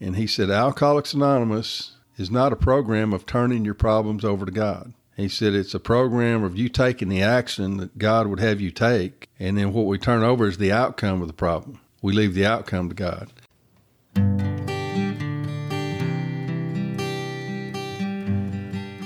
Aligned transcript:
And 0.00 0.16
he 0.16 0.26
said, 0.26 0.50
Alcoholics 0.50 1.14
Anonymous 1.14 1.92
is 2.18 2.30
not 2.30 2.52
a 2.52 2.56
program 2.56 3.12
of 3.12 3.24
turning 3.24 3.64
your 3.64 3.74
problems 3.74 4.24
over 4.24 4.44
to 4.44 4.52
God. 4.52 4.92
He 5.16 5.28
said 5.28 5.54
it's 5.54 5.74
a 5.74 5.80
program 5.80 6.44
of 6.44 6.58
you 6.58 6.68
taking 6.68 7.08
the 7.08 7.22
action 7.22 7.78
that 7.78 7.96
God 7.96 8.26
would 8.26 8.40
have 8.40 8.60
you 8.60 8.70
take, 8.70 9.30
and 9.38 9.56
then 9.56 9.72
what 9.72 9.86
we 9.86 9.96
turn 9.96 10.22
over 10.22 10.46
is 10.46 10.58
the 10.58 10.72
outcome 10.72 11.22
of 11.22 11.28
the 11.28 11.32
problem. 11.32 11.80
We 12.02 12.12
leave 12.12 12.34
the 12.34 12.44
outcome 12.44 12.90
to 12.90 12.94
God. 12.94 13.32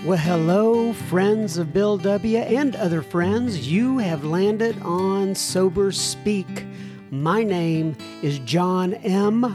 Well, 0.05 0.19
hello, 0.19 0.93
friends 0.93 1.57
of 1.59 1.73
Bill 1.73 1.97
W. 1.99 2.39
and 2.39 2.75
other 2.75 3.03
friends. 3.03 3.71
You 3.71 3.99
have 3.99 4.25
landed 4.25 4.81
on 4.83 5.37
Sober 5.37 5.93
Speak. 5.93 6.67
My 7.13 7.45
name 7.45 7.97
is 8.23 8.41
John 8.41 8.95
M. 8.95 9.55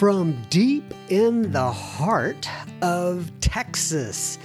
From 0.00 0.40
deep 0.48 0.94
in 1.10 1.52
the 1.52 1.70
heart 1.70 2.48
of 2.80 3.30
Texas. 3.40 4.38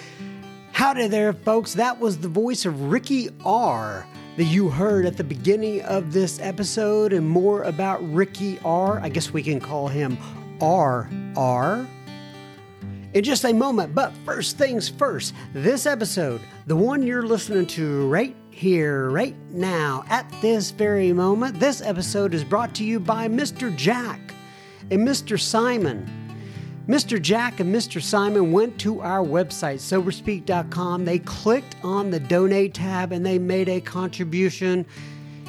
Howdy 0.73 1.07
there, 1.07 1.31
folks. 1.31 1.75
That 1.75 1.97
was 1.97 2.17
the 2.17 2.27
voice 2.27 2.65
of 2.65 2.91
Ricky 2.91 3.29
R 3.45 4.05
that 4.35 4.43
you 4.43 4.67
heard 4.67 5.05
at 5.05 5.15
the 5.15 5.23
beginning 5.23 5.81
of 5.83 6.11
this 6.11 6.41
episode, 6.41 7.13
and 7.13 7.25
more 7.25 7.63
about 7.63 8.03
Ricky 8.13 8.59
R. 8.65 8.99
I 8.99 9.07
guess 9.07 9.31
we 9.31 9.41
can 9.41 9.61
call 9.61 9.87
him 9.87 10.17
RR 10.59 11.87
in 13.13 13.23
just 13.23 13.45
a 13.45 13.53
moment. 13.53 13.95
But 13.95 14.11
first 14.25 14.57
things 14.57 14.89
first, 14.89 15.33
this 15.53 15.85
episode, 15.85 16.41
the 16.67 16.75
one 16.75 17.01
you're 17.01 17.25
listening 17.25 17.65
to 17.67 18.09
right 18.09 18.35
here, 18.49 19.09
right 19.09 19.37
now, 19.51 20.03
at 20.09 20.29
this 20.41 20.71
very 20.71 21.13
moment, 21.13 21.61
this 21.61 21.81
episode 21.81 22.33
is 22.33 22.43
brought 22.43 22.75
to 22.75 22.83
you 22.83 22.99
by 22.99 23.29
Mr. 23.29 23.73
Jack 23.77 24.34
and 24.91 25.07
Mr. 25.07 25.39
Simon. 25.39 26.09
Mr. 26.87 27.19
Jack 27.19 27.59
and 27.59 27.73
Mr. 27.73 27.99
Simon 27.99 28.51
went 28.51 28.79
to 28.79 29.01
our 29.01 29.25
website, 29.25 29.77
soberspeak.com. 29.77 31.03
They 31.03 31.17
clicked 31.17 31.75
on 31.83 32.11
the 32.11 32.19
donate 32.19 32.75
tab 32.75 33.11
and 33.11 33.25
they 33.25 33.39
made 33.39 33.69
a 33.69 33.81
contribution. 33.81 34.85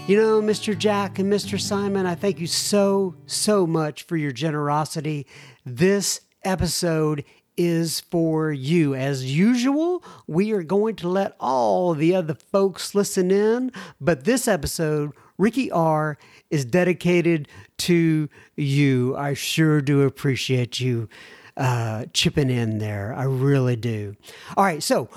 You 0.06 0.16
know, 0.16 0.40
Mr. 0.40 0.76
Jack 0.76 1.18
and 1.18 1.30
Mr. 1.30 1.60
Simon, 1.60 2.06
I 2.06 2.14
thank 2.14 2.40
you 2.40 2.46
so, 2.46 3.16
so 3.26 3.66
much 3.66 4.04
for 4.04 4.16
your 4.16 4.32
generosity. 4.32 5.26
This 5.66 6.22
episode 6.42 7.24
is 7.56 8.00
for 8.00 8.52
you. 8.52 8.94
As 8.94 9.36
usual, 9.36 10.02
we 10.26 10.52
are 10.52 10.62
going 10.62 10.96
to 10.96 11.08
let 11.08 11.36
all 11.38 11.92
the 11.94 12.14
other 12.14 12.34
folks 12.34 12.94
listen 12.94 13.30
in, 13.30 13.72
but 14.00 14.24
this 14.24 14.46
episode, 14.48 15.12
Ricky 15.38 15.70
R, 15.70 16.18
is 16.50 16.64
dedicated 16.64 17.48
to 17.78 18.28
you. 18.56 19.16
I 19.16 19.34
sure 19.34 19.80
do 19.80 20.02
appreciate 20.02 20.80
you 20.80 21.08
uh, 21.56 22.06
chipping 22.12 22.50
in 22.50 22.78
there. 22.78 23.14
I 23.14 23.24
really 23.24 23.76
do. 23.76 24.16
All 24.56 24.64
right, 24.64 24.82
so 24.82 25.08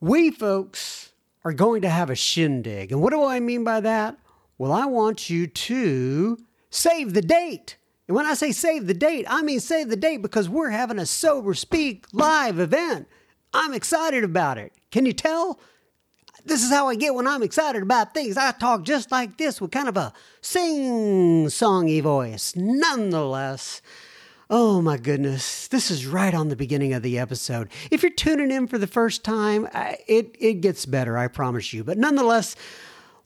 we 0.00 0.30
folks 0.30 1.12
are 1.44 1.52
going 1.52 1.82
to 1.82 1.88
have 1.88 2.10
a 2.10 2.14
shindig. 2.14 2.92
And 2.92 3.00
what 3.00 3.10
do 3.10 3.24
I 3.24 3.40
mean 3.40 3.64
by 3.64 3.80
that? 3.80 4.18
Well, 4.58 4.72
I 4.72 4.86
want 4.86 5.30
you 5.30 5.46
to 5.46 6.38
save 6.70 7.14
the 7.14 7.22
date. 7.22 7.76
And 8.06 8.16
when 8.16 8.26
I 8.26 8.34
say 8.34 8.52
save 8.52 8.86
the 8.86 8.94
date, 8.94 9.26
I 9.28 9.42
mean 9.42 9.60
save 9.60 9.88
the 9.88 9.96
date 9.96 10.22
because 10.22 10.48
we're 10.48 10.70
having 10.70 10.98
a 10.98 11.06
Sober 11.06 11.54
Speak 11.54 12.06
live 12.12 12.58
event. 12.58 13.06
I'm 13.52 13.72
excited 13.72 14.24
about 14.24 14.58
it. 14.58 14.72
Can 14.90 15.06
you 15.06 15.12
tell? 15.12 15.60
This 16.48 16.64
is 16.64 16.70
how 16.70 16.88
I 16.88 16.94
get 16.94 17.14
when 17.14 17.26
I'm 17.26 17.42
excited 17.42 17.82
about 17.82 18.14
things. 18.14 18.38
I 18.38 18.52
talk 18.52 18.82
just 18.82 19.12
like 19.12 19.36
this 19.36 19.60
with 19.60 19.70
kind 19.70 19.86
of 19.86 19.98
a 19.98 20.14
sing 20.40 21.44
songy 21.48 22.02
voice. 22.02 22.54
Nonetheless, 22.56 23.82
oh 24.48 24.80
my 24.80 24.96
goodness, 24.96 25.68
this 25.68 25.90
is 25.90 26.06
right 26.06 26.32
on 26.32 26.48
the 26.48 26.56
beginning 26.56 26.94
of 26.94 27.02
the 27.02 27.18
episode. 27.18 27.68
If 27.90 28.02
you're 28.02 28.10
tuning 28.10 28.50
in 28.50 28.66
for 28.66 28.78
the 28.78 28.86
first 28.86 29.24
time, 29.24 29.68
it, 29.74 30.34
it 30.38 30.62
gets 30.62 30.86
better, 30.86 31.18
I 31.18 31.28
promise 31.28 31.74
you. 31.74 31.84
But 31.84 31.98
nonetheless, 31.98 32.56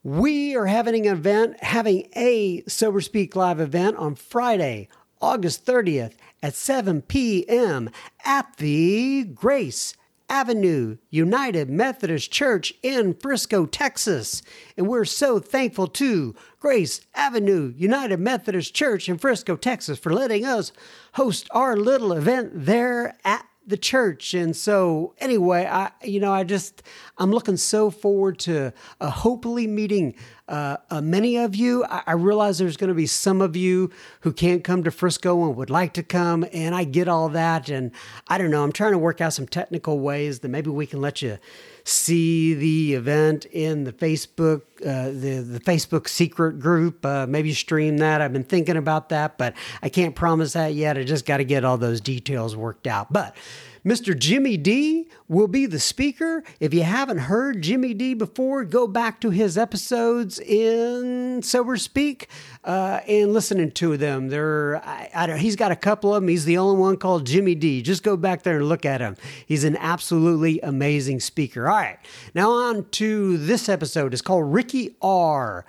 we 0.02 0.56
are 0.56 0.66
having 0.66 1.06
an 1.06 1.12
event, 1.12 1.62
having 1.62 2.08
a 2.16 2.64
Sober 2.66 3.00
Speak 3.00 3.36
Live 3.36 3.60
event 3.60 3.98
on 3.98 4.16
Friday, 4.16 4.88
August 5.20 5.64
30th 5.64 6.14
at 6.42 6.54
7 6.54 7.02
p.m. 7.02 7.88
at 8.24 8.56
the 8.56 9.22
Grace 9.32 9.94
Avenue 10.32 10.96
United 11.10 11.68
Methodist 11.68 12.30
Church 12.32 12.72
in 12.82 13.12
Frisco, 13.12 13.66
Texas. 13.66 14.42
And 14.78 14.88
we're 14.88 15.04
so 15.04 15.38
thankful 15.38 15.86
to 15.88 16.34
Grace 16.58 17.02
Avenue 17.14 17.74
United 17.76 18.18
Methodist 18.18 18.74
Church 18.74 19.10
in 19.10 19.18
Frisco, 19.18 19.56
Texas 19.56 19.98
for 19.98 20.10
letting 20.10 20.46
us 20.46 20.72
host 21.16 21.48
our 21.50 21.76
little 21.76 22.14
event 22.14 22.50
there 22.54 23.14
at 23.26 23.46
the 23.66 23.76
church. 23.76 24.34
And 24.34 24.56
so, 24.56 25.14
anyway, 25.18 25.66
I 25.66 25.90
you 26.02 26.20
know 26.20 26.32
I 26.32 26.44
just 26.44 26.82
I'm 27.18 27.30
looking 27.30 27.56
so 27.56 27.90
forward 27.90 28.38
to 28.40 28.72
uh, 29.00 29.10
hopefully 29.10 29.66
meeting 29.66 30.14
uh, 30.48 30.76
uh, 30.90 31.00
many 31.00 31.36
of 31.36 31.54
you. 31.54 31.84
I, 31.84 32.02
I 32.08 32.12
realize 32.12 32.58
there's 32.58 32.76
going 32.76 32.88
to 32.88 32.94
be 32.94 33.06
some 33.06 33.40
of 33.40 33.56
you 33.56 33.90
who 34.20 34.32
can't 34.32 34.64
come 34.64 34.82
to 34.84 34.90
Frisco 34.90 35.46
and 35.46 35.56
would 35.56 35.70
like 35.70 35.94
to 35.94 36.02
come, 36.02 36.44
and 36.52 36.74
I 36.74 36.84
get 36.84 37.08
all 37.08 37.28
that. 37.30 37.68
And 37.68 37.92
I 38.28 38.38
don't 38.38 38.50
know. 38.50 38.62
I'm 38.62 38.72
trying 38.72 38.92
to 38.92 38.98
work 38.98 39.20
out 39.20 39.32
some 39.32 39.46
technical 39.46 40.00
ways 40.00 40.40
that 40.40 40.48
maybe 40.48 40.70
we 40.70 40.86
can 40.86 41.00
let 41.00 41.22
you 41.22 41.38
see 41.84 42.54
the 42.54 42.94
event 42.94 43.44
in 43.46 43.84
the 43.84 43.92
Facebook, 43.92 44.62
uh, 44.80 45.08
the 45.08 45.44
the 45.46 45.60
Facebook 45.60 46.08
secret 46.08 46.60
group. 46.60 47.04
Uh, 47.04 47.26
maybe 47.28 47.52
stream 47.52 47.98
that. 47.98 48.20
I've 48.20 48.32
been 48.32 48.44
thinking 48.44 48.76
about 48.76 49.08
that, 49.10 49.38
but 49.38 49.54
I 49.82 49.88
can't 49.88 50.14
promise 50.14 50.52
that 50.54 50.74
yet. 50.74 50.96
I 50.96 51.04
just 51.04 51.26
got 51.26 51.38
to 51.38 51.44
get 51.44 51.64
all 51.64 51.78
those 51.78 52.00
details 52.00 52.56
worked 52.56 52.86
out. 52.86 53.12
But 53.12 53.36
Mr. 53.84 54.16
Jimmy 54.16 54.56
D 54.56 55.08
will 55.28 55.48
be 55.48 55.66
the 55.66 55.80
speaker. 55.80 56.44
If 56.60 56.72
you 56.72 56.84
haven't 56.84 57.18
heard 57.18 57.62
Jimmy 57.62 57.94
D 57.94 58.14
before, 58.14 58.64
go 58.64 58.86
back 58.86 59.20
to 59.22 59.30
his 59.30 59.58
episodes 59.58 60.38
in 60.38 61.42
Sober 61.42 61.76
Speak 61.76 62.28
uh, 62.62 63.00
and 63.08 63.32
listening 63.32 63.72
to 63.72 63.96
them. 63.96 64.28
There, 64.28 64.76
I, 64.84 65.10
I 65.14 65.36
he's 65.36 65.56
got 65.56 65.72
a 65.72 65.76
couple 65.76 66.14
of 66.14 66.22
them. 66.22 66.28
He's 66.28 66.44
the 66.44 66.58
only 66.58 66.78
one 66.78 66.96
called 66.96 67.26
Jimmy 67.26 67.56
D. 67.56 67.82
Just 67.82 68.04
go 68.04 68.16
back 68.16 68.42
there 68.42 68.58
and 68.58 68.68
look 68.68 68.86
at 68.86 69.00
him. 69.00 69.16
He's 69.46 69.64
an 69.64 69.76
absolutely 69.78 70.60
amazing 70.60 71.18
speaker. 71.20 71.68
All 71.68 71.76
right, 71.76 71.98
now 72.34 72.50
on 72.52 72.88
to 72.92 73.36
this 73.36 73.68
episode. 73.68 74.12
It's 74.12 74.22
called 74.22 74.52
Ricky 74.52 74.96
R. 75.02 75.64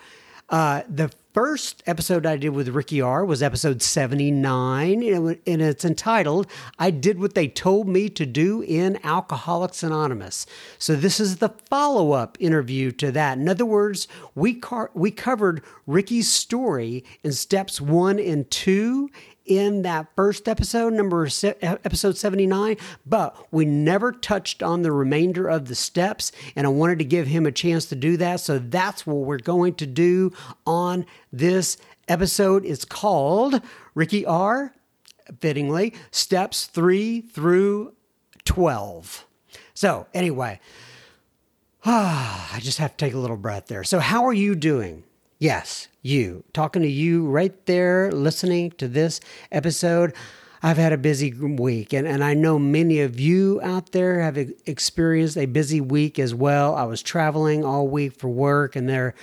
Uh, 0.50 0.84
the 0.88 1.12
first 1.34 1.82
episode 1.88 2.26
I 2.28 2.38
did 2.38 2.50
with 2.50 2.70
Ricky 2.70 3.02
R 3.02 3.26
was 3.26 3.42
episode 3.42 3.82
79, 3.82 5.04
and 5.04 5.62
it's 5.62 5.84
entitled 5.84 6.46
I 6.78 6.92
Did 6.92 7.20
What 7.20 7.34
They 7.34 7.48
Told 7.48 7.88
Me 7.88 8.08
to 8.10 8.26
Do 8.26 8.62
in 8.62 9.00
Alcoholics 9.04 9.82
Anonymous. 9.82 10.46
So, 10.78 10.96
this 10.96 11.20
is 11.20 11.38
the 11.38 11.50
follow 11.70 12.12
up 12.12 12.38
interview 12.40 12.92
to 12.92 13.12
that. 13.14 13.40
In 13.40 13.50
other 13.50 13.66
words, 13.66 14.08
we, 14.36 14.54
car- 14.54 14.92
we 14.94 15.10
covered 15.10 15.64
Ricky's 15.88 16.32
story 16.32 17.04
in 17.24 17.34
steps 17.34 17.82
one 17.82 18.20
and 18.20 18.50
two 18.52 19.10
in 19.46 19.82
that 19.82 20.08
first 20.16 20.48
episode, 20.48 20.94
number 20.94 21.28
se- 21.28 21.56
episode 21.62 22.18
79, 22.18 22.78
but 23.06 23.48
we 23.52 23.66
never 23.66 24.12
touched 24.12 24.64
on 24.64 24.82
the 24.82 24.92
remainder 24.92 25.48
of 25.48 25.68
the 25.68 25.76
steps. 25.76 26.32
And 26.56 26.66
I 26.66 26.70
wanted 26.70 27.00
to 27.00 27.06
give 27.06 27.28
him 27.28 27.46
a 27.46 27.52
chance 27.52 27.86
to 27.88 27.96
do 27.96 28.18
that. 28.18 28.40
So 28.40 28.60
that's 28.60 29.06
what 29.06 29.18
we're 29.18 29.38
going 29.38 29.76
to 29.76 29.86
do 29.86 30.32
on 30.66 31.06
this 31.32 31.78
episode. 32.08 32.66
It's 32.66 32.86
called 32.86 33.62
Ricky 33.96 34.26
R, 34.26 34.74
fittingly, 35.40 35.94
steps 36.12 36.66
three 36.66 37.22
through 37.22 37.94
12. 38.46 39.26
So, 39.74 40.08
anyway, 40.14 40.60
I 41.86 42.60
just 42.62 42.78
have 42.78 42.92
to 42.92 43.06
take 43.06 43.14
a 43.14 43.20
little 43.20 43.38
breath 43.38 43.68
there. 43.68 43.84
So, 43.84 44.00
how 44.00 44.26
are 44.26 44.34
you 44.34 44.56
doing? 44.56 45.04
Yes, 45.44 45.90
you. 46.02 46.46
Talking 46.54 46.84
to 46.84 46.88
you 46.88 47.28
right 47.28 47.66
there, 47.66 48.10
listening 48.14 48.72
to 48.78 48.88
this 48.88 49.20
episode. 49.52 50.14
I've 50.62 50.78
had 50.78 50.94
a 50.94 50.98
busy 50.98 51.34
week, 51.34 51.92
and, 51.92 52.08
and 52.08 52.24
I 52.24 52.34
know 52.34 52.58
many 52.58 53.02
of 53.02 53.20
you 53.20 53.60
out 53.62 53.92
there 53.92 54.22
have 54.22 54.38
experienced 54.38 55.36
a 55.36 55.46
busy 55.46 55.82
week 55.82 56.18
as 56.18 56.34
well. 56.34 56.76
I 56.76 56.84
was 56.86 57.02
traveling 57.02 57.66
all 57.66 57.90
week 57.90 58.14
for 58.18 58.30
work, 58.30 58.78
and 58.78 58.88
there, 58.88 59.16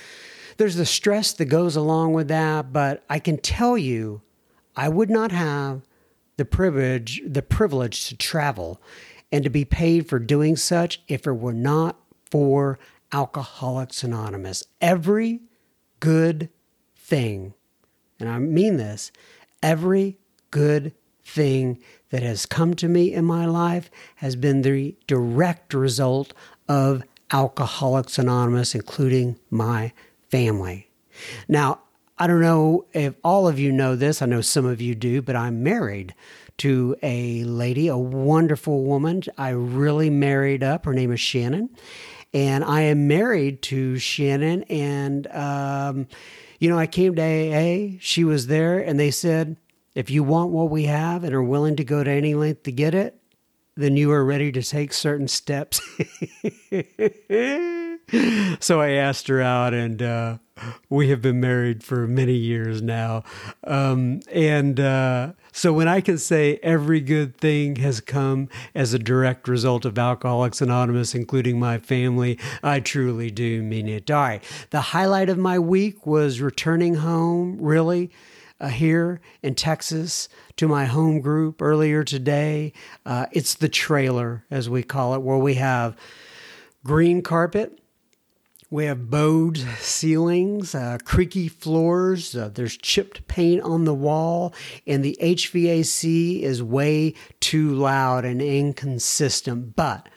there's 0.58 0.75
the 0.75 0.84
stress 0.84 1.32
that 1.32 1.46
goes 1.46 1.75
along 1.75 2.12
with 2.12 2.28
that. 2.28 2.70
But 2.70 3.02
I 3.08 3.19
can 3.19 3.38
tell 3.38 3.78
you, 3.78 4.20
I 4.76 4.90
would 4.90 5.08
not 5.08 5.32
have 5.32 5.81
the 6.37 6.44
privilege, 6.44 7.22
the 7.25 7.40
privilege 7.40 8.08
to 8.08 8.14
travel 8.19 8.78
and 9.32 9.43
to 9.43 9.49
be 9.49 9.64
paid 9.64 10.06
for 10.06 10.19
doing 10.19 10.55
such 10.55 11.00
if 11.08 11.26
it 11.26 11.32
were 11.32 11.55
not 11.55 11.96
for 12.31 12.78
Alcoholics 13.11 14.05
Anonymous. 14.05 14.64
Every 14.82 15.40
good 16.00 16.49
thing, 16.97 17.55
and 18.19 18.29
I 18.29 18.38
mean 18.38 18.76
this, 18.76 19.12
every 19.62 20.19
good 20.50 20.93
thing 21.23 21.79
that 22.11 22.23
has 22.23 22.44
come 22.47 22.75
to 22.75 22.88
me 22.88 23.12
in 23.12 23.25
my 23.25 23.47
life 23.47 23.91
has 24.17 24.37
been 24.37 24.62
the 24.62 24.97
direct 25.06 25.75
result 25.75 26.35
of 26.69 27.05
Alcoholics 27.31 28.19
Anonymous, 28.19 28.75
including 28.75 29.38
my 29.50 29.93
family. 30.29 30.88
Now, 31.49 31.81
I 32.19 32.26
don't 32.26 32.41
know 32.41 32.87
if 32.93 33.14
all 33.25 33.49
of 33.49 33.58
you 33.58 33.73
know 33.73 33.96
this. 33.96 34.20
I 34.20 34.26
know 34.26 34.41
some 34.41 34.67
of 34.67 34.81
you 34.81 34.94
do, 34.94 35.23
but 35.23 35.37
I'm 35.37 35.62
married 35.62 36.14
to 36.58 36.94
a 37.03 37.44
lady, 37.44 37.88
a 37.88 37.96
wonderful 37.96 38.82
woman. 38.85 39.23
I 39.38 39.50
really 39.50 40.11
married 40.11 40.62
up. 40.62 40.85
Her 40.85 40.93
name 40.93 41.12
is 41.12 41.20
Shannon. 41.20 41.70
And 42.32 42.65
I 42.65 42.82
am 42.82 43.09
married 43.09 43.62
to 43.62 43.99
Shannon. 43.99 44.62
And, 44.65 45.27
um, 45.29 46.06
you 46.59 46.69
know, 46.69 46.79
I 46.79 46.87
came 46.87 47.15
to 47.17 47.23
AA, 47.23 47.97
she 48.00 48.25
was 48.25 48.47
there, 48.47 48.79
and 48.79 49.00
they 49.00 49.11
said, 49.11 49.56
if 49.94 50.11
you 50.11 50.23
want 50.23 50.50
what 50.50 50.71
we 50.71 50.85
have 50.85 51.25
and 51.25 51.35
are 51.35 51.43
willing 51.43 51.77
to 51.77 51.85
go 51.85 52.05
to 52.05 52.11
any 52.11 52.35
length 52.35 52.62
to 52.65 52.73
get 52.73 52.94
it, 52.94 53.17
then 53.77 53.97
you 53.97 54.12
are 54.12 54.25
ready 54.25 54.53
to 54.53 54.62
take 54.62 54.93
certain 54.93 55.27
steps. 55.29 55.81
so 58.61 58.81
I 58.81 58.91
asked 58.91 59.29
her 59.29 59.41
out, 59.41 59.75
and 59.75 60.03
uh, 60.03 60.38
we 60.88 61.09
have 61.09 61.23
been 61.23 61.41
married 61.41 61.82
for 61.82 62.06
many 62.06 62.35
years 62.35 62.82
now. 62.82 63.25
Um, 63.65 64.21
and 64.32 64.79
uh, 64.79 65.32
so 65.52 65.73
when 65.73 65.88
I 65.88 66.00
can 66.00 66.19
say 66.19 66.58
every 66.62 67.00
good 67.00 67.37
thing 67.37 67.76
has 67.76 68.00
come 68.00 68.49
as 68.75 68.94
a 68.94 68.99
direct 68.99 69.49
result 69.49 69.85
of 69.85 69.99
Alcoholics 69.99 70.61
Anonymous, 70.61 71.14
including 71.14 71.58
my 71.58 71.79
family, 71.79 72.38
I 72.62 72.81
truly 72.81 73.31
do 73.31 73.62
mean 73.62 73.88
it. 73.88 74.11
All 74.11 74.20
right. 74.20 74.44
The 74.70 74.81
highlight 74.81 75.29
of 75.29 75.38
my 75.38 75.58
week 75.58 76.06
was 76.06 76.41
returning 76.41 76.97
home, 76.97 77.58
really 77.61 78.11
uh, 78.61 78.69
here 78.69 79.20
in 79.43 79.55
Texas 79.55 80.29
to 80.56 80.69
my 80.69 80.85
home 80.85 81.20
group 81.20 81.62
earlier 81.62 82.05
today. 82.05 82.73
Uh, 83.05 83.26
it's 83.32 83.55
the 83.55 83.69
trailer, 83.69 84.44
as 84.50 84.69
we 84.69 84.82
call 84.82 85.14
it, 85.14 85.23
where 85.23 85.38
we 85.38 85.55
have 85.55 85.96
green 86.85 87.23
carpet. 87.23 87.80
We 88.72 88.84
have 88.84 89.11
bowed 89.11 89.56
ceilings, 89.81 90.76
uh, 90.76 90.99
creaky 91.05 91.49
floors. 91.49 92.37
Uh, 92.37 92.50
there's 92.55 92.76
chipped 92.76 93.26
paint 93.26 93.62
on 93.62 93.84
the 93.84 93.94
wall, 93.94 94.55
and 94.87 95.05
the 95.05 95.19
HVAC 95.20 96.40
is 96.43 96.62
way 96.62 97.14
too 97.40 97.75
loud 97.75 98.25
and 98.25 98.40
inconsistent. 98.40 99.75
But 99.75 100.08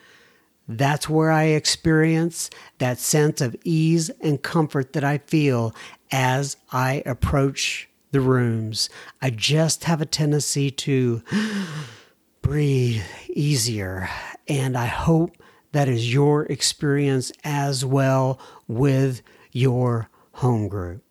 that's 0.67 1.09
where 1.09 1.31
I 1.31 1.45
experience 1.45 2.51
that 2.77 2.99
sense 2.99 3.41
of 3.41 3.55
ease 3.63 4.11
and 4.21 4.39
comfort 4.39 4.93
that 4.93 5.03
I 5.03 5.17
feel 5.17 5.73
as 6.11 6.55
I 6.71 7.01
approach 7.07 7.89
the 8.11 8.21
rooms. 8.21 8.87
I 9.19 9.31
just 9.31 9.85
have 9.85 9.99
a 9.99 10.05
tendency 10.05 10.69
to 10.69 11.23
breathe 12.43 13.01
easier. 13.29 14.11
And 14.47 14.77
I 14.77 14.85
hope 14.85 15.37
that 15.73 15.89
is 15.89 16.13
your 16.13 16.45
experience 16.45 17.31
as 17.43 17.83
well 17.83 18.39
with 18.67 19.21
your 19.51 20.09
home 20.33 20.67
group. 20.67 21.03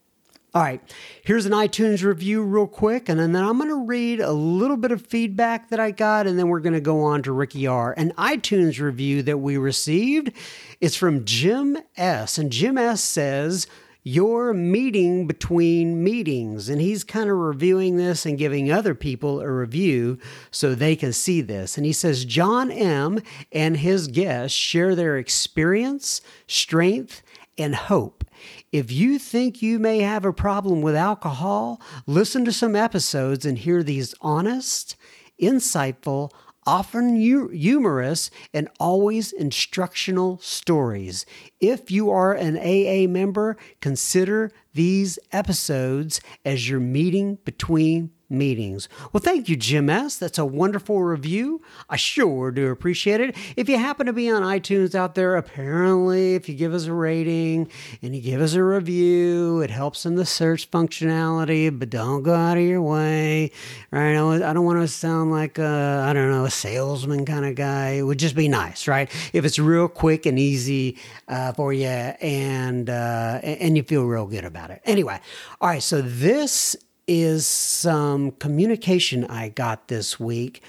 All 0.54 0.60
right, 0.60 0.82
here's 1.24 1.46
an 1.46 1.52
iTunes 1.52 2.04
review, 2.04 2.42
real 2.42 2.66
quick, 2.66 3.08
and 3.08 3.18
then 3.18 3.34
I'm 3.34 3.56
going 3.56 3.70
to 3.70 3.86
read 3.86 4.20
a 4.20 4.32
little 4.32 4.76
bit 4.76 4.92
of 4.92 5.00
feedback 5.00 5.70
that 5.70 5.80
I 5.80 5.92
got, 5.92 6.26
and 6.26 6.38
then 6.38 6.48
we're 6.48 6.60
going 6.60 6.74
to 6.74 6.80
go 6.80 7.00
on 7.00 7.22
to 7.22 7.32
Ricky 7.32 7.66
R. 7.66 7.94
An 7.96 8.12
iTunes 8.18 8.78
review 8.78 9.22
that 9.22 9.38
we 9.38 9.56
received 9.56 10.32
is 10.78 10.94
from 10.94 11.24
Jim 11.24 11.78
S. 11.96 12.36
And 12.36 12.52
Jim 12.52 12.76
S 12.76 13.02
says, 13.02 13.66
your 14.02 14.52
meeting 14.52 15.26
between 15.26 16.02
meetings. 16.02 16.68
And 16.68 16.80
he's 16.80 17.04
kind 17.04 17.30
of 17.30 17.36
reviewing 17.36 17.96
this 17.96 18.26
and 18.26 18.38
giving 18.38 18.70
other 18.70 18.94
people 18.94 19.40
a 19.40 19.50
review 19.50 20.18
so 20.50 20.74
they 20.74 20.96
can 20.96 21.12
see 21.12 21.40
this. 21.40 21.76
And 21.76 21.86
he 21.86 21.92
says 21.92 22.24
John 22.24 22.70
M. 22.70 23.20
and 23.52 23.76
his 23.76 24.08
guests 24.08 24.56
share 24.56 24.94
their 24.94 25.16
experience, 25.16 26.20
strength, 26.46 27.22
and 27.58 27.74
hope. 27.74 28.24
If 28.72 28.90
you 28.90 29.18
think 29.18 29.62
you 29.62 29.78
may 29.78 30.00
have 30.00 30.24
a 30.24 30.32
problem 30.32 30.82
with 30.82 30.96
alcohol, 30.96 31.80
listen 32.06 32.44
to 32.46 32.52
some 32.52 32.74
episodes 32.74 33.44
and 33.44 33.58
hear 33.58 33.82
these 33.82 34.14
honest, 34.20 34.96
insightful, 35.40 36.30
often 36.66 37.16
humorous, 37.16 38.30
and 38.54 38.68
always 38.78 39.32
instructional 39.32 40.38
stories. 40.38 41.26
If 41.60 41.90
you 41.90 42.10
are 42.10 42.32
an 42.32 42.56
AA 42.56 43.08
member, 43.08 43.56
consider 43.80 44.50
these 44.74 45.18
episodes 45.32 46.20
as 46.44 46.68
your 46.68 46.80
meeting 46.80 47.38
between 47.44 48.10
meetings. 48.32 48.88
Well, 49.12 49.20
thank 49.20 49.48
you, 49.48 49.56
Jim 49.56 49.90
S. 49.90 50.16
That's 50.16 50.38
a 50.38 50.44
wonderful 50.44 51.02
review. 51.02 51.62
I 51.88 51.96
sure 51.96 52.50
do 52.50 52.70
appreciate 52.70 53.20
it. 53.20 53.36
If 53.56 53.68
you 53.68 53.78
happen 53.78 54.06
to 54.06 54.12
be 54.12 54.30
on 54.30 54.42
iTunes 54.42 54.94
out 54.94 55.14
there, 55.14 55.36
apparently, 55.36 56.34
if 56.34 56.48
you 56.48 56.54
give 56.54 56.74
us 56.74 56.86
a 56.86 56.92
rating 56.92 57.70
and 58.00 58.16
you 58.16 58.22
give 58.22 58.40
us 58.40 58.54
a 58.54 58.64
review, 58.64 59.60
it 59.60 59.70
helps 59.70 60.06
in 60.06 60.16
the 60.16 60.26
search 60.26 60.70
functionality, 60.70 61.76
but 61.78 61.90
don't 61.90 62.22
go 62.22 62.34
out 62.34 62.56
of 62.56 62.64
your 62.64 62.82
way. 62.82 63.50
Right? 63.90 64.12
I 64.12 64.52
don't 64.52 64.64
want 64.64 64.80
to 64.80 64.88
sound 64.88 65.30
like 65.30 65.58
a, 65.58 66.04
I 66.08 66.12
don't 66.12 66.30
know, 66.30 66.44
a 66.44 66.50
salesman 66.50 67.26
kind 67.26 67.44
of 67.44 67.54
guy. 67.54 67.90
It 67.90 68.02
would 68.02 68.18
just 68.18 68.34
be 68.34 68.48
nice, 68.48 68.88
right? 68.88 69.10
If 69.32 69.44
it's 69.44 69.58
real 69.58 69.88
quick 69.88 70.26
and 70.26 70.38
easy 70.38 70.98
uh, 71.28 71.52
for 71.52 71.72
you 71.72 71.86
and, 71.86 72.88
uh, 72.88 73.40
and 73.42 73.76
you 73.76 73.82
feel 73.82 74.04
real 74.04 74.26
good 74.26 74.44
about 74.44 74.70
it. 74.70 74.80
Anyway, 74.84 75.20
all 75.60 75.68
right, 75.68 75.82
so 75.82 76.02
this 76.02 76.76
is 77.06 77.46
some 77.46 78.32
communication 78.32 79.24
I 79.24 79.48
got 79.48 79.88
this 79.88 80.18
week. 80.20 80.62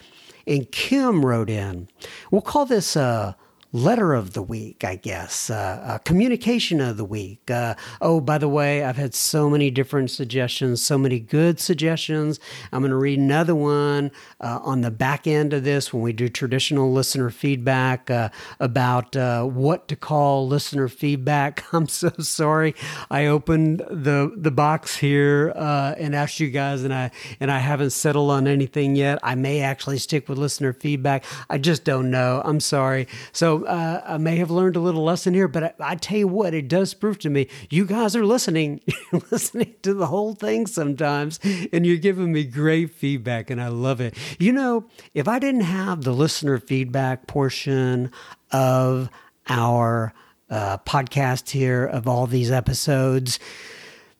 And 0.46 0.70
Kim 0.72 1.26
wrote 1.26 1.50
in. 1.50 1.88
We'll 2.32 2.42
call 2.42 2.66
this 2.66 2.96
a 2.96 3.38
letter 3.74 4.14
of 4.14 4.34
the 4.34 4.44
week, 4.44 4.84
I 4.84 4.96
guess, 4.96 5.50
uh, 5.50 5.98
communication 6.06 6.80
of 6.80 6.96
the 6.96 7.04
week. 7.04 7.50
Uh, 7.50 7.74
oh, 8.00 8.22
by 8.22 8.38
the 8.38 8.48
way, 8.48 8.84
I've 8.84 8.98
had 8.98 9.16
so 9.16 9.50
many 9.50 9.72
different 9.72 10.12
suggestions, 10.12 10.80
so 10.80 10.96
many 10.96 11.20
good 11.20 11.60
suggestions. 11.60 12.40
I'm 12.72 12.82
going 12.82 12.92
to 12.92 12.98
read 12.98 13.18
another 13.18 13.56
one 13.56 14.12
uh, 14.40 14.60
on 14.62 14.82
the 14.82 14.92
back 14.92 15.26
end 15.26 15.54
of 15.54 15.64
this 15.64 15.92
when 15.92 16.04
we 16.04 16.14
do 16.14 16.30
traditional 16.30 16.92
listener 16.92 17.32
feedback 17.32 18.12
uh, 18.12 18.30
about 18.60 19.16
uh, 19.16 19.44
what 19.44 19.88
to 19.88 19.96
call 19.96 20.48
listener 20.48 20.88
feedback. 20.88 21.64
I'm 21.74 21.88
so 21.88 22.12
sorry. 22.20 22.76
I 23.10 23.26
opened 23.26 23.80
the 23.90 24.32
the 24.36 24.52
box 24.52 24.98
here 24.98 25.52
uh, 25.56 25.96
and 25.98 26.16
asked 26.16 26.40
you 26.40 26.52
guys, 26.52 26.84
and 26.84 26.94
I 26.94 27.10
and 27.40 27.50
I 27.50 27.58
haven't 27.58 27.90
settled 27.90 28.30
on 28.30 28.48
anything 28.48 28.96
yet. 28.96 29.18
I 29.24 29.34
may 29.34 29.62
actually 29.62 29.98
stick 29.98 30.30
with 30.30 30.38
listener 30.38 30.74
feedback. 30.74 31.26
I 31.50 31.58
just 31.58 31.84
don't 31.84 32.12
know. 32.12 32.42
I'm 32.46 32.60
sorry. 32.60 33.08
So 33.32 33.63
uh, 33.66 34.02
I 34.06 34.18
may 34.18 34.38
have 34.38 34.52
learned 34.52 34.76
a 34.76 34.80
little 34.80 35.04
lesson 35.04 35.34
here, 35.34 35.48
but 35.48 35.64
I, 35.64 35.74
I, 35.80 35.96
tell 35.96 36.18
you 36.18 36.28
what, 36.28 36.54
it 36.54 36.68
does 36.68 36.94
prove 36.94 37.20
to 37.20 37.30
me 37.30 37.48
you 37.70 37.86
guys 37.86 38.16
are 38.16 38.26
listening, 38.26 38.82
listening 39.32 39.76
to 39.84 39.94
the 39.94 40.08
whole 40.08 40.36
thing 40.36 40.68
sometimes, 40.68 41.40
and 41.72 41.86
you're 41.86 41.98
giving 41.98 42.32
me 42.32 42.44
great 42.44 42.92
feedback, 42.92 43.50
and 43.50 43.62
I 43.62 43.68
love 43.68 44.02
it. 44.02 44.16
You 44.40 44.52
know, 44.52 44.86
if 45.14 45.28
I 45.28 45.40
didn't 45.40 45.62
have 45.62 46.04
the 46.04 46.14
listener 46.14 46.60
feedback 46.60 47.28
portion 47.28 48.12
of 48.52 49.10
our 49.50 50.14
uh, 50.50 50.78
podcast 50.80 51.50
here, 51.50 51.86
of 51.86 52.08
all 52.08 52.28
these 52.28 52.52
episodes, 52.52 53.40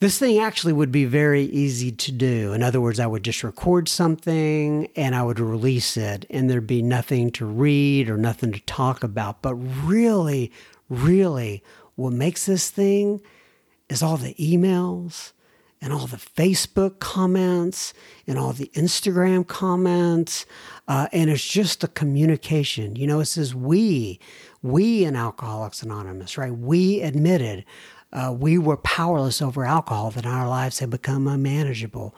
this 0.04 0.20
thing 0.20 0.40
actually 0.40 0.74
would 0.74 0.92
be 0.92 1.06
very 1.06 1.44
easy 1.44 1.92
to 1.92 2.12
do. 2.12 2.54
In 2.54 2.64
other 2.64 2.82
words, 2.82 3.00
I 3.00 3.08
would 3.08 3.24
just 3.24 3.44
record 3.44 3.88
something 3.88 4.88
and 4.96 5.16
I 5.16 5.24
would 5.24 5.40
release 5.40 5.98
it, 5.98 6.26
and 6.30 6.50
there'd 6.50 6.68
be 6.68 6.82
nothing 6.82 7.32
to 7.32 7.46
read 7.46 8.10
or 8.10 8.18
nothing 8.18 8.52
to 8.52 8.60
talk 8.62 9.04
about. 9.04 9.42
But 9.42 9.56
really, 9.56 10.52
really, 10.90 11.64
what 11.96 12.14
makes 12.14 12.46
this 12.46 12.70
thing 12.70 13.22
is 13.90 14.02
all 14.02 14.18
the 14.18 14.34
emails 14.36 15.32
and 15.84 15.92
all 15.92 16.08
the 16.08 16.18
Facebook 16.18 17.00
comments 17.00 17.94
and 18.26 18.40
all 18.40 18.54
the 18.54 18.72
Instagram 18.74 19.46
comments. 19.46 20.46
Uh, 20.88 21.08
and 21.12 21.30
it's 21.30 21.46
just 21.46 21.82
the 21.82 21.90
communication. 21.90 22.96
You 22.96 23.06
know, 23.06 23.20
it 23.20 23.26
says 23.26 23.54
we, 23.54 24.20
we 24.62 25.04
in 25.04 25.18
Alcoholics 25.18 25.84
Anonymous, 25.84 26.38
right? 26.38 26.56
We 26.56 27.02
admitted 27.02 27.66
uh, 28.14 28.32
we 28.32 28.58
were 28.58 28.78
powerless 28.78 29.42
over 29.42 29.66
alcohol, 29.66 30.12
that 30.12 30.26
our 30.26 30.48
lives 30.48 30.80
had 30.80 30.90
become 30.90 31.28
unmanageable. 31.28 32.16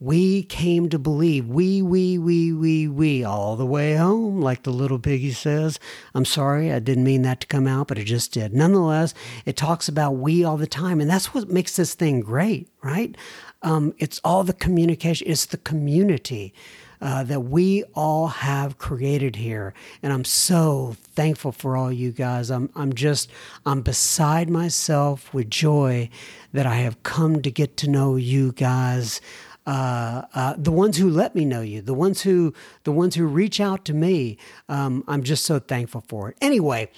We 0.00 0.44
came 0.44 0.88
to 0.90 0.98
believe, 0.98 1.48
we, 1.48 1.82
we, 1.82 2.18
we, 2.18 2.52
we, 2.52 2.86
we, 2.86 3.24
all 3.24 3.56
the 3.56 3.66
way 3.66 3.96
home, 3.96 4.40
like 4.40 4.62
the 4.62 4.70
little 4.70 4.98
piggy 4.98 5.32
says. 5.32 5.80
I'm 6.14 6.24
sorry, 6.24 6.72
I 6.72 6.78
didn't 6.78 7.04
mean 7.04 7.22
that 7.22 7.40
to 7.40 7.46
come 7.46 7.66
out, 7.66 7.88
but 7.88 7.98
it 7.98 8.04
just 8.04 8.32
did. 8.32 8.52
Nonetheless, 8.52 9.14
it 9.44 9.56
talks 9.56 9.88
about 9.88 10.12
we 10.12 10.44
all 10.44 10.56
the 10.56 10.68
time, 10.68 11.00
and 11.00 11.10
that's 11.10 11.34
what 11.34 11.48
makes 11.48 11.76
this 11.76 11.94
thing 11.94 12.20
great, 12.20 12.68
right? 12.82 13.16
Um, 13.62 13.92
it's 13.98 14.20
all 14.22 14.44
the 14.44 14.52
communication, 14.52 15.26
it's 15.28 15.46
the 15.46 15.56
community. 15.56 16.54
Uh, 17.00 17.22
that 17.22 17.40
we 17.40 17.84
all 17.94 18.26
have 18.26 18.76
created 18.76 19.36
here. 19.36 19.72
And 20.02 20.12
I'm 20.12 20.24
so 20.24 20.96
thankful 21.14 21.52
for 21.52 21.76
all 21.76 21.92
you 21.92 22.10
guys. 22.10 22.50
I'm, 22.50 22.70
I'm 22.74 22.92
just, 22.92 23.30
I'm 23.64 23.82
beside 23.82 24.50
myself 24.50 25.32
with 25.32 25.48
joy 25.48 26.10
that 26.52 26.66
I 26.66 26.76
have 26.76 27.00
come 27.04 27.40
to 27.42 27.50
get 27.52 27.76
to 27.78 27.88
know 27.88 28.16
you 28.16 28.50
guys 28.50 29.20
uh, 29.68 30.22
uh, 30.34 30.54
the 30.56 30.72
ones 30.72 30.96
who 30.96 31.10
let 31.10 31.34
me 31.34 31.44
know 31.44 31.60
you, 31.60 31.82
the 31.82 31.92
ones 31.92 32.22
who 32.22 32.54
the 32.84 32.90
ones 32.90 33.14
who 33.14 33.26
reach 33.26 33.60
out 33.60 33.84
to 33.84 33.92
me. 33.92 34.38
Um, 34.66 35.04
I'm 35.06 35.22
just 35.22 35.44
so 35.44 35.58
thankful 35.58 36.02
for 36.08 36.30
it. 36.30 36.38
Anyway, 36.40 36.90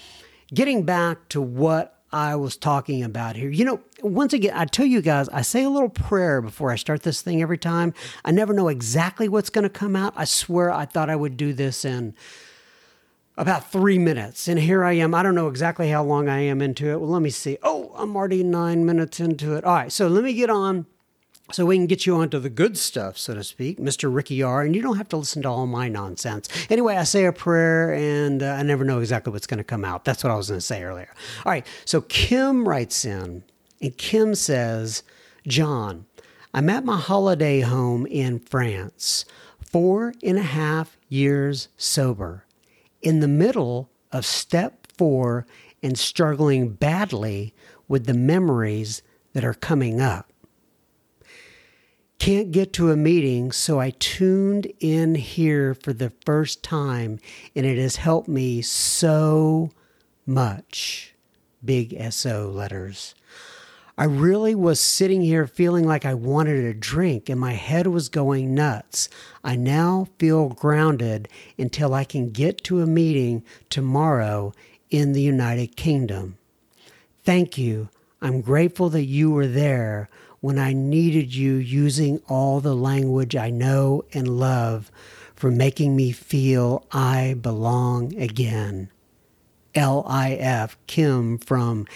getting 0.55 0.85
back 0.85 1.29
to 1.31 1.43
what 1.43 2.00
I 2.13 2.37
was 2.37 2.57
talking 2.57 3.03
about 3.05 3.37
here. 3.37 3.51
You 3.51 3.65
know, 3.65 3.81
once 4.03 4.33
again, 4.33 4.53
I 4.55 4.65
tell 4.65 4.87
you 4.87 5.01
guys, 5.01 5.29
I 5.29 5.43
say 5.43 5.63
a 5.63 5.71
little 5.71 5.89
prayer 5.89 6.41
before 6.41 6.71
I 6.73 6.77
start 6.77 7.03
this 7.03 7.23
thing 7.23 7.41
every 7.41 7.59
time. 7.59 7.95
I 8.25 8.33
never 8.33 8.53
know 8.53 8.69
exactly 8.69 9.29
what's 9.29 9.51
going 9.51 9.63
to 9.63 9.71
come 9.71 9.95
out. 9.95 10.13
I 10.17 10.25
swear 10.25 10.71
I 10.71 10.87
thought 10.87 11.09
I 11.09 11.17
would 11.17 11.37
do 11.37 11.53
this 11.53 11.85
in 11.85 12.15
about 13.37 13.71
three 13.71 13.99
minutes. 13.99 14.49
And 14.49 14.59
here 14.59 14.85
I 14.85 14.93
am. 14.95 15.15
I 15.15 15.23
don't 15.23 15.35
know 15.35 15.49
exactly 15.49 15.89
how 15.91 16.03
long 16.03 16.29
I 16.29 16.41
am 16.41 16.61
into 16.61 16.91
it. 16.91 17.01
Well, 17.01 17.11
let 17.11 17.23
me 17.23 17.31
see. 17.31 17.59
Oh, 17.63 17.93
I'm 17.97 18.17
already 18.17 18.43
nine 18.43 18.85
minutes 18.85 19.21
into 19.21 19.55
it. 19.55 19.65
All 19.65 19.75
right. 19.75 19.93
So 19.93 20.09
let 20.09 20.25
me 20.25 20.35
get 20.35 20.51
on 20.51 20.87
so 21.53 21.67
we 21.67 21.77
can 21.77 21.87
get 21.87 22.07
you 22.07 22.17
onto 22.17 22.39
the 22.39 22.51
good 22.51 22.77
stuff, 22.79 23.19
so 23.19 23.35
to 23.35 23.45
speak, 23.45 23.79
Mr. 23.79 24.13
Ricky 24.15 24.43
R. 24.43 24.63
And 24.63 24.75
you 24.75 24.83
don't 24.83 24.97
have 24.97 25.09
to 25.11 25.17
listen 25.17 25.43
to 25.43 25.49
all 25.49 25.67
my 25.67 25.89
nonsense. 25.89 26.49
Anyway, 26.69 26.97
I 26.97 27.05
say 27.05 27.25
a 27.25 27.33
prayer 27.33 27.95
and 27.95 28.43
uh, 28.43 28.47
I 28.47 28.63
never 28.63 28.85
know 28.85 29.01
exactly 29.01 29.33
what's 29.33 29.47
going 29.47 29.59
to 29.59 29.65
come 29.65 29.85
out. 29.85 30.05
That's 30.05 30.23
what 30.23 30.31
I 30.31 30.37
was 30.37 30.49
going 30.49 30.59
to 30.59 30.67
say 30.67 30.83
earlier. 30.83 31.13
All 31.45 31.53
right. 31.53 31.67
So 31.85 32.03
Kim 32.03 32.69
writes 32.69 33.05
in, 33.05 33.43
and 33.81 33.97
Kim 33.97 34.35
says, 34.35 35.03
John, 35.47 36.07
I'm 36.53 36.69
at 36.69 36.85
my 36.85 36.99
holiday 36.99 37.61
home 37.61 38.07
in 38.07 38.41
France, 38.41 39.25
four 39.61 40.15
and 40.23 40.39
a 40.39 40.43
half 40.43 40.97
years 41.09 41.69
sober, 41.77 42.45
in 43.03 43.21
the 43.21 43.29
middle 43.29 43.91
of 44.13 44.27
step 44.27 44.87
four 44.97 45.47
and 45.83 45.99
struggling 45.99 46.71
badly 46.71 47.55
with 47.89 48.07
the 48.07 48.15
memories 48.15 49.03
that 49.33 49.45
are 49.45 49.55
coming 49.55 50.01
up. 50.01 50.30
Can't 52.21 52.53
get 52.53 52.75
to 52.75 52.91
a 52.91 52.99
meeting, 52.99 53.51
so 53.51 53.81
I 53.81 53.95
tuned 53.99 54.71
in 54.79 55.15
here 55.15 55.73
for 55.73 55.95
the 55.95 56.13
first 56.27 56.63
time, 56.63 57.19
and 57.57 57.65
it 57.65 57.79
has 57.79 57.97
helped 57.97 58.29
me 58.29 58.61
so 58.61 59.71
much. 60.27 61.15
Big 61.65 61.97
SO 62.13 62.51
letters. 62.51 63.15
I 63.97 64.05
really 64.05 64.55
was 64.55 64.81
sitting 64.81 65.23
here 65.23 65.47
feeling 65.47 65.87
like 65.87 66.05
I 66.05 66.13
wanted 66.13 66.63
a 66.63 66.75
drink 66.75 67.31
and 67.31 67.41
my 67.41 67.55
head 67.55 67.87
was 67.87 68.11
going 68.11 68.55
nuts. 68.55 69.09
I 69.43 69.57
now 69.57 70.09
feel 70.19 70.51
grounded 70.51 71.27
until 71.59 71.95
I 71.95 72.05
can 72.05 72.33
get 72.33 72.63
to 72.65 72.83
a 72.83 72.87
meeting 72.87 73.43
tomorrow 73.71 74.53
in 74.91 75.15
the 75.15 75.23
United 75.23 75.75
Kingdom. 75.75 76.37
Thank 77.25 77.57
you. 77.57 77.89
I'm 78.21 78.43
grateful 78.43 78.91
that 78.91 79.05
you 79.05 79.31
were 79.31 79.47
there 79.47 80.11
when 80.41 80.59
I 80.59 80.73
needed 80.73 81.35
you 81.35 81.55
using 81.55 82.21
all 82.29 82.61
the 82.61 82.75
language 82.75 83.37
I 83.37 83.51
know 83.51 84.05
and 84.13 84.39
love 84.39 84.91
for 85.35 85.51
making 85.51 85.97
me 85.97 86.13
feel 86.13 86.87
I 86.93 87.35
belong 87.41 88.17
again. 88.17 88.91
LIF 89.75 90.77
Kim 90.87 91.39
from 91.39 91.87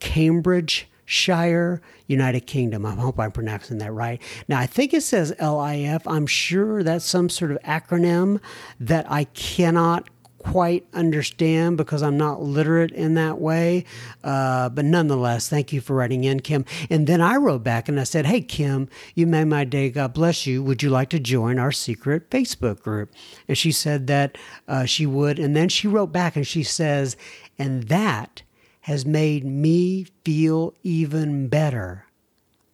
Cambridgeshire, 0.00 1.80
United 2.06 2.40
Kingdom. 2.46 2.84
I 2.84 2.94
hope 2.94 3.20
I'm 3.20 3.32
pronouncing 3.32 3.78
that 3.78 3.92
right. 3.92 4.20
Now, 4.48 4.58
I 4.58 4.66
think 4.66 4.92
it 4.92 5.02
says 5.02 5.32
LIF. 5.40 6.06
I'm 6.06 6.26
sure 6.26 6.82
that's 6.82 7.04
some 7.04 7.28
sort 7.28 7.52
of 7.52 7.58
acronym 7.62 8.40
that 8.80 9.10
I 9.10 9.24
cannot 9.24 10.08
quite 10.42 10.86
understand 10.92 11.76
because 11.76 12.02
I'm 12.02 12.16
not 12.16 12.42
literate 12.42 12.90
in 12.92 13.14
that 13.14 13.38
way. 13.38 13.84
Uh, 14.24 14.68
but 14.68 14.84
nonetheless, 14.84 15.48
thank 15.48 15.72
you 15.72 15.80
for 15.80 15.94
writing 15.94 16.24
in, 16.24 16.40
Kim. 16.40 16.64
And 16.88 17.06
then 17.06 17.20
I 17.20 17.36
wrote 17.36 17.62
back 17.62 17.88
and 17.88 18.00
I 18.00 18.04
said, 18.04 18.26
Hey, 18.26 18.40
Kim, 18.40 18.88
you 19.14 19.26
made 19.26 19.44
my 19.44 19.64
day. 19.64 19.90
God 19.90 20.14
bless 20.14 20.46
you. 20.46 20.62
Would 20.62 20.82
you 20.82 20.90
like 20.90 21.10
to 21.10 21.20
join 21.20 21.58
our 21.58 21.72
secret 21.72 22.30
Facebook 22.30 22.80
group? 22.80 23.12
And 23.48 23.56
she 23.56 23.72
said 23.72 24.06
that 24.08 24.36
uh, 24.66 24.84
she 24.84 25.06
would. 25.06 25.38
And 25.38 25.54
then 25.54 25.68
she 25.68 25.86
wrote 25.86 26.12
back 26.12 26.36
and 26.36 26.46
she 26.46 26.62
says, 26.62 27.16
And 27.58 27.84
that 27.84 28.42
has 28.82 29.04
made 29.04 29.44
me 29.44 30.06
feel 30.24 30.74
even 30.82 31.48
better. 31.48 32.06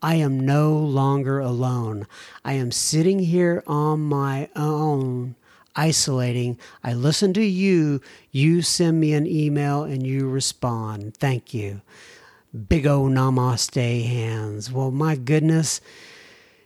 I 0.02 0.16
am 0.16 0.38
no 0.38 0.76
longer 0.76 1.40
alone. 1.40 2.06
I 2.44 2.52
am 2.52 2.70
sitting 2.70 3.18
here 3.18 3.64
on 3.66 4.00
my 4.00 4.48
own 4.54 5.34
isolating. 5.76 6.58
I 6.82 6.94
listen 6.94 7.32
to 7.34 7.44
you. 7.44 8.00
You 8.32 8.62
send 8.62 8.98
me 8.98 9.12
an 9.12 9.26
email 9.26 9.84
and 9.84 10.06
you 10.06 10.28
respond. 10.28 11.16
Thank 11.16 11.54
you. 11.54 11.82
Big 12.68 12.86
O 12.86 13.02
namaste 13.02 14.06
hands. 14.06 14.72
Well, 14.72 14.90
my 14.90 15.14
goodness. 15.16 15.80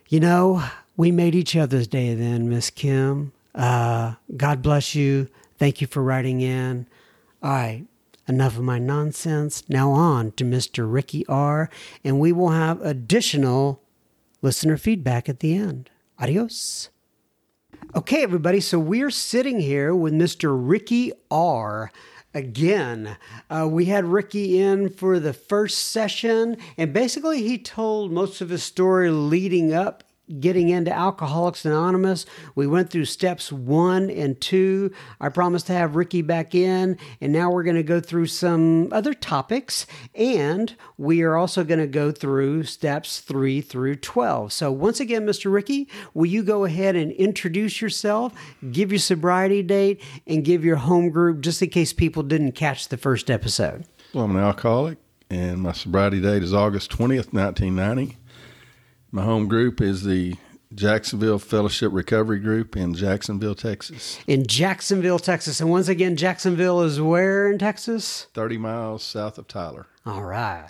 You 0.07 0.19
know, 0.19 0.63
we 0.95 1.11
made 1.11 1.35
each 1.35 1.55
other's 1.55 1.87
day 1.87 2.13
then, 2.13 2.49
Miss 2.49 2.69
Kim. 2.69 3.33
Uh, 3.53 4.13
God 4.35 4.61
bless 4.61 4.95
you. 4.95 5.27
Thank 5.57 5.81
you 5.81 5.87
for 5.87 6.01
writing 6.01 6.41
in. 6.41 6.87
All 7.43 7.51
right, 7.51 7.85
enough 8.27 8.57
of 8.57 8.63
my 8.63 8.77
nonsense. 8.77 9.63
Now 9.67 9.91
on 9.91 10.31
to 10.33 10.43
Mr. 10.43 10.91
Ricky 10.91 11.25
R., 11.27 11.69
and 12.03 12.19
we 12.19 12.31
will 12.31 12.49
have 12.51 12.81
additional 12.81 13.81
listener 14.41 14.77
feedback 14.77 15.27
at 15.27 15.39
the 15.39 15.55
end. 15.55 15.89
Adios. 16.19 16.90
Okay, 17.93 18.23
everybody. 18.23 18.61
So 18.61 18.79
we're 18.79 19.11
sitting 19.11 19.59
here 19.59 19.93
with 19.93 20.13
Mr. 20.13 20.57
Ricky 20.57 21.11
R. 21.29 21.91
Again, 22.33 23.17
uh, 23.49 23.67
we 23.69 23.85
had 23.85 24.05
Ricky 24.05 24.61
in 24.61 24.87
for 24.87 25.19
the 25.19 25.33
first 25.33 25.89
session, 25.89 26.55
and 26.77 26.93
basically, 26.93 27.43
he 27.43 27.57
told 27.57 28.13
most 28.13 28.39
of 28.39 28.47
his 28.47 28.63
story 28.63 29.11
leading 29.11 29.73
up 29.73 30.05
getting 30.39 30.69
into 30.69 30.91
Alcoholics 30.91 31.65
Anonymous. 31.65 32.25
We 32.55 32.67
went 32.67 32.89
through 32.89 33.05
steps 33.05 33.51
one 33.51 34.09
and 34.09 34.39
two. 34.39 34.91
I 35.19 35.29
promised 35.29 35.67
to 35.67 35.73
have 35.73 35.95
Ricky 35.95 36.21
back 36.21 36.55
in, 36.55 36.97
and 37.19 37.33
now 37.33 37.51
we're 37.51 37.63
going 37.63 37.75
to 37.75 37.83
go 37.83 37.99
through 37.99 38.27
some 38.27 38.91
other 38.91 39.13
topics, 39.13 39.85
and 40.15 40.75
we 40.97 41.21
are 41.21 41.35
also 41.35 41.63
going 41.63 41.79
to 41.79 41.87
go 41.87 42.11
through 42.11 42.63
steps 42.63 43.19
three 43.19 43.61
through 43.61 43.95
12. 43.97 44.53
So, 44.53 44.71
once 44.71 44.99
again, 44.99 45.25
Mr. 45.25 45.51
Ricky, 45.51 45.87
will 46.13 46.27
you 46.27 46.43
go 46.43 46.65
ahead 46.65 46.95
and 46.95 47.11
introduce 47.13 47.81
yourself, 47.81 48.33
give 48.71 48.91
your 48.91 48.99
sobriety 48.99 49.63
date, 49.63 50.01
and 50.27 50.45
give 50.45 50.63
your 50.63 50.77
home 50.77 51.09
group 51.09 51.41
just 51.41 51.61
in 51.61 51.69
case 51.69 51.93
people 51.93 52.23
didn't 52.23 52.53
catch 52.53 52.87
the 52.87 52.97
first 52.97 53.29
episode? 53.29 53.85
Well, 54.13 54.25
I'm 54.25 54.35
an 54.35 54.43
alcoholic, 54.43 54.97
and 55.29 55.61
my 55.61 55.71
sobriety 55.71 56.21
date 56.21 56.43
is 56.43 56.53
August 56.53 56.91
20th, 56.91 57.33
1990. 57.33 58.17
My 59.13 59.23
home 59.23 59.49
group 59.49 59.81
is 59.81 60.03
the 60.03 60.37
Jacksonville 60.73 61.37
Fellowship 61.37 61.91
Recovery 61.91 62.39
Group 62.39 62.77
in 62.77 62.93
Jacksonville, 62.93 63.55
Texas. 63.55 64.17
In 64.25 64.47
Jacksonville, 64.47 65.19
Texas. 65.19 65.59
And 65.59 65.69
once 65.69 65.89
again, 65.89 66.15
Jacksonville 66.15 66.81
is 66.81 67.01
where 67.01 67.51
in 67.51 67.59
Texas? 67.59 68.27
30 68.33 68.57
miles 68.57 69.03
south 69.03 69.37
of 69.37 69.49
Tyler. 69.49 69.87
All 70.03 70.23
right. 70.23 70.67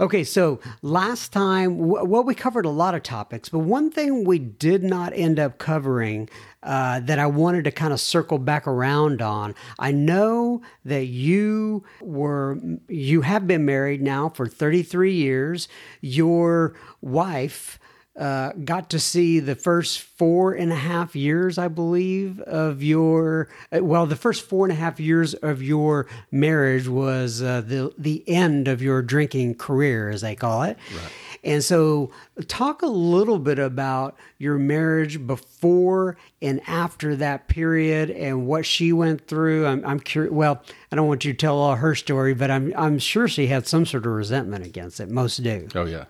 Okay, 0.00 0.24
so 0.24 0.58
last 0.82 1.32
time, 1.32 1.78
well, 1.78 2.24
we 2.24 2.34
covered 2.34 2.64
a 2.64 2.70
lot 2.70 2.96
of 2.96 3.04
topics, 3.04 3.48
but 3.48 3.60
one 3.60 3.92
thing 3.92 4.24
we 4.24 4.40
did 4.40 4.82
not 4.82 5.12
end 5.14 5.38
up 5.38 5.58
covering 5.58 6.28
uh, 6.64 6.98
that 6.98 7.20
I 7.20 7.26
wanted 7.26 7.62
to 7.64 7.70
kind 7.70 7.92
of 7.92 8.00
circle 8.00 8.38
back 8.38 8.66
around 8.66 9.22
on. 9.22 9.54
I 9.78 9.92
know 9.92 10.62
that 10.84 11.04
you 11.04 11.84
were, 12.00 12.58
you 12.88 13.20
have 13.20 13.46
been 13.46 13.64
married 13.64 14.02
now 14.02 14.30
for 14.30 14.48
33 14.48 15.12
years. 15.12 15.68
Your 16.00 16.74
wife, 17.00 17.78
uh, 18.18 18.52
got 18.64 18.90
to 18.90 18.98
see 18.98 19.40
the 19.40 19.54
first 19.54 20.00
four 20.00 20.52
and 20.52 20.70
a 20.70 20.76
half 20.76 21.16
years, 21.16 21.56
I 21.56 21.68
believe, 21.68 22.40
of 22.40 22.82
your. 22.82 23.48
uh, 23.74 23.82
Well, 23.82 24.04
the 24.06 24.16
first 24.16 24.46
four 24.48 24.66
and 24.66 24.72
a 24.72 24.76
half 24.76 25.00
years 25.00 25.32
of 25.34 25.62
your 25.62 26.06
marriage 26.30 26.88
was 26.88 27.40
uh, 27.42 27.62
the 27.62 27.92
the 27.96 28.22
end 28.28 28.68
of 28.68 28.82
your 28.82 29.00
drinking 29.02 29.54
career, 29.54 30.10
as 30.10 30.20
they 30.20 30.34
call 30.34 30.62
it. 30.64 30.76
Right. 30.94 31.12
And 31.44 31.64
so, 31.64 32.10
talk 32.46 32.82
a 32.82 32.86
little 32.86 33.38
bit 33.40 33.58
about 33.58 34.16
your 34.38 34.58
marriage 34.58 35.26
before 35.26 36.16
and 36.40 36.60
after 36.68 37.16
that 37.16 37.48
period, 37.48 38.10
and 38.10 38.46
what 38.46 38.64
she 38.66 38.92
went 38.92 39.26
through. 39.26 39.66
I'm, 39.66 39.84
I'm 39.84 39.98
curious. 40.00 40.32
Well, 40.32 40.62
I 40.92 40.96
don't 40.96 41.08
want 41.08 41.24
you 41.24 41.32
to 41.32 41.36
tell 41.36 41.56
all 41.58 41.76
her 41.76 41.94
story, 41.94 42.34
but 42.34 42.50
I'm 42.50 42.72
I'm 42.76 42.98
sure 42.98 43.26
she 43.26 43.46
had 43.48 43.66
some 43.66 43.86
sort 43.86 44.04
of 44.06 44.12
resentment 44.12 44.64
against 44.66 45.00
it. 45.00 45.08
Most 45.08 45.42
do. 45.42 45.66
Oh 45.74 45.86
yeah. 45.86 46.04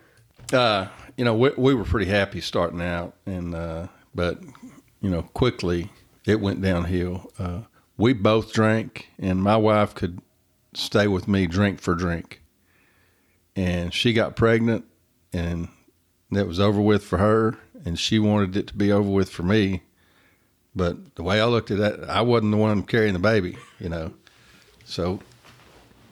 Uh, 0.51 0.87
you 1.17 1.25
know, 1.25 1.35
we, 1.35 1.51
we 1.57 1.73
were 1.73 1.83
pretty 1.83 2.09
happy 2.09 2.41
starting 2.41 2.81
out, 2.81 3.15
and 3.25 3.53
uh, 3.53 3.87
but 4.13 4.41
you 5.01 5.09
know, 5.09 5.23
quickly 5.33 5.91
it 6.25 6.39
went 6.39 6.61
downhill. 6.61 7.31
Uh, 7.37 7.61
we 7.97 8.13
both 8.13 8.53
drank, 8.53 9.09
and 9.19 9.41
my 9.43 9.57
wife 9.57 9.93
could 9.93 10.19
stay 10.73 11.07
with 11.07 11.27
me 11.27 11.45
drink 11.45 11.79
for 11.79 11.93
drink, 11.95 12.41
and 13.55 13.93
she 13.93 14.13
got 14.13 14.35
pregnant, 14.35 14.85
and 15.31 15.67
that 16.31 16.47
was 16.47 16.59
over 16.59 16.81
with 16.81 17.03
for 17.03 17.17
her, 17.17 17.57
and 17.85 17.99
she 17.99 18.19
wanted 18.19 18.55
it 18.57 18.67
to 18.67 18.73
be 18.73 18.91
over 18.91 19.09
with 19.09 19.29
for 19.29 19.43
me. 19.43 19.83
But 20.75 21.15
the 21.15 21.23
way 21.23 21.39
I 21.39 21.45
looked 21.45 21.69
at 21.69 21.77
that, 21.77 22.09
I 22.09 22.21
wasn't 22.21 22.51
the 22.51 22.57
one 22.57 22.81
carrying 22.83 23.13
the 23.13 23.19
baby, 23.19 23.57
you 23.79 23.89
know. 23.89 24.13
So 24.85 25.19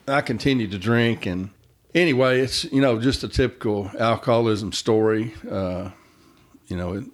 I 0.07 0.21
continued 0.21 0.71
to 0.71 0.77
drink, 0.77 1.25
and 1.25 1.49
anyway, 1.93 2.41
it's 2.41 2.63
you 2.65 2.81
know 2.81 2.99
just 2.99 3.23
a 3.23 3.27
typical 3.27 3.91
alcoholism 3.99 4.71
story. 4.71 5.33
Uh, 5.49 5.91
you 6.67 6.77
know, 6.77 6.93
it, 6.93 7.05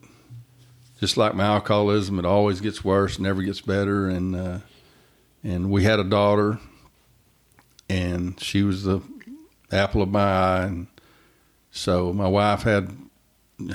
just 1.00 1.18
like 1.18 1.36
my 1.36 1.46
alcoholism, 1.46 2.20
it 2.20 2.26
always 2.26 2.62
gets 2.62 2.84
worse, 2.84 3.20
never 3.20 3.42
gets 3.44 3.62
better. 3.62 4.08
And 4.08 4.36
uh, 4.36 4.60
and 5.44 5.70
we 5.70 5.84
had 5.84 6.00
a 6.00 6.04
daughter, 6.04 6.60
and 7.90 8.40
she 8.40 8.64
was 8.64 8.84
the 8.84 9.02
apple 9.72 10.02
of 10.02 10.10
my 10.10 10.22
eye, 10.24 10.64
and 10.64 10.88
so 11.72 12.14
my 12.14 12.28
wife 12.28 12.64
had 12.64 12.96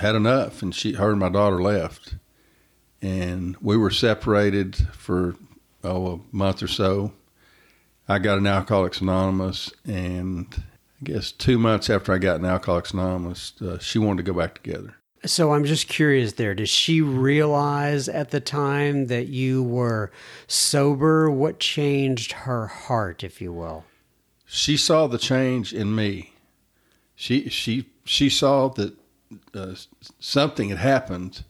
had 0.00 0.14
enough, 0.14 0.62
and 0.62 0.74
she 0.74 0.94
her 0.94 1.10
and 1.10 1.20
my 1.20 1.28
daughter 1.28 1.62
left, 1.62 2.14
and 3.00 3.56
we 3.60 3.76
were 3.76 3.90
separated 3.90 4.76
for 4.92 5.36
oh 5.84 6.06
a 6.06 6.36
month 6.36 6.62
or 6.62 6.68
so. 6.68 7.12
I 8.08 8.18
got 8.18 8.38
an 8.38 8.46
Alcoholics 8.46 9.00
Anonymous, 9.00 9.72
and 9.86 10.62
I 11.02 11.04
guess 11.04 11.32
two 11.32 11.58
months 11.58 11.90
after 11.90 12.12
I 12.12 12.18
got 12.18 12.38
an 12.38 12.46
Alcoholics 12.46 12.92
Anonymous, 12.92 13.54
uh, 13.60 13.78
she 13.78 13.98
wanted 13.98 14.24
to 14.24 14.32
go 14.32 14.38
back 14.38 14.54
together. 14.54 14.94
So 15.24 15.52
I'm 15.52 15.64
just 15.64 15.88
curious 15.88 16.32
there. 16.32 16.54
Did 16.54 16.68
she 16.68 17.00
realize 17.00 18.08
at 18.08 18.30
the 18.30 18.40
time 18.40 19.06
that 19.06 19.28
you 19.28 19.62
were 19.62 20.10
sober? 20.46 21.30
What 21.30 21.60
changed 21.60 22.32
her 22.32 22.66
heart, 22.66 23.22
if 23.22 23.40
you 23.40 23.52
will? 23.52 23.84
She 24.46 24.76
saw 24.76 25.06
the 25.06 25.18
change 25.18 25.72
in 25.72 25.94
me. 25.94 26.34
She 27.14 27.48
she 27.48 27.86
she 28.04 28.28
saw 28.28 28.68
that 28.70 28.94
uh, 29.54 29.74
something 30.18 30.70
had 30.70 30.78
happened, 30.78 31.44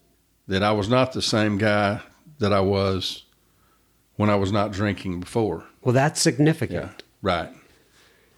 that 0.47 0.63
I 0.63 0.73
was 0.73 0.89
not 0.89 1.13
the 1.13 1.23
same 1.23 1.57
guy 1.57 2.03
that 2.39 2.53
I 2.53 2.61
was 2.61 3.25
when 4.17 4.29
I 4.29 4.37
was 4.37 4.53
not 4.53 4.73
drinking 4.73 5.21
before. 5.21 5.65
Well, 5.83 5.95
that's 5.95 6.21
significant. 6.21 7.03
right. 7.23 7.51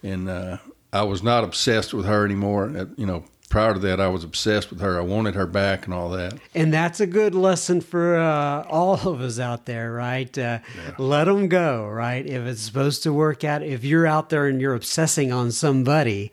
And 0.01 0.29
uh, 0.29 0.57
I 0.93 1.03
was 1.03 1.21
not 1.23 1.43
obsessed 1.43 1.93
with 1.93 2.05
her 2.05 2.25
anymore. 2.25 2.71
Uh, 2.75 2.85
You 2.97 3.05
know, 3.05 3.25
prior 3.49 3.73
to 3.73 3.79
that, 3.79 3.99
I 3.99 4.07
was 4.07 4.23
obsessed 4.23 4.69
with 4.69 4.79
her. 4.81 4.97
I 4.97 5.03
wanted 5.03 5.35
her 5.35 5.45
back 5.45 5.85
and 5.85 5.93
all 5.93 6.09
that. 6.11 6.33
And 6.53 6.73
that's 6.73 6.99
a 6.99 7.07
good 7.07 7.35
lesson 7.35 7.81
for 7.81 8.17
uh, 8.17 8.63
all 8.69 8.93
of 9.07 9.21
us 9.21 9.39
out 9.39 9.65
there, 9.65 9.91
right? 9.91 10.35
Uh, 10.37 10.59
Let 10.97 11.25
them 11.25 11.47
go, 11.49 11.87
right? 11.87 12.25
If 12.25 12.43
it's 12.45 12.61
supposed 12.61 13.03
to 13.03 13.13
work 13.13 13.43
out, 13.43 13.61
if 13.63 13.83
you're 13.83 14.07
out 14.07 14.29
there 14.29 14.47
and 14.47 14.61
you're 14.61 14.75
obsessing 14.75 15.31
on 15.31 15.51
somebody, 15.51 16.31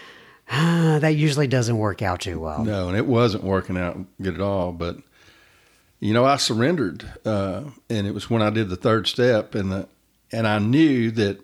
that 0.50 1.14
usually 1.14 1.46
doesn't 1.46 1.76
work 1.78 2.00
out 2.02 2.20
too 2.20 2.40
well. 2.40 2.64
No, 2.64 2.88
and 2.88 2.96
it 2.96 3.06
wasn't 3.06 3.44
working 3.44 3.76
out 3.76 3.98
good 4.20 4.34
at 4.34 4.40
all. 4.40 4.72
But 4.72 4.96
you 6.00 6.14
know, 6.14 6.24
I 6.24 6.36
surrendered, 6.36 7.04
uh, 7.24 7.64
and 7.90 8.06
it 8.06 8.14
was 8.14 8.30
when 8.30 8.40
I 8.40 8.50
did 8.50 8.68
the 8.68 8.76
third 8.76 9.06
step, 9.06 9.54
and 9.54 9.70
the 9.72 9.88
and 10.32 10.46
I 10.46 10.58
knew 10.58 11.10
that 11.12 11.40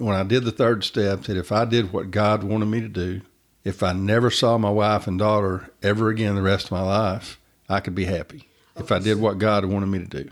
when 0.00 0.16
I 0.16 0.22
did 0.22 0.44
the 0.44 0.52
third 0.52 0.82
step, 0.84 1.22
that 1.22 1.36
if 1.36 1.52
I 1.52 1.64
did 1.64 1.92
what 1.92 2.10
God 2.10 2.42
wanted 2.42 2.66
me 2.66 2.80
to 2.80 2.88
do, 2.88 3.20
if 3.64 3.82
I 3.82 3.92
never 3.92 4.30
saw 4.30 4.56
my 4.58 4.70
wife 4.70 5.06
and 5.06 5.18
daughter 5.18 5.70
ever 5.82 6.08
again 6.08 6.34
the 6.34 6.42
rest 6.42 6.66
of 6.66 6.72
my 6.72 6.82
life, 6.82 7.38
I 7.68 7.80
could 7.80 7.94
be 7.94 8.06
happy. 8.06 8.48
If 8.76 8.90
I 8.90 8.98
did 8.98 9.20
what 9.20 9.38
God 9.38 9.66
wanted 9.66 9.86
me 9.86 9.98
to 9.98 10.06
do. 10.06 10.30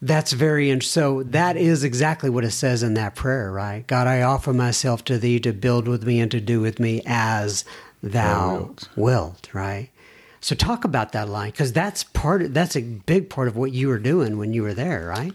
That's 0.00 0.32
very 0.32 0.70
interesting. 0.70 1.02
So 1.02 1.22
that 1.24 1.56
is 1.56 1.82
exactly 1.82 2.30
what 2.30 2.44
it 2.44 2.52
says 2.52 2.84
in 2.84 2.94
that 2.94 3.16
prayer, 3.16 3.50
right? 3.50 3.84
God, 3.86 4.06
I 4.06 4.22
offer 4.22 4.52
myself 4.52 5.04
to 5.06 5.18
thee 5.18 5.40
to 5.40 5.52
build 5.52 5.88
with 5.88 6.06
me 6.06 6.20
and 6.20 6.30
to 6.30 6.40
do 6.40 6.60
with 6.60 6.78
me 6.78 7.02
as 7.04 7.64
thou 8.02 8.10
Thou 8.12 8.56
wilt. 8.58 8.88
wilt, 8.94 9.48
right? 9.52 9.90
So 10.40 10.54
talk 10.54 10.84
about 10.84 11.10
that 11.12 11.28
line 11.28 11.50
because 11.50 11.72
that's 11.72 12.04
part. 12.04 12.42
Of, 12.42 12.54
that's 12.54 12.76
a 12.76 12.82
big 12.82 13.28
part 13.28 13.48
of 13.48 13.56
what 13.56 13.72
you 13.72 13.88
were 13.88 13.98
doing 13.98 14.38
when 14.38 14.52
you 14.52 14.62
were 14.62 14.74
there, 14.74 15.08
right? 15.08 15.32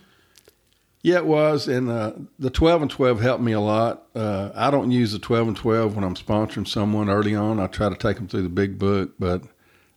Yeah, 1.06 1.18
it 1.18 1.26
was, 1.26 1.68
and 1.68 1.90
uh, 1.90 2.14
the 2.40 2.50
twelve 2.50 2.82
and 2.82 2.90
twelve 2.90 3.20
helped 3.20 3.44
me 3.44 3.52
a 3.52 3.60
lot. 3.60 4.08
Uh, 4.16 4.52
I 4.56 4.72
don't 4.72 4.90
use 4.90 5.12
the 5.12 5.20
twelve 5.20 5.50
and 5.50 5.58
twelve 5.58 5.96
when 5.96 6.06
I'm 6.06 6.16
sponsoring 6.16 6.66
someone 6.66 7.10
early 7.10 7.36
on. 7.36 7.60
I 7.60 7.68
try 7.68 7.90
to 7.90 7.96
take 7.96 8.16
them 8.16 8.30
through 8.30 8.44
the 8.44 8.50
big 8.50 8.80
book, 8.80 9.12
but 9.20 9.44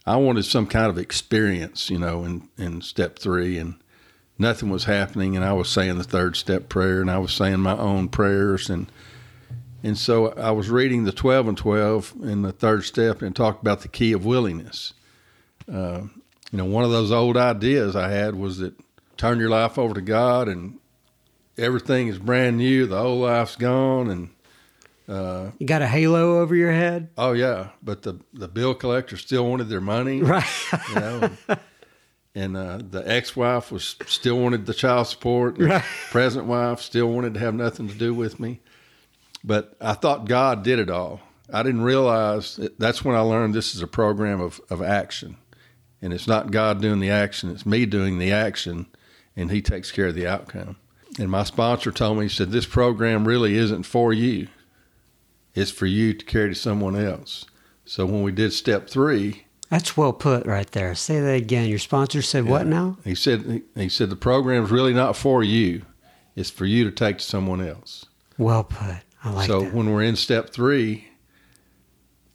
I 0.05 0.16
wanted 0.16 0.47
some 0.47 0.66
kind 0.66 0.90
of 0.90 0.99
experience, 0.99 1.90
you 1.90 1.99
know, 2.01 2.25
in 2.25 2.49
in 2.59 2.83
step 2.83 3.21
three, 3.21 3.57
and 3.57 3.77
nothing 4.37 4.69
was 4.69 4.85
happening. 4.85 5.37
And 5.37 5.45
I 5.45 5.53
was 5.53 5.69
saying 5.69 5.97
the 5.97 6.03
third 6.03 6.35
step 6.35 6.69
prayer, 6.69 7.01
and 7.01 7.11
I 7.11 7.19
was 7.19 7.33
saying 7.33 7.61
my 7.61 7.77
own 7.77 8.09
prayers, 8.09 8.69
and 8.69 8.90
and 9.85 9.97
so 9.97 10.33
I 10.33 10.51
was 10.51 10.71
reading 10.71 11.05
the 11.05 11.12
twelve 11.12 11.47
and 11.47 11.57
twelve 11.57 12.14
in 12.21 12.42
the 12.42 12.51
third 12.51 12.83
step, 12.83 13.23
and 13.23 13.35
talked 13.35 13.62
about 13.62 13.83
the 13.83 13.88
key 13.88 14.11
of 14.11 14.25
willingness. 14.27 14.92
Uh, 15.73 16.03
you 16.51 16.59
know, 16.59 16.64
one 16.64 16.83
of 16.83 16.90
those 16.90 17.12
old 17.12 17.37
ideas 17.37 17.95
I 17.95 18.11
had 18.11 18.35
was 18.35 18.59
that 18.59 18.75
turn 19.16 19.38
your 19.38 19.51
life 19.51 19.79
over 19.79 19.95
to 19.95 20.01
God 20.01 20.49
and 20.49 20.81
everything 21.59 22.09
is 22.09 22.19
brand 22.19 22.57
new. 22.59 22.87
The 22.87 22.97
old 22.99 23.23
life's 23.23 23.57
gone, 23.57 24.11
and 24.11 24.29
uh, 25.09 25.51
You 25.59 25.66
got 25.66 25.83
a 25.83 25.87
halo 25.87 26.40
over 26.40 26.55
your 26.55 26.73
head, 26.73 27.11
oh 27.16 27.33
yeah, 27.33 27.69
but 27.83 28.03
the 28.03 28.19
the 28.33 28.49
bill 28.49 28.75
collector 28.75 29.16
still 29.16 29.49
wanted 29.49 29.69
their 29.69 29.81
money, 29.81 30.23
right? 30.23 30.45
you 30.88 30.95
know. 30.95 31.31
And, 31.49 31.59
and 32.35 32.57
uh, 32.57 32.79
the 32.90 33.03
ex-wife 33.11 33.73
was 33.73 33.97
still 34.07 34.38
wanted 34.38 34.66
the 34.66 34.75
child 34.75 35.07
support. 35.07 35.57
The 35.57 35.64
Right. 35.66 35.85
present 36.11 36.45
wife 36.45 36.81
still 36.83 37.07
wanted 37.07 37.33
to 37.35 37.40
have 37.40 37.55
nothing 37.55 37.88
to 37.88 37.95
do 37.95 38.12
with 38.12 38.38
me. 38.38 38.61
But 39.42 39.75
I 39.81 39.95
thought 39.95 40.27
God 40.29 40.62
did 40.62 40.79
it 40.79 40.90
all. 40.90 41.21
I 41.51 41.62
didn't 41.62 41.81
realize 41.83 42.57
that 42.57 42.79
that's 42.79 43.03
when 43.05 43.16
I 43.16 43.21
learned 43.21 43.55
this 43.55 43.75
is 43.75 43.81
a 43.81 43.87
program 43.87 44.40
of, 44.42 44.61
of 44.69 44.83
action. 44.83 45.37
And 46.03 46.12
it's 46.12 46.27
not 46.27 46.51
God 46.51 46.83
doing 46.83 47.01
the 47.01 47.09
action, 47.11 47.49
it's 47.51 47.64
me 47.64 47.87
doing 47.87 48.19
the 48.19 48.33
action, 48.33 48.87
and 49.35 49.51
He 49.51 49.62
takes 49.62 49.90
care 49.90 50.09
of 50.09 50.14
the 50.14 50.27
outcome. 50.27 50.77
And 51.19 51.31
my 51.31 51.45
sponsor 51.45 51.91
told 51.91 52.19
me, 52.19 52.25
he 52.25 52.29
said, 52.29 52.51
This 52.51 52.67
program 52.67 53.27
really 53.27 53.57
isn't 53.57 53.85
for 53.85 54.13
you, 54.13 54.49
it's 55.55 55.71
for 55.71 55.87
you 55.87 56.15
to 56.15 56.25
carry 56.25 56.51
to 56.51 56.55
someone 56.55 56.97
else. 56.97 57.47
So 57.85 58.05
when 58.05 58.23
we 58.23 58.33
did 58.33 58.53
step 58.53 58.89
three, 58.89 59.47
That's 59.71 59.97
well 59.97 60.13
put 60.13 60.45
right 60.47 60.71
there. 60.73 60.95
Say 60.95 61.21
that 61.21 61.35
again. 61.35 61.69
Your 61.69 61.79
sponsor 61.79 62.21
said 62.21 62.47
what 62.47 62.67
now? 62.67 62.99
He 63.05 63.15
said 63.15 63.63
he, 63.75 63.89
said 63.89 64.11
the 64.11 64.17
program's 64.17 64.71
really 64.71 64.93
not 64.93 65.17
for 65.17 65.43
you. 65.43 65.83
It's 66.35 66.51
for 66.51 66.67
you 66.67 66.85
to 66.85 66.91
take 66.91 67.19
to 67.19 67.25
someone 67.25 67.67
else. 67.67 68.07
Well 68.37 68.65
put. 68.65 68.99
I 69.25 69.31
like 69.31 69.49
that. 69.49 69.53
so 69.53 69.61
that. 69.61 69.73
when 69.73 69.91
we're 69.91 70.03
in 70.03 70.17
step 70.17 70.51
three, 70.51 71.09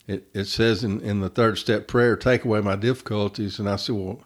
it, 0.07 0.27
it 0.33 0.45
says 0.45 0.83
in, 0.83 0.99
in 1.01 1.19
the 1.19 1.29
third 1.29 1.57
step 1.57 1.87
prayer, 1.87 2.15
take 2.15 2.43
away 2.43 2.61
my 2.61 2.75
difficulties. 2.75 3.59
And 3.59 3.69
I 3.69 3.75
said, 3.75 3.95
Well, 3.95 4.21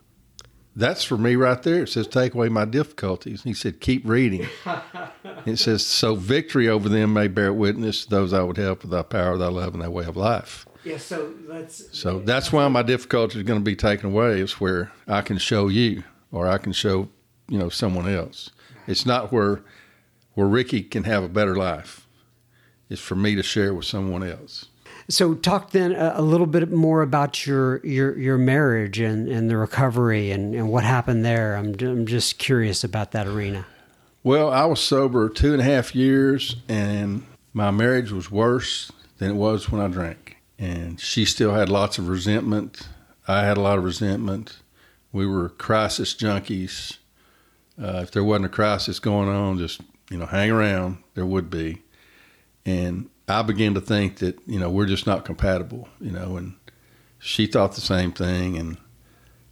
that's 0.75 1.03
for 1.03 1.17
me 1.17 1.35
right 1.35 1.61
there. 1.63 1.83
It 1.83 1.89
says, 1.89 2.07
Take 2.07 2.33
away 2.33 2.49
my 2.49 2.65
difficulties. 2.65 3.43
He 3.43 3.53
said, 3.53 3.79
Keep 3.79 4.05
reading. 4.05 4.47
it 5.45 5.57
says, 5.57 5.85
So 5.85 6.15
victory 6.15 6.67
over 6.67 6.89
them 6.89 7.13
may 7.13 7.27
bear 7.27 7.53
witness 7.53 8.03
to 8.03 8.09
those 8.09 8.33
I 8.33 8.43
would 8.43 8.57
help 8.57 8.81
with 8.81 8.91
thy 8.91 9.03
power, 9.03 9.37
thy 9.37 9.47
love, 9.47 9.73
and 9.73 9.81
thy 9.81 9.87
way 9.87 10.05
of 10.05 10.17
life. 10.17 10.65
Yeah. 10.83 10.97
So 10.97 11.33
let's. 11.47 11.97
So 11.97 12.19
that's 12.19 12.51
why 12.51 12.67
my 12.67 12.83
difficulty 12.83 13.39
is 13.39 13.43
going 13.43 13.59
to 13.59 13.63
be 13.63 13.75
taken 13.75 14.11
away. 14.11 14.41
Is 14.41 14.59
where 14.59 14.91
I 15.07 15.21
can 15.21 15.37
show 15.37 15.69
you, 15.69 16.03
or 16.31 16.47
I 16.47 16.57
can 16.57 16.73
show, 16.73 17.09
you 17.47 17.57
know, 17.57 17.69
someone 17.69 18.07
else. 18.07 18.51
It's 18.85 19.05
not 19.05 19.31
where 19.31 19.61
where 20.33 20.47
Ricky 20.47 20.83
can 20.83 21.05
have 21.05 21.23
a 21.23 21.29
better 21.29 21.55
life. 21.55 22.05
It's 22.89 23.01
for 23.01 23.15
me 23.15 23.35
to 23.35 23.43
share 23.43 23.73
with 23.73 23.85
someone 23.85 24.23
else. 24.23 24.67
So 25.07 25.35
talk 25.35 25.71
then 25.71 25.91
a, 25.91 26.13
a 26.15 26.21
little 26.21 26.47
bit 26.47 26.71
more 26.71 27.01
about 27.01 27.45
your 27.45 27.85
your 27.85 28.17
your 28.17 28.37
marriage 28.37 28.99
and, 28.99 29.27
and 29.27 29.49
the 29.49 29.57
recovery 29.57 30.31
and, 30.31 30.55
and 30.55 30.69
what 30.69 30.83
happened 30.83 31.23
there. 31.23 31.55
I'm 31.55 31.75
I'm 31.79 32.05
just 32.05 32.39
curious 32.39 32.83
about 32.83 33.11
that 33.11 33.27
arena. 33.27 33.65
Well, 34.23 34.49
I 34.49 34.65
was 34.65 34.79
sober 34.79 35.29
two 35.29 35.53
and 35.53 35.61
a 35.61 35.65
half 35.65 35.93
years, 35.93 36.55
and 36.67 37.25
my 37.53 37.69
marriage 37.69 38.11
was 38.11 38.31
worse 38.31 38.91
than 39.19 39.29
it 39.29 39.35
was 39.35 39.69
when 39.71 39.79
I 39.79 39.87
drank. 39.87 40.37
And 40.57 40.99
she 40.99 41.25
still 41.25 41.53
had 41.53 41.69
lots 41.69 41.99
of 41.99 42.07
resentment. 42.07 42.87
I 43.27 43.43
had 43.43 43.57
a 43.57 43.61
lot 43.61 43.77
of 43.77 43.83
resentment. 43.83 44.57
We 45.11 45.27
were 45.27 45.49
crisis 45.49 46.15
junkies. 46.15 46.97
Uh, 47.79 47.99
if 48.03 48.11
there 48.11 48.23
wasn't 48.23 48.45
a 48.45 48.49
crisis 48.49 48.99
going 48.99 49.29
on, 49.29 49.59
just 49.59 49.81
you 50.09 50.17
know, 50.17 50.25
hang 50.25 50.49
around. 50.49 50.97
There 51.13 51.25
would 51.25 51.49
be, 51.49 51.83
and 52.65 53.09
I 53.27 53.41
began 53.41 53.73
to 53.73 53.81
think 53.81 54.17
that 54.17 54.39
you 54.45 54.59
know 54.59 54.69
we're 54.69 54.85
just 54.85 55.07
not 55.07 55.25
compatible. 55.25 55.87
You 55.99 56.11
know, 56.11 56.37
and 56.37 56.55
she 57.19 57.47
thought 57.47 57.73
the 57.73 57.81
same 57.81 58.11
thing, 58.11 58.57
and 58.57 58.77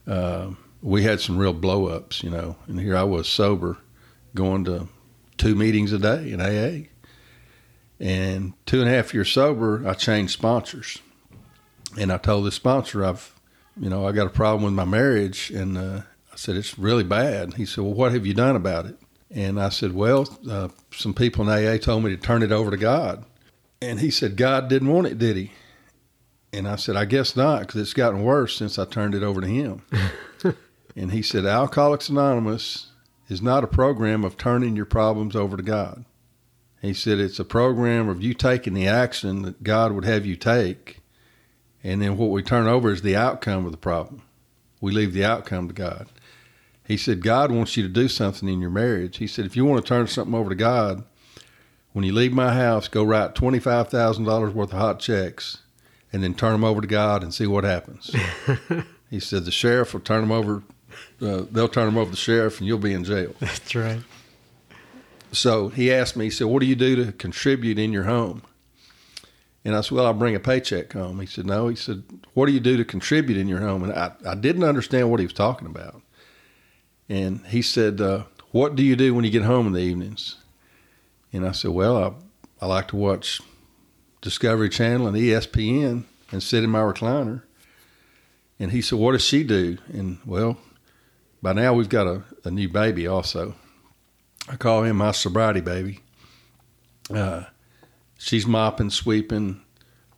uh, 0.08 0.52
we 0.82 1.04
had 1.04 1.22
some 1.22 1.38
real 1.38 1.54
blow 1.54 1.88
ups. 1.88 2.24
You 2.24 2.30
know, 2.30 2.56
and 2.68 2.80
here 2.80 2.96
I 2.96 3.04
was 3.04 3.28
sober, 3.28 3.78
going 4.36 4.66
to 4.66 4.88
two 5.38 5.56
meetings 5.56 5.92
a 5.92 6.00
day 6.00 6.32
in 6.32 6.42
AA, 6.42 6.88
and 8.00 8.54
two 8.66 8.80
and 8.80 8.90
a 8.90 8.94
half 8.94 9.14
years 9.14 9.32
sober, 9.32 9.88
I 9.88 9.94
changed 9.94 10.34
sponsors, 10.34 11.00
and 11.98 12.12
I 12.12 12.18
told 12.18 12.46
this 12.46 12.56
sponsor 12.56 13.04
I've, 13.04 13.34
you 13.80 13.90
know, 13.90 14.08
I 14.08 14.12
got 14.12 14.28
a 14.28 14.32
problem 14.32 14.64
with 14.64 14.74
my 14.74 14.86
marriage, 14.86 15.50
and 15.50 15.78
uh, 15.78 16.02
I 16.32 16.36
said 16.36 16.56
it's 16.56 16.78
really 16.78 17.04
bad. 17.04 17.54
He 17.54 17.66
said, 17.66 17.84
well, 17.84 17.94
what 17.94 18.12
have 18.12 18.26
you 18.26 18.34
done 18.34 18.56
about 18.56 18.86
it? 18.86 18.98
And 19.30 19.60
I 19.60 19.70
said, 19.70 19.94
well, 19.94 20.28
uh, 20.50 20.70
some 20.92 21.14
people 21.14 21.48
in 21.48 21.68
AA 21.68 21.78
told 21.78 22.04
me 22.04 22.12
to 22.12 22.18
turn 22.18 22.44
it 22.44 22.52
over 22.52 22.70
to 22.72 22.78
God. 22.78 23.26
And 23.84 24.00
he 24.00 24.10
said, 24.12 24.38
God 24.38 24.70
didn't 24.70 24.88
want 24.88 25.08
it, 25.08 25.18
did 25.18 25.36
he? 25.36 25.52
And 26.54 26.68
I 26.68 26.76
said, 26.76 26.96
I 26.96 27.06
guess 27.06 27.36
not, 27.36 27.62
because 27.62 27.82
it's 27.82 27.94
gotten 27.94 28.24
worse 28.24 28.56
since 28.56 28.78
I 28.78 28.86
turned 28.86 29.16
it 29.16 29.24
over 29.24 29.42
to 29.42 29.48
him. 29.48 29.82
and 30.96 31.12
he 31.12 31.22
said, 31.22 31.46
Alcoholics 31.46 32.10
Anonymous 32.10 32.92
is 33.28 33.42
not 33.42 33.64
a 33.64 33.68
program 33.68 34.24
of 34.24 34.38
turning 34.38 34.76
your 34.76 34.86
problems 34.86 35.36
over 35.36 35.58
to 35.58 35.64
God. 35.64 36.06
He 36.82 36.94
said, 36.94 37.18
it's 37.18 37.40
a 37.40 37.46
program 37.46 38.10
of 38.10 38.22
you 38.22 38.34
taking 38.34 38.74
the 38.74 38.88
action 38.88 39.44
that 39.44 39.64
God 39.64 39.94
would 39.94 40.04
have 40.04 40.26
you 40.26 40.36
take. 40.36 41.00
And 41.82 42.02
then 42.02 42.18
what 42.18 42.30
we 42.30 42.44
turn 42.44 42.68
over 42.68 42.92
is 42.92 43.02
the 43.02 43.16
outcome 43.16 43.66
of 43.66 43.72
the 43.72 43.78
problem. 43.78 44.22
We 44.82 44.92
leave 44.92 45.14
the 45.14 45.24
outcome 45.24 45.70
to 45.70 45.74
God. 45.74 46.08
He 46.86 46.98
said, 46.98 47.24
God 47.24 47.52
wants 47.52 47.78
you 47.78 47.84
to 47.84 47.90
do 47.90 48.10
something 48.10 48.50
in 48.50 48.60
your 48.60 48.70
marriage. 48.70 49.18
He 49.18 49.28
said, 49.28 49.46
if 49.46 49.56
you 49.56 49.64
want 49.64 49.84
to 49.84 49.88
turn 49.88 50.08
something 50.08 50.36
over 50.36 50.50
to 50.50 50.56
God, 50.56 51.06
when 51.94 52.04
you 52.04 52.14
leave 52.14 52.34
my 52.34 52.54
house, 52.54 52.88
go 52.88 53.04
write 53.04 53.36
$25,000 53.36 54.54
worth 54.54 54.74
of 54.74 54.78
hot 54.78 55.00
checks 55.00 55.60
and 56.12 56.24
then 56.24 56.34
turn 56.34 56.52
them 56.52 56.64
over 56.64 56.82
to 56.82 56.88
God 56.88 57.24
and 57.24 57.34
see 57.34 57.48
what 57.48 57.64
happens. 57.64 58.16
he 59.10 59.20
said, 59.20 59.46
the 59.46 59.52
sheriff 59.52 59.94
will 59.94 60.02
turn 60.02 60.22
them 60.22 60.32
over, 60.32 60.64
uh, 61.22 61.44
they'll 61.52 61.70
turn 61.70 61.86
them 61.86 61.98
over 61.98 62.06
to 62.06 62.12
the 62.12 62.18
sheriff 62.18 62.60
and 62.60 62.68
you'll 62.68 62.78
be 62.78 62.94
in 62.94 63.04
jail. 63.04 63.34
That's 63.40 63.76
right. 63.76 64.02
So 65.32 65.70
he 65.70 65.92
asked 65.92 66.16
me, 66.16 66.26
he 66.26 66.32
said, 66.32 66.48
what 66.48 66.60
do 66.60 66.66
you 66.66 66.76
do 66.76 67.06
to 67.06 67.12
contribute 67.12 67.80
in 67.80 67.92
your 67.92 68.04
home? 68.04 68.44
And 69.66 69.76
I 69.76 69.82
said, 69.82 69.94
well, 69.94 70.06
I 70.06 70.12
bring 70.12 70.36
a 70.36 70.40
paycheck 70.40 70.94
home. 70.94 71.20
He 71.20 71.26
said, 71.26 71.46
no. 71.46 71.70
He 71.70 71.76
said, 71.76 72.04
what 72.34 72.48
do 72.48 72.52
you 72.52 72.60
do 72.60 72.76
to 72.78 72.86
contribute 72.86 73.38
in 73.38 73.48
your 73.48 73.62
home? 73.62 73.84
And 73.84 73.94
I, 73.94 74.12
I 74.28 74.36
didn't 74.36 74.64
understand 74.64 75.10
what 75.10 75.20
he 75.20 75.26
was 75.26 75.34
talking 75.34 75.68
about. 75.68 76.02
And 77.10 77.46
he 77.48 77.62
said, 77.62 78.02
uh, 78.02 78.24
What 78.52 78.76
do 78.76 78.84
you 78.84 78.96
do 78.96 79.14
when 79.14 79.26
you 79.26 79.32
get 79.32 79.44
home 79.44 79.68
in 79.68 79.74
the 79.74 79.80
evenings? 79.80 80.38
And 81.34 81.46
I 81.46 81.52
said, 81.52 81.72
Well, 81.72 81.98
I, 81.98 82.66
I 82.66 82.68
like 82.68 82.88
to 82.90 82.96
watch 82.96 83.42
Discovery 84.22 84.70
Channel 84.70 85.08
and 85.08 85.18
ESPN 85.18 86.04
and 86.32 86.42
sit 86.42 86.64
in 86.64 86.70
my 86.70 86.80
recliner. 86.80 87.42
And 88.60 88.72
he 88.72 88.82
said, 88.82 89.00
What 89.00 89.14
does 89.14 89.26
she 89.26 89.44
do? 89.44 89.80
And 89.92 90.20
well, 90.26 90.58
by 91.42 91.54
now 91.54 91.74
we've 91.74 91.90
got 91.90 92.08
a, 92.08 92.24
a 92.46 92.52
new 92.52 92.70
baby 92.70 93.08
also. 93.08 93.56
I 94.48 94.56
call 94.56 94.84
him 94.84 94.98
my 94.98 95.12
sobriety 95.12 95.62
baby. 95.62 96.00
Uh, 97.14 97.44
she's 98.18 98.46
mopping, 98.46 98.90
sweeping, 98.90 99.62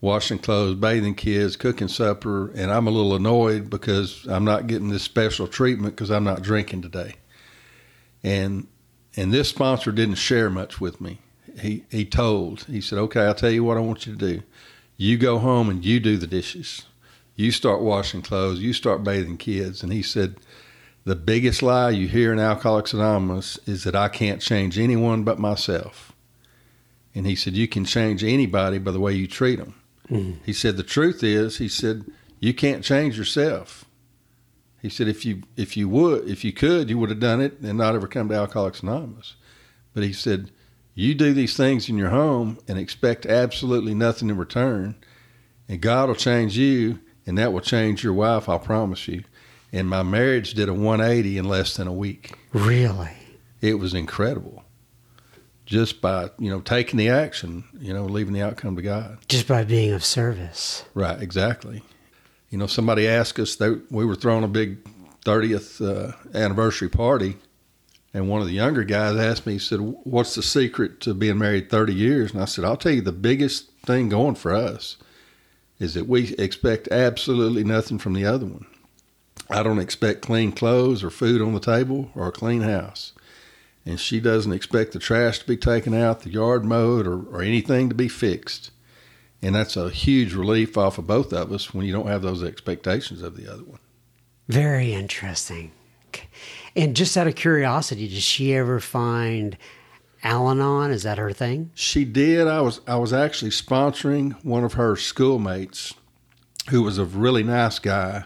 washing 0.02 0.40
clothes, 0.40 0.76
bathing 0.76 1.16
kids, 1.16 1.56
cooking 1.56 1.88
supper, 1.88 2.52
and 2.52 2.72
I'm 2.72 2.88
a 2.88 2.92
little 2.92 3.16
annoyed 3.16 3.70
because 3.70 4.26
I'm 4.28 4.46
not 4.46 4.68
getting 4.68 4.90
this 4.90 5.04
special 5.04 5.48
treatment 5.48 5.96
because 5.96 6.12
I'm 6.12 6.24
not 6.24 6.42
drinking 6.42 6.84
today. 6.84 7.16
And 8.24 8.68
and 9.16 9.34
this 9.34 9.50
sponsor 9.50 9.92
didn't 9.92 10.16
share 10.16 10.50
much 10.50 10.80
with 10.80 11.00
me. 11.00 11.20
He 11.60 11.84
he 11.90 12.06
told 12.06 12.64
he 12.64 12.82
said, 12.82 13.00
"Okay, 13.00 13.22
I'll 13.22 13.36
tell 13.36 13.52
you 13.52 13.64
what 13.64 13.78
I 13.78 13.82
want 13.82 14.06
you 14.06 14.16
to 14.16 14.20
do. 14.34 14.44
You 14.98 15.18
go 15.18 15.40
home 15.40 15.70
and 15.70 15.84
you 15.84 16.00
do 16.00 16.18
the 16.18 16.28
dishes. 16.28 16.84
You 17.36 17.52
start 17.52 17.82
washing 17.82 18.22
clothes. 18.22 18.60
You 18.60 18.74
start 18.74 19.04
bathing 19.04 19.38
kids." 19.38 19.84
And 19.84 19.92
he 19.92 20.02
said, 20.02 20.36
"The 21.04 21.16
biggest 21.16 21.62
lie 21.62 21.92
you 21.92 22.08
hear 22.08 22.34
in 22.34 22.40
Alcoholics 22.40 22.94
Anonymous 22.94 23.60
is 23.66 23.84
that 23.84 23.96
I 23.96 24.10
can't 24.10 24.42
change 24.42 24.78
anyone 24.78 25.24
but 25.24 25.40
myself." 25.40 26.12
And 27.14 27.26
he 27.26 27.36
said, 27.36 27.56
"You 27.56 27.68
can 27.68 27.86
change 27.86 28.24
anybody 28.24 28.78
by 28.78 28.92
the 28.92 29.00
way 29.00 29.14
you 29.14 29.28
treat 29.28 29.58
them." 29.58 29.76
Mm. 30.10 30.38
He 30.46 30.54
said, 30.54 30.78
the 30.78 30.84
truth 30.84 31.24
is, 31.24 31.58
he 31.58 31.68
said, 31.68 32.06
you 32.40 32.54
can't 32.54 32.84
change 32.84 33.18
yourself. 33.18 33.85
He 34.86 34.92
said, 34.92 35.08
if 35.08 35.26
you 35.26 35.42
if 35.58 35.76
you 35.76 35.90
would, 35.90 36.30
if 36.30 36.44
you 36.44 36.54
could, 36.54 36.92
you 36.92 37.00
would 37.00 37.10
have 37.10 37.20
done 37.20 37.42
it 37.42 37.60
and 37.60 37.76
not 37.76 37.96
ever 37.96 38.08
come 38.08 38.30
to 38.30 38.36
Alcoholics 38.36 38.84
Anonymous. 38.84 39.34
But 39.96 40.04
he 40.04 40.14
said, 40.14 40.52
you 40.94 41.16
do 41.16 41.34
these 41.34 41.58
things 41.58 41.90
in 41.90 41.98
your 41.98 42.12
home 42.12 42.60
and 42.68 42.78
expect 42.78 43.26
absolutely 43.26 43.96
nothing 43.96 44.30
in 44.30 44.38
return, 44.38 44.94
and 45.68 45.82
God 45.82 46.08
will 46.08 46.16
change 46.16 46.56
you, 46.56 47.00
and 47.26 47.36
that 47.40 47.52
will 47.52 47.62
change 47.62 48.04
your 48.04 48.14
wife. 48.14 48.48
I'll 48.48 48.60
promise 48.60 49.08
you. 49.08 49.24
And 49.74 49.90
my 49.90 50.04
marriage 50.04 50.54
did 50.54 50.70
a 50.70 50.74
180 50.76 51.40
in 51.40 51.46
less 51.46 51.76
than 51.76 51.88
a 51.88 51.92
week. 51.92 52.38
Really? 52.54 53.10
It 53.62 53.80
was 53.80 53.96
incredible 53.96 54.66
just 55.66 56.00
by 56.00 56.30
you 56.38 56.52
know 56.52 56.62
taking 56.62 56.98
the 56.98 57.10
action, 57.10 57.64
you 57.80 57.92
know, 57.92 58.06
leaving 58.06 58.36
the 58.36 58.44
outcome 58.44 58.76
to 58.76 58.84
God. 58.84 59.18
Just 59.30 59.48
by 59.48 59.64
being 59.64 59.94
of 59.94 60.06
service. 60.06 60.86
Right, 60.94 61.20
exactly. 61.20 61.82
You 62.50 62.58
know, 62.58 62.68
somebody 62.68 63.08
asked 63.08 63.40
us 63.40 63.56
they 63.56 63.72
we 63.90 64.06
were 64.06 64.16
throwing 64.16 64.44
a 64.44 64.48
big 64.48 64.84
30th 65.26 65.82
uh, 65.82 66.14
anniversary 66.38 66.90
party, 66.90 67.38
and 68.14 68.30
one 68.30 68.42
of 68.42 68.48
the 68.48 68.54
younger 68.54 68.84
guys 68.84 69.18
asked 69.18 69.46
me, 69.46 69.54
he 69.54 69.60
said, 69.60 69.80
"What's 69.80 70.36
the 70.36 70.44
secret 70.44 71.02
to 71.02 71.14
being 71.14 71.38
married 71.38 71.70
30 71.70 71.94
years?" 71.94 72.32
And 72.32 72.42
I 72.42 72.46
said, 72.46 72.64
"I'll 72.66 72.78
tell 72.78 72.94
you 72.94 73.02
the 73.02 73.12
biggest 73.12 73.72
thing 73.86 74.10
going 74.10 74.36
for 74.36 74.54
us 74.54 74.98
is 75.80 75.94
that 75.96 76.08
we 76.08 76.34
expect 76.36 76.88
absolutely 76.90 77.64
nothing 77.64 77.98
from 77.98 78.14
the 78.14 78.26
other 78.26 78.46
one. 78.46 78.66
I 79.50 79.62
don't 79.62 79.80
expect 79.80 80.22
clean 80.22 80.52
clothes 80.52 81.04
or 81.04 81.10
food 81.10 81.42
on 81.42 81.54
the 81.54 81.60
table 81.60 82.12
or 82.16 82.28
a 82.28 82.32
clean 82.32 82.62
house." 82.62 83.14
and 83.86 84.00
she 84.00 84.20
doesn't 84.20 84.52
expect 84.52 84.92
the 84.94 85.00
trash 85.00 85.40
to 85.40 85.48
be 85.48 85.58
taken 85.58 85.94
out, 85.94 86.22
the 86.22 86.32
yard 86.32 86.66
mowed, 86.66 87.06
or, 87.06 87.22
or 87.26 87.42
anything 87.42 87.88
to 87.90 87.96
be 87.96 88.08
fixed. 88.08 88.72
And 89.46 89.54
that's 89.54 89.78
a 89.78 89.92
huge 89.92 90.34
relief 90.34 90.76
off 90.76 90.98
of 90.98 91.06
both 91.06 91.32
of 91.32 91.52
us 91.52 91.72
when 91.72 91.86
you 91.86 91.94
don't 91.94 92.08
have 92.08 92.24
those 92.24 92.44
expectations 92.44 93.22
of 93.22 93.38
the 93.38 93.48
other 93.52 93.64
one. 93.64 93.78
Very 94.48 94.92
interesting. 94.92 95.72
And 96.76 96.96
just 96.96 97.16
out 97.16 97.28
of 97.28 97.36
curiosity, 97.36 98.08
did 98.08 98.24
she 98.24 98.56
ever 98.56 98.80
find 98.80 99.56
Al-Anon? 100.24 100.90
Is 100.90 101.04
that 101.04 101.20
her 101.20 101.32
thing? 101.32 101.70
She 101.76 102.06
did. 102.06 102.48
I 102.48 102.62
was 102.62 102.82
I 102.88 102.96
was 102.96 103.14
actually 103.14 103.52
sponsoring 103.52 104.34
one 104.44 104.64
of 104.64 104.74
her 104.74 104.96
schoolmates, 104.96 105.94
who 106.72 106.82
was 106.82 106.98
a 106.98 107.06
really 107.06 107.44
nice 107.44 107.78
guy, 107.78 108.26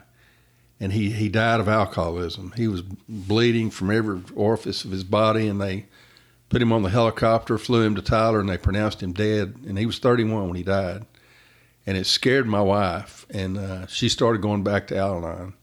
and 0.80 0.94
he, 0.94 1.12
he 1.12 1.28
died 1.28 1.60
of 1.60 1.68
alcoholism. 1.68 2.54
He 2.56 2.70
was 2.70 2.82
bleeding 2.82 3.72
from 3.72 3.92
every 3.92 4.22
orifice 4.36 4.86
of 4.86 4.92
his 4.92 5.04
body, 5.04 5.50
and 5.50 5.60
they 5.60 5.88
put 6.48 6.62
him 6.62 6.72
on 6.72 6.82
the 6.82 6.90
helicopter, 6.90 7.58
flew 7.58 7.84
him 7.84 7.96
to 7.96 8.02
Tyler, 8.02 8.40
and 8.40 8.50
they 8.50 8.58
pronounced 8.58 9.02
him 9.02 9.14
dead. 9.14 9.56
And 9.68 9.78
he 9.78 9.86
was 9.86 10.00
31 10.00 10.48
when 10.48 10.56
he 10.56 10.64
died. 10.64 11.06
And 11.90 11.98
it 11.98 12.06
scared 12.06 12.46
my 12.46 12.62
wife, 12.62 13.26
and 13.32 13.58
uh, 13.58 13.88
she 13.88 14.10
started 14.10 14.44
going 14.44 14.64
back 14.64 14.86
to 14.88 14.98
Al 14.98 15.18
Anon. 15.18 15.56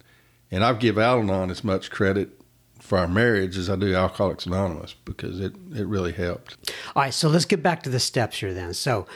And 0.51 0.65
I 0.65 0.73
give 0.73 0.99
Al 0.99 1.21
Anon 1.21 1.51
as 1.53 1.62
much 1.62 1.89
credit 1.89 2.31
for 2.81 2.99
our 2.99 3.07
marriage 3.07 3.57
as 3.57 3.71
I 3.71 3.77
do 3.77 3.95
Alcoholics 3.95 4.45
Anonymous 4.45 4.97
because 5.05 5.39
it, 5.39 5.55
it 5.73 5.87
really 5.87 6.11
helped. 6.11 6.57
All 6.97 7.05
right, 7.05 7.15
so 7.15 7.29
let's 7.29 7.45
get 7.45 7.62
back 7.62 7.85
to 7.85 7.91
the 7.91 8.01
steps 8.01 8.41
here 8.41 8.53
then. 8.53 8.75
So, 8.75 9.07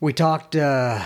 we 0.00 0.12
talked 0.12 0.54
uh, 0.54 1.02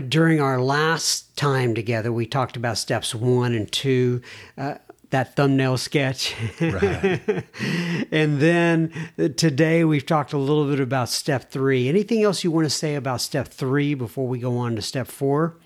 during 0.00 0.40
our 0.40 0.60
last 0.60 1.34
time 1.36 1.74
together. 1.74 2.10
We 2.10 2.26
talked 2.26 2.56
about 2.56 2.76
steps 2.76 3.14
one 3.14 3.54
and 3.54 3.70
two. 3.70 4.22
Uh, 4.56 4.76
that 5.14 5.36
thumbnail 5.36 5.78
sketch. 5.78 6.34
Right. 6.60 7.22
and 8.10 8.40
then 8.40 8.92
uh, 9.16 9.28
today 9.28 9.84
we've 9.84 10.04
talked 10.04 10.32
a 10.32 10.38
little 10.38 10.68
bit 10.68 10.80
about 10.80 11.08
step 11.08 11.52
three. 11.52 11.88
Anything 11.88 12.24
else 12.24 12.42
you 12.42 12.50
want 12.50 12.66
to 12.66 12.70
say 12.70 12.96
about 12.96 13.20
step 13.20 13.46
three 13.46 13.94
before 13.94 14.26
we 14.26 14.40
go 14.40 14.58
on 14.58 14.74
to 14.74 14.82
step 14.82 15.06
four? 15.06 15.56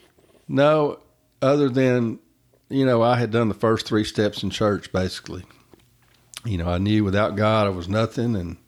No, 0.49 1.01
other 1.41 1.71
than, 1.71 2.19
you 2.69 2.85
know, 2.85 3.01
I 3.01 3.19
had 3.19 3.31
done 3.31 3.49
the 3.49 3.55
first 3.55 3.87
three 3.87 4.05
steps 4.05 4.43
in 4.43 4.51
church 4.51 4.93
basically. 4.93 5.45
You 6.45 6.59
know, 6.59 6.69
I 6.69 6.77
knew 6.77 7.03
without 7.03 7.35
God 7.35 7.67
I 7.67 7.71
was 7.71 7.89
nothing 7.89 8.37
and 8.37 8.59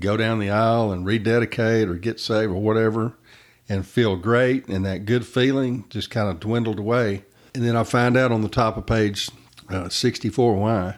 go 0.00 0.16
down 0.16 0.38
the 0.38 0.48
aisle 0.48 0.92
and 0.92 1.04
rededicate 1.04 1.90
or 1.90 1.94
get 1.94 2.20
saved 2.20 2.50
or 2.50 2.62
whatever 2.62 3.18
and 3.68 3.86
feel 3.86 4.16
great. 4.16 4.66
And 4.66 4.86
that 4.86 5.04
good 5.04 5.26
feeling 5.26 5.84
just 5.90 6.08
kind 6.08 6.30
of 6.30 6.40
dwindled 6.40 6.78
away. 6.78 7.26
And 7.54 7.62
then 7.62 7.76
I 7.76 7.84
find 7.84 8.16
out 8.16 8.32
on 8.32 8.40
the 8.40 8.48
top 8.48 8.78
of 8.78 8.86
page 8.86 9.28
uh, 9.68 9.88
64 9.88 10.54
why, 10.56 10.96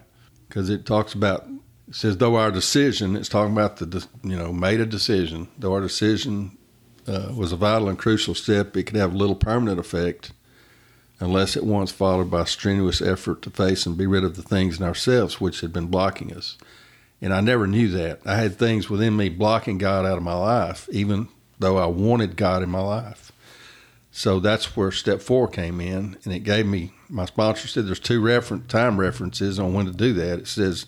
because 0.49 0.71
it 0.71 0.87
talks 0.87 1.15
about, 1.15 1.47
it 1.89 1.95
says, 1.95 2.17
though 2.19 2.37
our 2.37 2.51
decision, 2.51 3.17
it's 3.17 3.29
talking 3.29 3.53
about 3.53 3.77
the, 3.77 4.07
you 4.23 4.37
know, 4.37 4.53
made 4.53 4.81
a 4.81 4.87
decision, 4.87 5.49
though 5.59 5.75
our 5.75 5.81
decision 5.81 6.57
uh, 7.07 7.33
was 7.35 7.53
a 7.53 7.57
vital 7.57 7.89
and 7.89 7.99
crucial 7.99 8.35
step, 8.35 8.77
it 8.77 8.85
could 8.85 8.97
have 8.97 9.15
little 9.15 9.37
permanent 9.37 9.79
effect 9.79 10.33
unless 11.21 11.57
at 11.57 11.65
once 11.65 11.91
followed 11.91 12.31
by 12.31 12.45
strenuous 12.45 13.03
effort 13.03 13.43
to 13.43 13.51
face 13.51 13.87
and 13.87 13.97
be 13.97 14.07
rid 14.07 14.25
of 14.25 14.37
the 14.37 14.43
things 14.43 14.79
in 14.79 14.87
ourselves 14.87 15.41
which 15.41 15.61
had 15.61 15.73
been 15.73 15.87
blocking 15.87 16.33
us. 16.33 16.57
And 17.21 17.35
I 17.35 17.41
never 17.41 17.67
knew 17.67 17.89
that. 17.89 18.21
I 18.25 18.37
had 18.37 18.57
things 18.57 18.89
within 18.89 19.17
me 19.17 19.29
blocking 19.29 19.79
God 19.79 20.07
out 20.07 20.19
of 20.19 20.23
my 20.23 20.35
life, 20.35 20.89
even 20.93 21.29
though 21.59 21.77
I 21.77 21.87
wanted 21.87 22.37
God 22.37 22.63
in 22.63 22.71
my 22.71 22.81
life. 22.81 23.33
So 24.19 24.41
that's 24.41 24.77
where 24.77 24.91
step 24.91 25.23
four 25.23 25.47
came 25.47 25.81
in, 25.81 26.19
and 26.25 26.35
it 26.35 26.41
gave 26.41 26.67
me. 26.67 26.91
My 27.09 27.25
sponsor 27.25 27.69
said 27.69 27.87
there's 27.87 28.01
two 28.01 28.21
reference 28.21 28.67
time 28.67 28.99
references 28.99 29.61
on 29.61 29.75
when 29.75 29.87
to 29.87 29.93
do 29.93 30.13
that. 30.15 30.41
It 30.41 30.49
says 30.49 30.87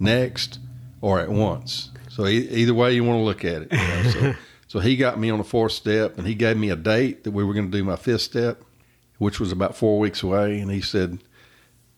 next 0.00 0.58
or 1.00 1.20
at 1.20 1.30
once. 1.30 1.92
So 2.08 2.26
e- 2.26 2.48
either 2.48 2.74
way 2.74 2.92
you 2.92 3.04
want 3.04 3.20
to 3.20 3.22
look 3.22 3.44
at 3.44 3.62
it. 3.62 3.72
You 3.72 3.78
know? 3.78 4.10
so, 4.10 4.34
so 4.66 4.78
he 4.80 4.96
got 4.96 5.16
me 5.16 5.30
on 5.30 5.38
the 5.38 5.44
fourth 5.44 5.70
step, 5.70 6.18
and 6.18 6.26
he 6.26 6.34
gave 6.34 6.56
me 6.56 6.70
a 6.70 6.76
date 6.76 7.22
that 7.22 7.30
we 7.30 7.44
were 7.44 7.54
going 7.54 7.70
to 7.70 7.78
do 7.78 7.84
my 7.84 7.94
fifth 7.94 8.22
step, 8.22 8.60
which 9.18 9.38
was 9.38 9.52
about 9.52 9.76
four 9.76 10.00
weeks 10.00 10.24
away. 10.24 10.58
And 10.58 10.68
he 10.68 10.80
said, 10.80 11.20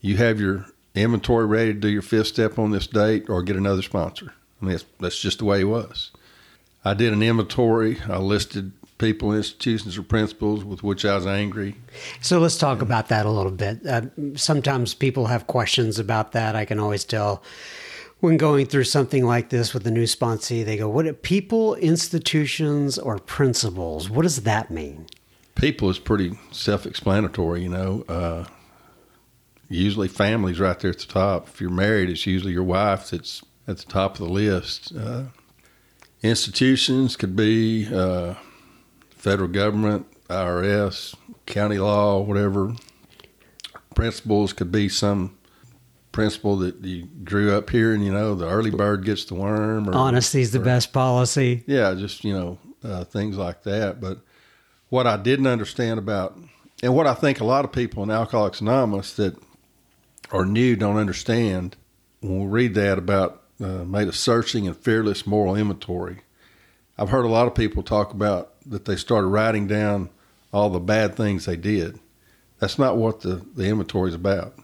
"You 0.03 0.19
have 0.19 0.39
your 0.39 0.67
inventory 0.95 1.47
ready 1.47 1.73
to 1.73 1.81
do 1.81 1.89
your 1.89 2.03
fifth 2.03 2.27
step 2.27 2.59
on 2.59 2.73
this 2.73 2.87
date, 2.87 3.31
or 3.31 3.43
get 3.43 3.57
another 3.57 3.81
sponsor." 3.81 4.35
I 4.61 4.65
mean, 4.67 4.73
that's, 4.73 4.85
that's 5.01 5.19
just 5.19 5.39
the 5.39 5.47
way 5.47 5.61
he 5.61 5.65
was. 5.65 6.11
I 6.85 6.93
did 6.93 7.15
an 7.15 7.23
inventory. 7.23 8.03
I 8.07 8.19
listed 8.19 8.73
people, 8.99 9.33
institutions, 9.33 9.99
or 9.99 10.03
principles 10.03 10.65
with 10.65 10.83
which 10.83 11.05
I 11.05 11.15
was 11.15 11.27
angry. 11.27 11.77
So 12.21 12.39
let's 12.39 12.57
talk 12.57 12.83
about 12.83 13.09
that 13.09 13.27
a 13.27 13.31
little 13.31 13.53
bit. 13.53 13.85
Uh, 13.87 14.03
sometimes 14.37 14.95
people 14.95 15.27
have 15.27 15.47
questions 15.47 15.99
about 15.99 16.33
that. 16.33 16.55
I 16.55 16.65
can 16.65 16.79
always 16.79 17.05
tell 17.05 17.43
when 18.21 18.37
going 18.37 18.67
through 18.67 18.85
something 18.85 19.25
like 19.25 19.51
this 19.51 19.75
with 19.75 19.87
a 19.87 19.91
new 19.91 20.05
sponsee, 20.05 20.65
they 20.65 20.77
go, 20.77 20.89
"What 20.89 21.07
are 21.07 21.13
people, 21.13 21.75
institutions, 21.75 22.99
or 22.99 23.19
principles? 23.19 24.09
What 24.09 24.23
does 24.23 24.43
that 24.43 24.71
mean?" 24.71 25.07
People 25.55 25.91
is 25.91 25.99
pretty 25.99 26.39
self-explanatory, 26.51 27.63
you 27.63 27.69
know. 27.69 28.05
Uh, 28.09 28.45
usually, 29.69 30.09
family's 30.09 30.59
right 30.59 30.79
there 30.81 30.91
at 30.91 30.99
the 30.99 31.07
top. 31.07 31.49
If 31.49 31.61
you're 31.61 31.71
married, 31.71 32.09
it's 32.11 32.27
usually 32.27 32.53
your 32.53 32.65
wife 32.65 33.11
that's 33.11 33.43
at 33.69 33.79
the 33.79 33.85
top 33.85 34.15
of 34.15 34.27
the 34.27 34.33
list. 34.33 34.93
Uh, 34.97 35.25
institutions 36.23 37.17
could 37.17 37.37
be 37.37 37.89
uh, 37.95 38.35
federal 39.25 39.49
government, 39.49 40.07
IRS, 40.29 41.15
county 41.47 41.79
law, 41.79 42.21
whatever. 42.21 42.75
Principles 43.95 44.53
could 44.53 44.71
be 44.71 44.87
some 44.91 45.35
principle 46.13 46.59
that 46.59 46.77
you 46.85 47.07
grew 47.25 47.57
up 47.57 47.71
here, 47.71 47.95
and 47.95 48.05
you 48.05 48.13
know, 48.13 48.35
the 48.35 48.47
early 48.47 48.71
bird 48.71 49.03
gets 49.03 49.25
the 49.25 49.35
worm. 49.35 49.89
Or, 49.89 49.93
Honesty's 49.93 50.53
the 50.53 50.61
or- 50.61 50.65
best 50.65 50.93
policy. 50.93 51.65
Yeah, 51.67 51.95
just, 51.95 52.23
you 52.23 52.35
know, 52.35 52.59
uh, 52.85 53.05
things 53.05 53.39
like 53.39 53.63
that. 53.63 53.99
But 53.99 54.19
what 54.91 55.07
I 55.07 55.17
didn't 55.17 55.47
understand 55.47 55.99
about, 55.99 56.39
and 56.83 56.95
what 56.95 57.07
I 57.07 57.15
think 57.15 57.41
a 57.41 57.47
lot 57.47 57.65
of 57.65 57.73
people 57.73 58.03
in 58.03 58.11
Alcoholics 58.11 58.61
Anonymous 58.61 59.15
that 59.15 59.39
are 60.33 60.45
new 60.45 60.77
don't 60.77 60.99
understand 60.99 61.77
when 62.21 62.41
we 62.41 62.47
read 62.47 62.75
that 62.75 62.99
about 62.99 63.43
uh, 63.59 63.85
made 63.85 64.09
a 64.09 64.13
searching 64.13 64.67
and 64.67 64.77
fearless 64.77 65.27
moral 65.27 65.57
inventory. 65.57 66.19
I've 66.97 67.11
heard 67.11 67.25
a 67.25 67.29
lot 67.29 67.47
of 67.47 67.55
people 67.55 67.83
talk 67.83 68.13
about 68.13 68.53
that 68.67 68.85
they 68.85 68.97
started 68.97 69.29
writing 69.29 69.67
down 69.67 70.11
all 70.53 70.71
the 70.71 70.81
bad 70.81 71.17
things 71.17 71.45
they 71.45 71.57
did. 71.57 71.99
That's 72.61 72.79
not 72.79 72.97
what 72.97 73.21
the, 73.21 73.45
the 73.55 73.67
inventory 73.67 74.11
is 74.11 74.15
about. 74.15 74.55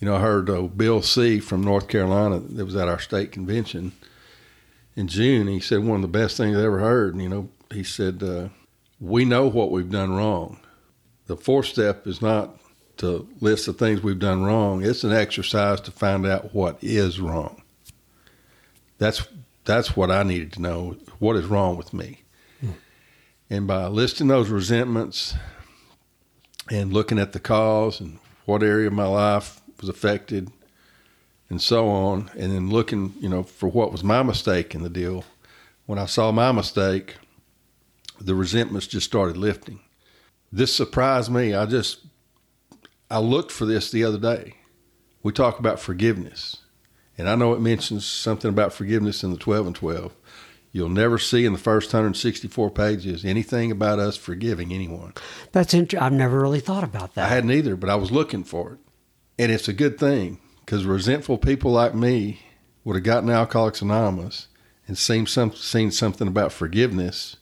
You 0.00 0.08
know, 0.08 0.16
I 0.16 0.20
heard 0.20 0.50
uh, 0.50 0.62
Bill 0.62 1.02
C. 1.02 1.40
from 1.40 1.62
North 1.62 1.88
Carolina 1.88 2.40
that 2.40 2.64
was 2.64 2.74
at 2.74 2.88
our 2.88 2.98
state 2.98 3.32
convention 3.32 3.92
in 4.96 5.08
June. 5.08 5.46
He 5.46 5.60
said 5.60 5.84
one 5.84 5.96
of 5.96 6.02
the 6.02 6.08
best 6.08 6.36
things 6.36 6.56
I 6.56 6.64
ever 6.64 6.80
heard. 6.80 7.14
And, 7.14 7.22
you 7.22 7.28
know, 7.28 7.48
he 7.70 7.84
said, 7.84 8.22
uh, 8.22 8.48
We 8.98 9.24
know 9.24 9.46
what 9.46 9.70
we've 9.70 9.90
done 9.90 10.12
wrong. 10.12 10.58
The 11.26 11.36
fourth 11.36 11.66
step 11.66 12.06
is 12.06 12.20
not 12.20 12.58
to 12.96 13.26
list 13.40 13.66
the 13.66 13.72
things 13.72 14.02
we've 14.02 14.18
done 14.18 14.42
wrong, 14.42 14.84
it's 14.84 15.04
an 15.04 15.12
exercise 15.12 15.80
to 15.80 15.90
find 15.90 16.26
out 16.26 16.54
what 16.54 16.78
is 16.82 17.18
wrong. 17.18 17.62
That's, 18.98 19.26
that's 19.70 19.96
what 19.96 20.10
I 20.10 20.24
needed 20.24 20.52
to 20.54 20.62
know. 20.62 20.96
What 21.20 21.36
is 21.36 21.46
wrong 21.46 21.76
with 21.76 21.94
me? 21.94 22.22
And 23.48 23.66
by 23.66 23.86
listing 23.86 24.28
those 24.28 24.48
resentments 24.48 25.34
and 26.70 26.92
looking 26.92 27.18
at 27.18 27.32
the 27.32 27.40
cause 27.40 28.00
and 28.00 28.18
what 28.46 28.62
area 28.62 28.88
of 28.88 28.92
my 28.92 29.06
life 29.06 29.60
was 29.80 29.88
affected 29.88 30.50
and 31.48 31.60
so 31.60 31.88
on, 31.88 32.30
and 32.38 32.52
then 32.52 32.70
looking, 32.70 33.12
you 33.18 33.28
know, 33.28 33.42
for 33.42 33.68
what 33.68 33.90
was 33.90 34.04
my 34.04 34.22
mistake 34.22 34.72
in 34.74 34.84
the 34.84 34.88
deal, 34.88 35.24
when 35.86 35.98
I 35.98 36.06
saw 36.06 36.30
my 36.30 36.52
mistake, 36.52 37.16
the 38.20 38.36
resentments 38.36 38.86
just 38.86 39.06
started 39.06 39.36
lifting. 39.36 39.80
This 40.52 40.72
surprised 40.72 41.28
me. 41.30 41.52
I 41.54 41.66
just, 41.66 42.06
I 43.10 43.18
looked 43.18 43.50
for 43.50 43.66
this 43.66 43.90
the 43.90 44.04
other 44.04 44.18
day. 44.18 44.54
We 45.24 45.32
talk 45.32 45.58
about 45.58 45.80
forgiveness, 45.80 46.58
and 47.20 47.28
I 47.28 47.34
know 47.34 47.52
it 47.52 47.60
mentions 47.60 48.06
something 48.06 48.48
about 48.48 48.72
forgiveness 48.72 49.22
in 49.22 49.30
the 49.30 49.36
12 49.36 49.66
and 49.66 49.76
12. 49.76 50.16
You'll 50.72 50.88
never 50.88 51.18
see 51.18 51.44
in 51.44 51.52
the 51.52 51.58
first 51.58 51.92
164 51.92 52.70
pages 52.70 53.26
anything 53.26 53.70
about 53.70 53.98
us 53.98 54.16
forgiving 54.16 54.72
anyone. 54.72 55.12
That's 55.52 55.74
interesting. 55.74 56.02
I've 56.02 56.14
never 56.14 56.40
really 56.40 56.60
thought 56.60 56.82
about 56.82 57.14
that. 57.14 57.26
I 57.26 57.28
hadn't 57.28 57.50
either, 57.50 57.76
but 57.76 57.90
I 57.90 57.96
was 57.96 58.10
looking 58.10 58.42
for 58.42 58.72
it. 58.72 58.78
And 59.38 59.52
it's 59.52 59.68
a 59.68 59.74
good 59.74 59.98
thing 59.98 60.38
because 60.60 60.86
resentful 60.86 61.36
people 61.36 61.72
like 61.72 61.94
me 61.94 62.40
would 62.84 62.96
have 62.96 63.04
gotten 63.04 63.28
Alcoholics 63.28 63.82
Anonymous 63.82 64.48
and 64.88 64.96
seen, 64.96 65.26
some, 65.26 65.52
seen 65.52 65.90
something 65.90 66.26
about 66.26 66.52
forgiveness. 66.52 67.36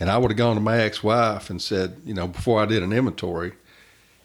And 0.00 0.08
I 0.08 0.16
would 0.16 0.30
have 0.30 0.38
gone 0.38 0.54
to 0.54 0.62
my 0.62 0.78
ex 0.78 1.02
wife 1.02 1.50
and 1.50 1.60
said, 1.60 2.00
you 2.06 2.14
know, 2.14 2.28
before 2.28 2.62
I 2.62 2.66
did 2.66 2.82
an 2.82 2.94
inventory, 2.94 3.52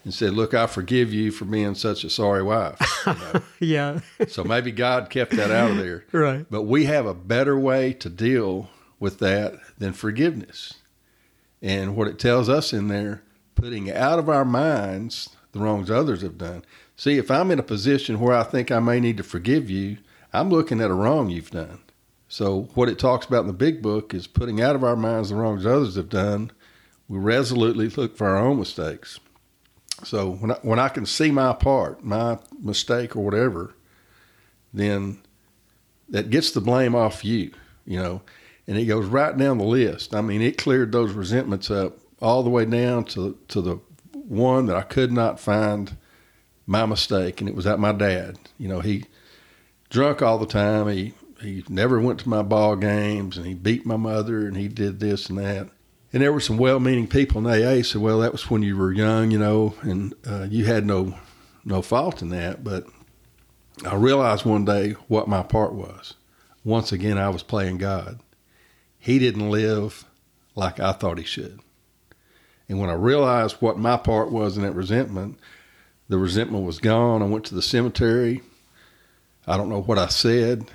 and 0.08 0.14
said, 0.14 0.32
Look, 0.32 0.54
I 0.54 0.66
forgive 0.66 1.12
you 1.12 1.30
for 1.30 1.44
being 1.44 1.74
such 1.74 2.02
a 2.02 2.08
sorry 2.08 2.42
wife. 2.42 2.80
You 3.06 3.14
know? 3.14 3.42
yeah. 3.60 4.00
so 4.26 4.42
maybe 4.42 4.72
God 4.72 5.10
kept 5.10 5.32
that 5.32 5.50
out 5.50 5.70
of 5.70 5.76
there. 5.76 6.04
right. 6.12 6.46
But 6.50 6.62
we 6.62 6.86
have 6.86 7.04
a 7.04 7.12
better 7.12 7.58
way 7.58 7.92
to 7.94 8.08
deal 8.08 8.70
with 8.98 9.18
that 9.18 9.60
than 9.76 9.92
forgiveness. 9.92 10.74
And 11.60 11.94
what 11.94 12.08
it 12.08 12.18
tells 12.18 12.48
us 12.48 12.72
in 12.72 12.88
there, 12.88 13.22
putting 13.54 13.90
out 13.90 14.18
of 14.18 14.30
our 14.30 14.46
minds 14.46 15.36
the 15.52 15.58
wrongs 15.58 15.90
others 15.90 16.22
have 16.22 16.38
done. 16.38 16.64
See, 16.96 17.18
if 17.18 17.30
I'm 17.30 17.50
in 17.50 17.58
a 17.58 17.62
position 17.62 18.18
where 18.18 18.34
I 18.34 18.44
think 18.44 18.70
I 18.70 18.80
may 18.80 19.00
need 19.00 19.18
to 19.18 19.22
forgive 19.22 19.68
you, 19.68 19.98
I'm 20.32 20.48
looking 20.48 20.80
at 20.80 20.90
a 20.90 20.94
wrong 20.94 21.28
you've 21.28 21.50
done. 21.50 21.80
So, 22.28 22.68
what 22.74 22.88
it 22.88 22.98
talks 22.98 23.26
about 23.26 23.42
in 23.42 23.46
the 23.46 23.52
big 23.52 23.82
book 23.82 24.14
is 24.14 24.26
putting 24.26 24.62
out 24.62 24.74
of 24.74 24.84
our 24.84 24.96
minds 24.96 25.28
the 25.28 25.36
wrongs 25.36 25.66
others 25.66 25.96
have 25.96 26.08
done. 26.08 26.50
We 27.08 27.18
resolutely 27.18 27.88
look 27.90 28.16
for 28.16 28.26
our 28.26 28.38
own 28.38 28.58
mistakes. 28.58 29.20
So, 30.04 30.30
when 30.32 30.52
I, 30.52 30.58
when 30.62 30.78
I 30.78 30.88
can 30.88 31.06
see 31.06 31.30
my 31.30 31.52
part, 31.52 32.04
my 32.04 32.38
mistake, 32.60 33.16
or 33.16 33.24
whatever, 33.24 33.74
then 34.72 35.18
that 36.08 36.30
gets 36.30 36.50
the 36.50 36.60
blame 36.60 36.94
off 36.94 37.24
you, 37.24 37.52
you 37.84 37.98
know, 37.98 38.22
and 38.66 38.76
it 38.76 38.84
goes 38.84 39.06
right 39.06 39.36
down 39.36 39.58
the 39.58 39.64
list. 39.64 40.14
I 40.14 40.20
mean, 40.20 40.42
it 40.42 40.58
cleared 40.58 40.92
those 40.92 41.12
resentments 41.12 41.70
up 41.70 41.98
all 42.20 42.42
the 42.42 42.50
way 42.50 42.64
down 42.64 43.04
to 43.04 43.38
to 43.48 43.60
the 43.60 43.80
one 44.12 44.66
that 44.66 44.76
I 44.76 44.82
could 44.82 45.12
not 45.12 45.40
find 45.40 45.96
my 46.66 46.84
mistake, 46.86 47.40
and 47.40 47.48
it 47.48 47.56
was 47.56 47.66
at 47.66 47.78
my 47.78 47.92
dad. 47.92 48.38
You 48.58 48.68
know, 48.68 48.80
he 48.80 49.04
drunk 49.90 50.22
all 50.22 50.38
the 50.38 50.46
time. 50.46 50.88
He 50.88 51.14
he 51.40 51.64
never 51.68 52.00
went 52.00 52.20
to 52.20 52.28
my 52.28 52.42
ball 52.42 52.76
games, 52.76 53.36
and 53.36 53.46
he 53.46 53.54
beat 53.54 53.86
my 53.86 53.96
mother, 53.96 54.46
and 54.46 54.56
he 54.56 54.68
did 54.68 55.00
this 55.00 55.28
and 55.28 55.38
that. 55.38 55.68
And 56.12 56.22
there 56.22 56.32
were 56.32 56.40
some 56.40 56.56
well-meaning 56.56 57.06
people 57.06 57.46
in 57.46 57.46
AA 57.46 57.82
said, 57.82 58.00
"Well, 58.00 58.20
that 58.20 58.32
was 58.32 58.50
when 58.50 58.62
you 58.62 58.76
were 58.76 58.92
young, 58.92 59.30
you 59.30 59.38
know, 59.38 59.74
and 59.82 60.14
uh, 60.26 60.46
you 60.50 60.64
had 60.64 60.86
no 60.86 61.14
no 61.64 61.82
fault 61.82 62.22
in 62.22 62.30
that." 62.30 62.64
But 62.64 62.86
I 63.84 63.94
realized 63.94 64.44
one 64.44 64.64
day 64.64 64.92
what 65.08 65.28
my 65.28 65.42
part 65.42 65.74
was. 65.74 66.14
Once 66.64 66.92
again, 66.92 67.18
I 67.18 67.28
was 67.28 67.42
playing 67.42 67.78
God. 67.78 68.20
He 68.98 69.18
didn't 69.18 69.50
live 69.50 70.04
like 70.54 70.80
I 70.80 70.92
thought 70.92 71.18
he 71.18 71.24
should. 71.24 71.60
And 72.68 72.78
when 72.78 72.90
I 72.90 72.94
realized 72.94 73.56
what 73.60 73.78
my 73.78 73.96
part 73.96 74.30
was 74.30 74.56
in 74.56 74.62
that 74.64 74.74
resentment, 74.74 75.38
the 76.08 76.18
resentment 76.18 76.64
was 76.64 76.78
gone. 76.78 77.22
I 77.22 77.26
went 77.26 77.44
to 77.46 77.54
the 77.54 77.62
cemetery. 77.62 78.42
I 79.46 79.56
don't 79.56 79.70
know 79.70 79.80
what 79.80 79.98
I 79.98 80.08
said. 80.08 80.70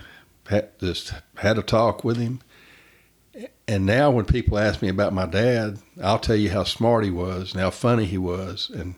Had, 0.48 0.78
just 0.80 1.14
had 1.38 1.58
a 1.58 1.62
talk 1.62 2.04
with 2.04 2.18
him. 2.18 2.42
And 3.68 3.86
now, 3.86 4.12
when 4.12 4.26
people 4.26 4.58
ask 4.60 4.82
me 4.82 4.90
about 4.90 5.14
my 5.14 5.26
dad, 5.26 5.80
I'll 6.02 6.20
tell 6.20 6.36
you 6.36 6.50
how 6.50 6.64
smart 6.64 7.04
he 7.04 7.12
was 7.12 7.54
and 7.54 7.62
how 7.62 7.70
funny 7.70 8.06
he 8.06 8.18
was. 8.18 8.70
And 8.70 8.96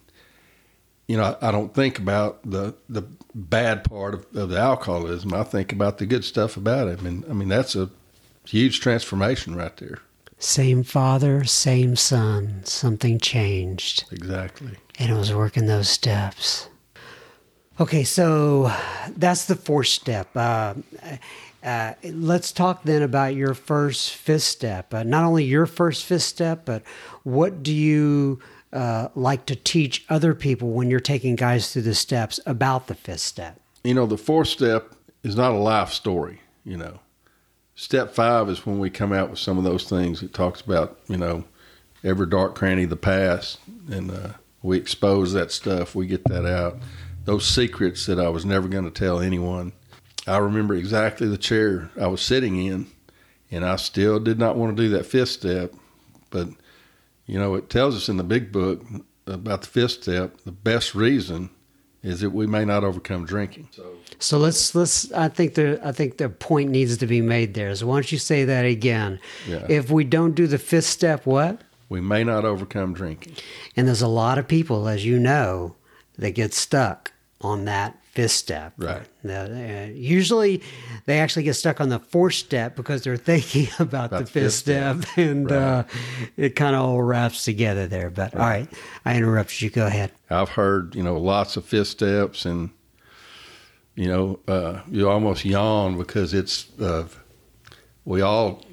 you 1.08 1.18
know, 1.18 1.38
I, 1.42 1.50
I 1.50 1.52
don't 1.52 1.74
think 1.74 2.00
about 2.00 2.40
the 2.50 2.76
the 2.90 3.04
bad 3.34 3.84
part 3.84 4.14
of, 4.14 4.26
of 4.36 4.50
the 4.50 4.60
alcoholism. 4.60 5.34
I 5.34 5.44
think 5.44 5.72
about 5.72 6.00
the 6.00 6.06
good 6.06 6.26
stuff 6.26 6.58
about 6.58 6.88
him. 6.88 7.06
And 7.06 7.26
I 7.30 7.34
mean, 7.34 7.50
that's 7.50 7.76
a 7.76 7.90
huge 8.46 8.80
transformation 8.80 9.56
right 9.56 9.76
there. 9.78 10.00
Same 10.38 10.84
father, 10.84 11.44
same 11.46 11.96
son. 11.96 12.62
Something 12.66 13.20
changed. 13.20 14.06
Exactly. 14.12 14.72
and 15.00 15.12
it 15.12 15.16
was 15.16 15.34
working 15.34 15.66
those 15.66 15.90
steps. 15.90 16.68
Okay, 17.80 18.04
so 18.04 18.72
that's 19.18 19.46
the 19.46 19.56
fourth 19.56 19.88
step. 19.88 20.30
Uh, 20.36 20.76
uh, 21.66 21.96
let's 22.04 22.52
talk 22.52 22.84
then 22.84 23.02
about 23.02 23.34
your 23.34 23.56
first 23.56 24.14
fifth 24.14 24.44
step. 24.44 24.94
Uh, 24.94 25.02
not 25.02 25.24
only 25.24 25.44
your 25.44 25.66
first 25.66 26.06
fifth 26.06 26.22
step, 26.22 26.64
but 26.64 26.84
what 27.24 27.64
do 27.64 27.74
you 27.74 28.40
uh, 28.72 29.08
like 29.16 29.48
to 29.48 29.56
teach 29.56 30.06
other 30.08 30.36
people 30.36 30.72
when 30.72 30.92
you're 30.92 31.00
taking 31.00 31.36
guys 31.36 31.74
through 31.74 31.82
the 31.82 31.96
steps 31.96 32.40
about 32.46 32.86
the 32.86 32.94
fifth 32.94 33.22
step? 33.22 33.60
You 33.84 33.96
know, 33.96 34.06
the 34.06 34.18
fourth 34.18 34.48
step 34.48 34.94
is 35.24 35.36
not 35.36 35.54
a 35.54 35.58
life 35.58 35.92
story, 35.92 36.40
you 36.64 36.78
know. 36.78 37.00
Step 37.74 38.14
five 38.14 38.48
is 38.48 38.66
when 38.66 38.78
we 38.78 38.92
come 38.92 39.12
out 39.12 39.32
with 39.32 39.40
some 39.40 39.58
of 39.58 39.64
those 39.64 39.90
things. 39.90 40.22
It 40.22 40.36
talks 40.36 40.62
about, 40.62 41.00
you 41.08 41.18
know, 41.18 41.46
every 42.04 42.28
dark 42.28 42.54
cranny 42.54 42.84
of 42.84 42.92
the 42.92 42.96
past, 42.96 43.60
and 43.92 44.12
uh, 44.12 44.30
we 44.62 44.78
expose 44.78 45.34
that 45.34 45.52
stuff. 45.52 45.96
We 45.96 46.06
get 46.06 46.24
that 46.26 46.46
out. 46.46 46.78
Those 47.26 47.48
secrets 47.48 48.06
that 48.06 48.20
I 48.20 48.30
was 48.30 48.46
never 48.46 48.68
going 48.68 48.86
to 48.86 48.92
tell 48.92 49.20
anyone. 49.20 49.74
I 50.28 50.38
remember 50.38 50.74
exactly 50.74 51.28
the 51.28 51.38
chair 51.38 51.92
I 52.00 52.08
was 52.08 52.22
sitting 52.22 52.64
in, 52.64 52.88
and 53.52 53.66
I 53.66 53.76
still 53.76 54.20
did 54.20 54.40
not 54.40 54.56
want 54.56 54.76
to 54.76 54.84
do 54.84 54.90
that 54.90 55.06
fifth 55.06 55.30
step. 55.30 55.74
But, 56.30 56.50
you 57.26 57.40
know, 57.40 57.56
it 57.56 57.70
tells 57.70 57.96
us 57.96 58.10
in 58.10 58.18
the 58.18 58.24
big 58.24 58.52
book 58.52 58.84
about 59.28 59.62
the 59.62 59.68
fifth 59.68 60.04
step 60.04 60.38
the 60.46 60.52
best 60.52 60.94
reason 60.94 61.50
is 62.04 62.22
that 62.22 62.30
we 62.30 62.46
may 62.46 62.64
not 62.66 62.84
overcome 62.84 63.26
drinking. 63.26 63.68
So, 63.72 63.96
So 64.20 64.38
let's 64.38 64.76
let's. 64.76 65.12
I 65.12 65.28
think 65.28 65.56
the 65.56 65.80
I 65.84 65.92
think 65.92 66.18
the 66.18 66.30
point 66.30 66.70
needs 66.70 66.98
to 66.98 67.08
be 67.08 67.22
made 67.22 67.56
there. 67.56 67.74
So 67.76 67.88
why 67.88 67.96
don't 67.96 68.12
you 68.12 68.20
say 68.20 68.46
that 68.46 68.66
again? 68.66 69.20
Yeah. 69.48 69.66
If 69.68 69.90
we 69.90 70.04
don't 70.04 70.36
do 70.36 70.46
the 70.46 70.60
fifth 70.60 70.86
step, 70.86 71.26
what? 71.26 71.62
we 71.90 72.02
may 72.02 72.24
not 72.24 72.46
overcome 72.46 72.94
drinking. 72.94 73.36
And 73.76 73.88
there's 73.88 74.02
a 74.02 74.08
lot 74.08 74.38
of 74.38 74.48
people, 74.48 74.88
as 74.88 75.06
you 75.06 75.20
know, 75.20 75.76
that 76.18 76.32
get 76.32 76.54
stuck 76.54 77.12
on 77.42 77.66
that 77.66 78.00
fifth 78.16 78.32
step. 78.32 78.74
Right. 78.78 79.04
Now, 79.24 79.44
uh, 79.44 79.88
usually, 79.94 80.62
they 81.06 81.20
actually 81.20 81.44
get 81.44 81.54
stuck 81.54 81.80
on 81.80 81.90
the 81.90 82.00
fourth 82.00 82.34
step 82.34 82.76
because 82.76 83.04
they're 83.04 83.18
thinking 83.34 83.68
about, 83.78 84.10
the 84.10 84.20
the 84.20 84.26
fifth 84.26 84.32
fifth 84.32 84.54
step, 84.54 85.02
step. 85.04 85.18
and 85.18 85.52
uh, 85.52 85.84
it 86.38 86.56
kind 86.56 86.76
of 86.76 86.82
all 86.82 87.02
wraps 87.04 87.44
together 87.44 87.86
there. 87.88 88.10
But 88.10 88.34
all 88.34 88.40
right, 88.40 88.68
I 89.06 89.16
interrupted 89.16 89.62
you. 89.62 89.70
Go 89.70 89.86
ahead. 89.86 90.12
I've 90.30 90.50
heard, 90.50 90.96
you 90.96 91.04
know, 91.04 91.18
lots 91.18 91.58
of 91.58 91.66
fifth 91.66 91.90
steps, 91.90 92.46
and 92.46 92.72
you 93.96 94.08
know, 94.08 94.40
uh, 94.48 94.82
you 94.90 95.10
almost 95.10 95.46
yawn 95.46 95.98
because 95.98 96.34
it's 96.34 96.68
uh, 96.80 97.08
we 98.06 98.22
all 98.22 98.64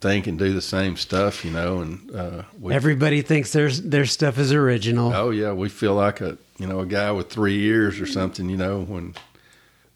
think 0.00 0.26
and 0.26 0.38
do 0.38 0.52
the 0.52 0.60
same 0.62 0.96
stuff, 0.96 1.44
you 1.44 1.50
know, 1.50 1.80
and 1.80 2.14
uh, 2.14 2.42
we, 2.60 2.74
Everybody 2.74 3.22
thinks 3.22 3.52
their 3.52 3.70
their 3.70 4.06
stuff 4.06 4.38
is 4.38 4.52
original. 4.52 5.12
oh 5.12 5.30
yeah, 5.30 5.52
we 5.52 5.68
feel 5.68 5.94
like 5.94 6.20
a 6.20 6.38
you 6.58 6.66
know 6.66 6.80
a 6.80 6.86
guy 6.86 7.12
with 7.12 7.30
three 7.30 7.58
years 7.58 8.00
or 8.00 8.06
something, 8.06 8.48
you 8.48 8.56
know, 8.56 8.82
when. 8.82 9.14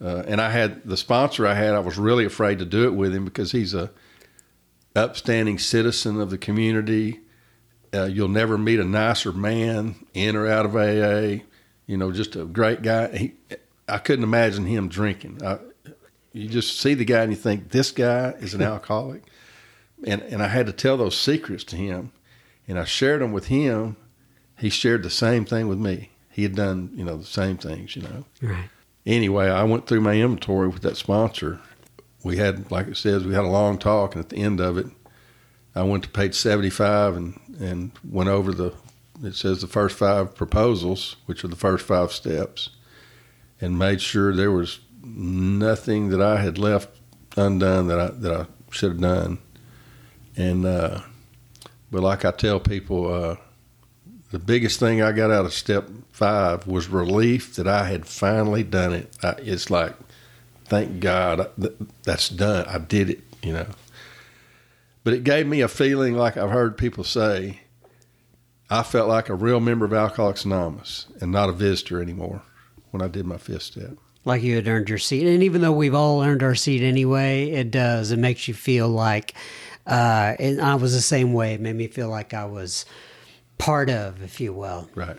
Uh, 0.02 0.22
and 0.26 0.40
I 0.40 0.48
had 0.48 0.82
the 0.84 0.96
sponsor 0.96 1.46
I 1.46 1.52
had. 1.52 1.74
I 1.74 1.80
was 1.80 1.98
really 1.98 2.24
afraid 2.24 2.58
to 2.60 2.64
do 2.64 2.84
it 2.84 2.94
with 2.94 3.14
him 3.14 3.26
because 3.26 3.52
he's 3.52 3.74
a 3.74 3.90
upstanding 4.96 5.58
citizen 5.58 6.20
of 6.20 6.30
the 6.30 6.38
community. 6.38 7.20
Uh, 7.92 8.04
you'll 8.04 8.28
never 8.28 8.56
meet 8.56 8.80
a 8.80 8.84
nicer 8.84 9.32
man 9.32 10.06
in 10.14 10.36
or 10.36 10.46
out 10.46 10.64
of 10.64 10.74
AA. 10.74 11.42
You 11.86 11.96
know, 11.96 12.12
just 12.12 12.36
a 12.36 12.44
great 12.44 12.82
guy. 12.82 13.16
He, 13.16 13.32
I 13.88 13.98
couldn't 13.98 14.24
imagine 14.24 14.64
him 14.64 14.88
drinking. 14.88 15.44
I, 15.44 15.58
you 16.32 16.48
just 16.48 16.80
see 16.80 16.94
the 16.94 17.04
guy 17.04 17.22
and 17.22 17.32
you 17.32 17.36
think 17.36 17.70
this 17.70 17.90
guy 17.90 18.30
is 18.38 18.54
an 18.54 18.62
alcoholic, 18.72 19.24
and 20.04 20.22
and 20.22 20.42
I 20.42 20.48
had 20.48 20.66
to 20.66 20.72
tell 20.72 20.96
those 20.96 21.18
secrets 21.18 21.64
to 21.64 21.76
him, 21.76 22.12
and 22.68 22.78
I 22.78 22.84
shared 22.84 23.20
them 23.20 23.32
with 23.32 23.46
him. 23.46 23.96
He 24.58 24.70
shared 24.70 25.02
the 25.02 25.10
same 25.10 25.44
thing 25.44 25.68
with 25.68 25.78
me. 25.78 26.10
He 26.30 26.42
had 26.42 26.54
done 26.54 26.90
you 26.94 27.04
know 27.04 27.16
the 27.16 27.24
same 27.24 27.56
things. 27.56 27.96
You 27.96 28.02
know 28.02 28.24
Right. 28.42 28.68
anyway, 29.06 29.48
I 29.48 29.64
went 29.64 29.86
through 29.86 30.00
my 30.00 30.14
inventory 30.14 30.68
with 30.68 30.82
that 30.82 30.96
sponsor. 30.96 31.60
We 32.22 32.36
had, 32.36 32.70
like 32.70 32.86
it 32.86 32.96
says, 32.98 33.24
we 33.24 33.34
had 33.34 33.44
a 33.44 33.48
long 33.48 33.78
talk, 33.78 34.14
and 34.14 34.22
at 34.22 34.28
the 34.28 34.36
end 34.36 34.60
of 34.60 34.76
it, 34.76 34.86
I 35.74 35.82
went 35.84 36.02
to 36.04 36.10
page 36.10 36.34
75 36.34 37.16
and, 37.16 37.40
and 37.58 37.92
went 38.04 38.28
over 38.28 38.52
the, 38.52 38.74
it 39.24 39.34
says 39.36 39.62
the 39.62 39.66
first 39.66 39.96
five 39.96 40.34
proposals, 40.34 41.16
which 41.24 41.44
are 41.44 41.48
the 41.48 41.56
first 41.56 41.86
five 41.86 42.12
steps, 42.12 42.68
and 43.58 43.78
made 43.78 44.02
sure 44.02 44.34
there 44.36 44.50
was 44.50 44.80
nothing 45.02 46.10
that 46.10 46.20
I 46.20 46.42
had 46.42 46.58
left 46.58 46.90
undone 47.38 47.86
that 47.86 47.98
I, 47.98 48.08
that 48.08 48.32
I 48.32 48.46
should 48.70 48.92
have 48.92 49.00
done. 49.00 49.38
And, 50.36 50.66
uh, 50.66 51.00
but 51.90 52.02
like 52.02 52.26
I 52.26 52.32
tell 52.32 52.60
people, 52.60 53.12
uh, 53.12 53.36
the 54.30 54.38
biggest 54.38 54.78
thing 54.78 55.02
I 55.02 55.12
got 55.12 55.30
out 55.30 55.44
of 55.44 55.52
step 55.52 55.88
five 56.12 56.66
was 56.66 56.88
relief 56.88 57.54
that 57.56 57.66
I 57.66 57.86
had 57.88 58.06
finally 58.06 58.62
done 58.62 58.92
it. 58.92 59.16
I, 59.22 59.34
it's 59.38 59.70
like, 59.70 59.94
thank 60.66 61.00
God 61.00 61.50
that's 62.04 62.28
done. 62.28 62.66
I 62.66 62.78
did 62.78 63.10
it, 63.10 63.20
you 63.42 63.52
know. 63.52 63.66
But 65.02 65.14
it 65.14 65.24
gave 65.24 65.46
me 65.46 65.62
a 65.62 65.68
feeling 65.68 66.14
like 66.14 66.36
I've 66.36 66.50
heard 66.50 66.76
people 66.78 67.04
say, 67.04 67.60
I 68.68 68.82
felt 68.84 69.08
like 69.08 69.28
a 69.28 69.34
real 69.34 69.58
member 69.58 69.84
of 69.84 69.92
Alcoholics 69.92 70.44
Anonymous 70.44 71.06
and 71.20 71.32
not 71.32 71.48
a 71.48 71.52
visitor 71.52 72.00
anymore 72.00 72.42
when 72.92 73.02
I 73.02 73.08
did 73.08 73.26
my 73.26 73.38
fifth 73.38 73.62
step. 73.62 73.92
like 74.24 74.42
you 74.42 74.54
had 74.54 74.68
earned 74.68 74.88
your 74.88 74.98
seat. 74.98 75.26
And 75.26 75.42
even 75.42 75.60
though 75.60 75.72
we've 75.72 75.94
all 75.94 76.22
earned 76.22 76.42
our 76.42 76.54
seat 76.54 76.82
anyway, 76.82 77.50
it 77.50 77.70
does. 77.72 78.12
It 78.12 78.18
makes 78.18 78.46
you 78.46 78.54
feel 78.54 78.88
like, 78.88 79.34
uh, 79.86 80.34
and 80.38 80.60
I 80.60 80.76
was 80.76 80.92
the 80.92 81.00
same 81.00 81.32
way. 81.32 81.54
It 81.54 81.60
made 81.60 81.74
me 81.74 81.88
feel 81.88 82.08
like 82.08 82.32
I 82.34 82.44
was 82.44 82.84
part 83.60 83.90
of, 83.90 84.22
if 84.22 84.40
you 84.40 84.52
will. 84.52 84.88
Right. 84.94 85.18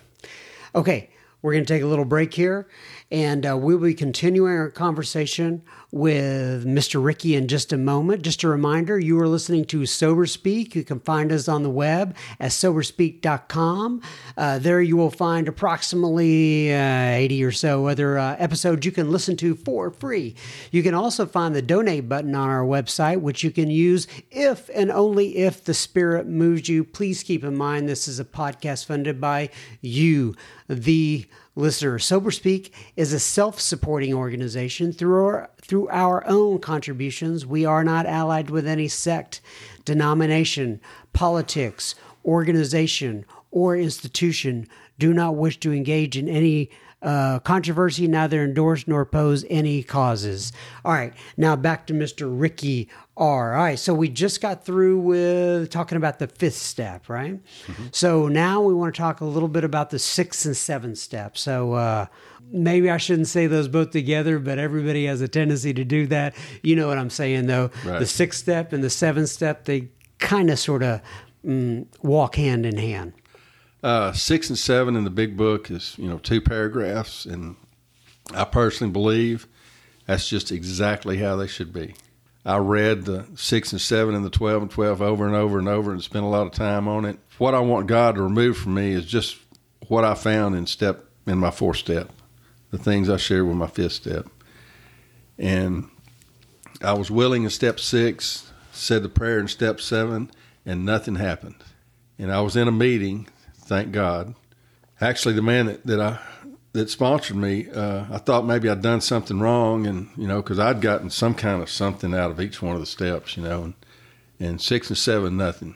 Okay, 0.74 1.10
we're 1.42 1.54
going 1.54 1.66
to 1.66 1.74
take 1.74 1.84
a 1.84 1.88
little 1.88 2.06
break 2.06 2.34
here, 2.34 2.68
and 3.12 3.46
uh, 3.46 3.58
we'll 3.58 3.80
be 3.80 3.94
continuing 3.94 4.52
our 4.58 4.70
conversation 4.70 5.64
with 5.92 6.66
Mr. 6.66 7.04
Ricky 7.04 7.36
in 7.36 7.48
just 7.48 7.74
a 7.74 7.78
moment. 7.78 8.22
Just 8.22 8.44
a 8.44 8.48
reminder 8.48 8.98
you 8.98 9.20
are 9.20 9.28
listening 9.28 9.66
to 9.66 9.86
Sober 9.86 10.26
Speak. 10.26 10.74
You 10.76 10.84
can 10.84 11.02
find 11.02 11.32
us 11.32 11.48
on 11.48 11.64
the 11.64 11.70
web 11.70 12.16
at 12.40 12.52
soberspeak.com. 12.52 14.02
Uh, 14.38 14.60
there 14.60 14.82
you 14.82 14.96
will 14.96 15.12
find 15.12 15.48
approximately 15.48 16.74
uh, 16.74 17.12
80 17.12 17.44
or 17.44 17.52
so 17.52 17.88
other 17.88 18.18
uh, 18.18 18.36
episodes 18.40 18.86
you 18.86 18.92
can 18.92 19.12
listen 19.12 19.36
to 19.38 19.56
for 19.56 19.92
free. 19.92 20.36
You 20.72 20.82
can 20.82 20.94
also 20.94 21.26
find 21.26 21.54
the 21.54 21.62
donate 21.62 22.08
button 22.08 22.36
on 22.36 22.50
our 22.50 22.64
website, 22.64 23.20
which 23.20 23.44
you 23.44 23.52
can 23.52 23.70
use 23.70 24.08
if 24.32 24.70
and 24.74 24.92
only 24.92 25.38
if 25.38 25.66
the 25.66 25.74
Spirit 25.74 26.28
moves 26.28 26.70
you. 26.70 26.86
Please 26.86 27.24
keep 27.24 27.44
in 27.44 27.58
mind 27.58 27.90
this 27.90 28.08
is 28.08 28.20
a 28.20 28.26
podcast 28.26 28.86
funded 28.86 29.20
by 29.20 29.50
you, 29.82 30.36
the 30.70 31.26
listener. 31.56 32.00
Sober 32.00 32.32
Speak 32.32 32.74
is 32.96 33.14
a 33.14 33.20
self-supporting 33.20 34.14
organization 34.14 34.94
through 34.94 35.26
our, 35.26 35.50
through 35.62 35.90
our 35.90 36.26
own 36.28 36.60
contributions. 36.60 37.46
We 37.46 37.66
are 37.66 37.84
not 37.84 38.06
allied 38.06 38.50
with 38.50 38.68
any 38.68 38.88
sect, 38.88 39.42
denomination, 39.86 40.80
politics, 41.14 41.96
organization, 42.26 43.26
or 43.52 43.76
institution. 43.76 44.68
Do 44.98 45.14
not 45.14 45.36
wish 45.36 45.60
to 45.60 45.74
engage 45.74 46.18
in 46.18 46.30
any 46.30 46.70
uh, 47.02 47.40
controversy, 47.40 48.08
neither 48.08 48.44
endorse 48.44 48.88
nor 48.88 49.02
oppose 49.02 49.44
any 49.50 49.82
causes. 49.84 50.54
All 50.86 50.94
right, 50.94 51.14
now 51.36 51.56
back 51.56 51.88
to 51.88 51.94
Mr. 51.94 52.30
Ricky. 52.30 52.90
All 53.18 53.44
right, 53.44 53.78
so 53.78 53.94
we 53.94 54.08
just 54.08 54.42
got 54.42 54.64
through 54.64 55.00
with 55.00 55.70
talking 55.70 55.98
about 55.98 56.18
the 56.18 56.28
fifth 56.28 56.56
step, 56.56 57.10
right? 57.10 57.40
So 57.92 58.30
now 58.30 58.62
we 58.62 58.74
want 58.74 58.96
to 58.96 58.98
talk 59.00 59.20
a 59.20 59.26
little 59.26 59.50
bit 59.50 59.66
about 59.66 59.90
the 59.90 60.00
sixth 60.00 60.46
and 60.46 60.56
seventh 60.56 60.98
step. 60.98 61.38
So 61.38 61.74
uh, 61.74 62.06
maybe 62.52 62.90
I 62.90 62.96
shouldn't 62.96 63.28
say 63.28 63.48
those 63.48 63.68
both 63.68 63.92
together, 63.92 64.40
but 64.40 64.60
everybody 64.60 65.06
has 65.08 65.20
a 65.20 65.28
tendency 65.28 65.74
to 65.74 65.84
do 65.84 66.08
that. 66.08 66.36
You 66.64 66.78
know 66.78 66.88
what 66.88 66.98
I'm 66.98 67.10
saying, 67.10 67.48
though. 67.48 67.70
Right. 67.86 68.00
The 68.00 68.06
sixth 68.06 68.40
step 68.40 68.72
and 68.72 68.82
the 68.82 68.90
seventh 68.90 69.30
step, 69.30 69.66
they 69.66 69.90
kind 70.20 70.50
of 70.50 70.58
sort 70.58 70.82
of 70.82 71.02
mm, 71.46 71.86
walk 72.02 72.36
hand 72.36 72.66
in 72.66 72.78
hand. 72.78 73.12
Uh, 73.84 74.14
six 74.14 74.50
and 74.50 74.58
seven 74.58 74.96
in 74.96 75.04
the 75.04 75.10
big 75.10 75.36
book 75.36 75.70
is, 75.70 75.96
you 75.98 76.08
know, 76.08 76.18
two 76.20 76.40
paragraphs. 76.40 77.26
And 77.26 77.58
I 78.34 78.46
personally 78.46 78.94
believe 78.94 79.48
that's 80.06 80.30
just 80.30 80.50
exactly 80.50 81.18
how 81.18 81.36
they 81.36 81.48
should 81.48 81.74
be. 81.74 81.96
I 82.46 82.58
read 82.58 83.06
the 83.06 83.26
six 83.36 83.72
and 83.72 83.82
seven 83.82 84.16
and 84.16 84.26
the 84.26 84.30
12 84.30 84.64
and 84.64 84.72
12 84.72 85.02
over 85.02 85.28
and 85.28 85.36
over 85.36 85.60
and 85.60 85.68
over 85.68 85.92
and 85.92 86.04
spent 86.04 86.26
a 86.26 86.30
lot 86.30 86.48
of 86.48 86.54
time 86.54 86.88
on 86.88 87.06
it. 87.06 87.20
What 87.38 87.54
I 87.54 87.60
want 87.60 87.88
God 87.88 88.16
to 88.16 88.24
remove 88.24 88.58
from 88.58 88.74
me 88.74 88.94
is 88.94 89.06
just 89.06 89.38
what 89.88 90.04
I 90.04 90.16
found 90.16 90.56
in 90.56 90.66
step, 90.66 91.06
in 91.28 91.38
my 91.38 91.52
fourth 91.52 91.78
step, 91.78 92.12
the 92.72 92.78
things 92.78 93.10
I 93.10 93.18
shared 93.18 93.48
with 93.48 93.58
my 93.58 93.68
fifth 93.68 93.94
step. 93.94 94.28
And 95.38 95.90
I 96.82 96.94
was 96.94 97.12
willing 97.12 97.44
in 97.44 97.50
step 97.52 97.80
six, 97.80 98.52
said 98.72 99.04
the 99.04 99.10
prayer 99.10 99.40
in 99.40 99.48
step 99.48 99.80
seven, 99.80 100.32
and 100.66 100.86
nothing 100.86 101.16
happened. 101.16 101.56
And 102.18 102.32
I 102.32 102.42
was 102.42 102.56
in 102.56 102.68
a 102.68 102.72
meeting, 102.72 103.28
thank 103.56 103.92
God. 103.92 104.34
Actually, 105.00 105.34
the 105.34 105.42
man 105.42 105.68
that, 105.68 105.86
that 105.86 106.00
I 106.00 106.20
that 106.74 106.90
sponsored 106.90 107.36
me, 107.36 107.70
uh, 107.70 108.06
I 108.10 108.18
thought 108.18 108.46
maybe 108.46 108.70
I'd 108.70 108.82
done 108.82 109.02
something 109.02 109.40
wrong, 109.40 109.86
and 109.86 110.10
you 110.16 110.28
know, 110.28 110.42
because 110.42 110.60
I'd 110.60 110.82
gotten 110.82 111.10
some 111.10 111.34
kind 111.34 111.62
of 111.62 111.70
something 111.70 112.14
out 112.14 112.32
of 112.32 112.40
each 112.40 112.62
one 112.62 112.76
of 112.76 112.80
the 112.80 112.86
steps, 112.86 113.36
you 113.36 113.44
know, 113.44 113.64
and, 113.64 113.74
and 114.40 114.62
six 114.62 114.90
and 114.90 114.98
seven, 114.98 115.38
nothing. 115.38 115.76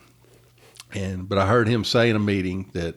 And 0.93 1.27
but 1.27 1.37
I 1.37 1.47
heard 1.47 1.67
him 1.67 1.83
say 1.83 2.09
in 2.09 2.15
a 2.15 2.19
meeting 2.19 2.69
that 2.73 2.95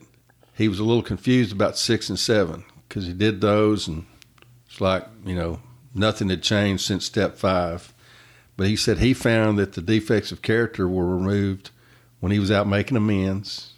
he 0.54 0.68
was 0.68 0.78
a 0.78 0.84
little 0.84 1.02
confused 1.02 1.52
about 1.52 1.76
six 1.76 2.08
and 2.08 2.18
seven 2.18 2.64
because 2.88 3.06
he 3.06 3.12
did 3.12 3.40
those, 3.40 3.88
and 3.88 4.06
it's 4.66 4.80
like 4.80 5.04
you 5.24 5.34
know 5.34 5.60
nothing 5.92 6.28
had 6.28 6.42
changed 6.42 6.84
since 6.84 7.04
step 7.04 7.36
five. 7.36 7.92
But 8.56 8.68
he 8.68 8.76
said 8.76 8.98
he 8.98 9.14
found 9.14 9.58
that 9.58 9.72
the 9.72 9.82
defects 9.82 10.32
of 10.32 10.42
character 10.42 10.88
were 10.88 11.16
removed 11.16 11.70
when 12.20 12.32
he 12.32 12.38
was 12.38 12.50
out 12.50 12.68
making 12.68 12.96
amends, 12.96 13.72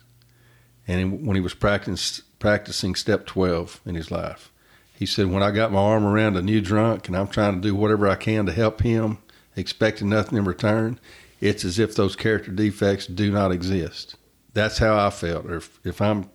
and 0.86 1.26
when 1.26 1.36
he 1.36 1.40
was 1.40 1.54
practicing 1.54 2.24
practicing 2.40 2.96
step 2.96 3.26
12 3.26 3.80
in 3.86 3.94
his 3.94 4.10
life. 4.10 4.50
He 4.98 5.06
said, 5.06 5.30
When 5.30 5.44
I 5.44 5.52
got 5.52 5.70
my 5.70 5.78
arm 5.78 6.04
around 6.04 6.36
a 6.36 6.42
new 6.42 6.60
drunk 6.60 7.06
and 7.06 7.16
I'm 7.16 7.28
trying 7.28 7.54
to 7.54 7.60
do 7.60 7.76
whatever 7.76 8.08
I 8.08 8.16
can 8.16 8.46
to 8.46 8.52
help 8.52 8.80
him, 8.82 9.18
expecting 9.54 10.08
nothing 10.08 10.36
in 10.36 10.44
return, 10.44 10.98
it's 11.40 11.64
as 11.64 11.78
if 11.78 11.94
those 11.94 12.16
character 12.16 12.50
defects 12.50 13.06
do 13.06 13.30
not 13.30 13.52
exist. 13.52 14.16
That's 14.52 14.78
how 14.78 14.98
I 14.98 15.10
felt. 15.10 15.46
Or 15.46 15.56
if, 15.56 15.78
if 15.84 16.00
I'm 16.00 16.28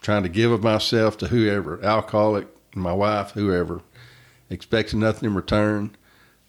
trying 0.00 0.22
to 0.22 0.28
give 0.28 0.52
of 0.52 0.62
myself 0.62 1.18
to 1.18 1.28
whoever, 1.28 1.82
alcoholic, 1.84 2.46
my 2.74 2.92
wife, 2.92 3.32
whoever, 3.32 3.82
expecting 4.48 5.00
nothing 5.00 5.28
in 5.28 5.34
return, 5.34 5.96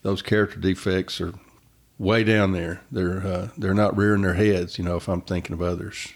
those 0.04 0.22
character 0.22 0.60
defects 0.60 1.20
are 1.20 1.34
way 1.98 2.24
down 2.24 2.52
there. 2.52 2.82
They're 2.92 3.26
uh, 3.26 3.50
they're 3.58 3.74
not 3.74 3.96
rearing 3.96 4.22
their 4.22 4.34
heads, 4.34 4.78
you 4.78 4.84
know, 4.84 4.96
if 4.96 5.08
I'm 5.08 5.22
thinking 5.22 5.54
of 5.54 5.62
others. 5.62 6.14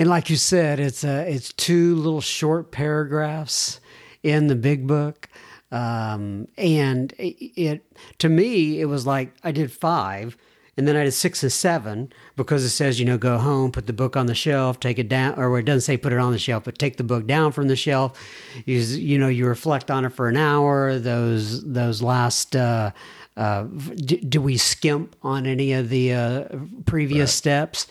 And 0.00 0.08
like 0.08 0.30
you 0.30 0.36
said, 0.36 0.80
it's 0.80 1.04
uh, 1.04 1.26
it's 1.28 1.52
two 1.52 1.94
little 1.94 2.22
short 2.22 2.70
paragraphs 2.70 3.80
in 4.22 4.46
the 4.46 4.54
big 4.54 4.86
book, 4.86 5.28
um, 5.70 6.48
and 6.56 7.12
it, 7.18 7.60
it 7.60 7.98
to 8.16 8.30
me 8.30 8.80
it 8.80 8.86
was 8.86 9.06
like 9.06 9.34
I 9.44 9.52
did 9.52 9.70
five, 9.70 10.38
and 10.78 10.88
then 10.88 10.96
I 10.96 11.04
did 11.04 11.12
six 11.12 11.42
and 11.42 11.52
seven 11.52 12.10
because 12.34 12.64
it 12.64 12.70
says 12.70 12.98
you 12.98 13.04
know 13.04 13.18
go 13.18 13.36
home, 13.36 13.72
put 13.72 13.86
the 13.86 13.92
book 13.92 14.16
on 14.16 14.24
the 14.24 14.34
shelf, 14.34 14.80
take 14.80 14.98
it 14.98 15.10
down, 15.10 15.38
or 15.38 15.58
it 15.58 15.64
doesn't 15.64 15.82
say 15.82 15.98
put 15.98 16.14
it 16.14 16.18
on 16.18 16.32
the 16.32 16.38
shelf, 16.38 16.64
but 16.64 16.78
take 16.78 16.96
the 16.96 17.04
book 17.04 17.26
down 17.26 17.52
from 17.52 17.68
the 17.68 17.76
shelf. 17.76 18.18
You 18.64 18.78
you 18.78 19.18
know 19.18 19.28
you 19.28 19.46
reflect 19.46 19.90
on 19.90 20.06
it 20.06 20.14
for 20.14 20.30
an 20.30 20.38
hour. 20.38 20.98
Those 20.98 21.62
those 21.62 22.00
last. 22.00 22.56
Uh, 22.56 22.92
uh, 23.36 23.62
do, 23.94 24.16
do, 24.18 24.40
we 24.40 24.56
skimp 24.56 25.16
on 25.22 25.46
any 25.46 25.72
of 25.72 25.88
the 25.88 26.12
uh, 26.12 26.44
previous 26.84 27.30
right. 27.30 27.34
steps? 27.34 27.86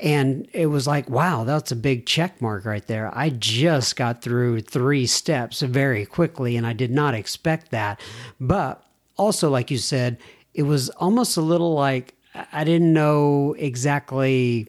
And 0.00 0.48
it 0.52 0.66
was 0.66 0.86
like, 0.86 1.10
wow, 1.10 1.42
that's 1.42 1.72
a 1.72 1.76
big 1.76 2.06
check 2.06 2.40
mark 2.40 2.64
right 2.64 2.86
there. 2.86 3.10
I 3.16 3.30
just 3.30 3.96
got 3.96 4.22
through 4.22 4.60
three 4.60 5.06
steps 5.06 5.60
very 5.60 6.06
quickly, 6.06 6.56
and 6.56 6.66
I 6.66 6.72
did 6.72 6.92
not 6.92 7.14
expect 7.14 7.72
that. 7.72 8.00
But 8.38 8.84
also, 9.16 9.50
like 9.50 9.72
you 9.72 9.78
said, 9.78 10.18
it 10.54 10.62
was 10.62 10.88
almost 10.90 11.36
a 11.36 11.40
little 11.40 11.74
like 11.74 12.14
I 12.52 12.62
didn't 12.62 12.92
know 12.92 13.56
exactly 13.58 14.68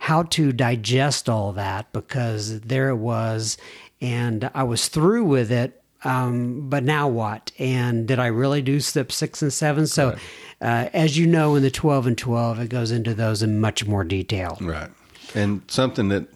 how 0.00 0.24
to 0.24 0.52
digest 0.52 1.28
all 1.28 1.52
that 1.52 1.92
because 1.92 2.60
there 2.60 2.88
it 2.88 2.96
was, 2.96 3.58
and 4.00 4.50
I 4.54 4.64
was 4.64 4.88
through 4.88 5.24
with 5.24 5.52
it. 5.52 5.80
Um, 6.04 6.68
but 6.68 6.84
now 6.84 7.08
what? 7.08 7.52
And 7.58 8.06
did 8.06 8.18
I 8.18 8.26
really 8.26 8.62
do 8.62 8.80
step 8.80 9.12
six 9.12 9.40
and 9.40 9.52
seven? 9.52 9.86
So. 9.86 10.16
Uh, 10.60 10.88
as 10.92 11.16
you 11.16 11.26
know, 11.26 11.54
in 11.54 11.62
the 11.62 11.70
12 11.70 12.06
and 12.06 12.18
12, 12.18 12.60
it 12.60 12.68
goes 12.68 12.90
into 12.90 13.14
those 13.14 13.42
in 13.42 13.60
much 13.60 13.86
more 13.86 14.04
detail. 14.04 14.58
Right. 14.60 14.90
And 15.34 15.62
something 15.68 16.08
that 16.08 16.26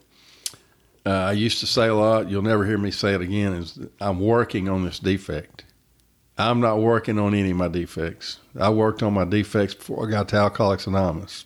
uh, 1.04 1.10
I 1.10 1.32
used 1.32 1.60
to 1.60 1.66
say 1.66 1.88
a 1.88 1.94
lot, 1.94 2.30
you'll 2.30 2.42
never 2.42 2.64
hear 2.64 2.78
me 2.78 2.90
say 2.90 3.14
it 3.14 3.20
again, 3.20 3.54
is 3.54 3.78
I'm 4.00 4.20
working 4.20 4.68
on 4.68 4.84
this 4.84 4.98
defect. 4.98 5.64
I'm 6.38 6.60
not 6.60 6.78
working 6.78 7.18
on 7.18 7.34
any 7.34 7.50
of 7.50 7.56
my 7.56 7.68
defects. 7.68 8.38
I 8.58 8.70
worked 8.70 9.02
on 9.02 9.12
my 9.12 9.24
defects 9.24 9.74
before 9.74 10.06
I 10.06 10.10
got 10.10 10.28
to 10.28 10.36
Alcoholics 10.36 10.86
Anonymous. 10.86 11.44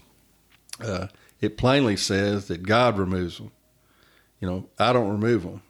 Uh, 0.80 1.08
it 1.40 1.56
plainly 1.56 1.96
says 1.96 2.48
that 2.48 2.62
God 2.62 2.98
removes 2.98 3.38
them. 3.38 3.50
You 4.40 4.48
know, 4.48 4.68
I 4.78 4.92
don't 4.92 5.10
remove 5.10 5.42
them. 5.42 5.62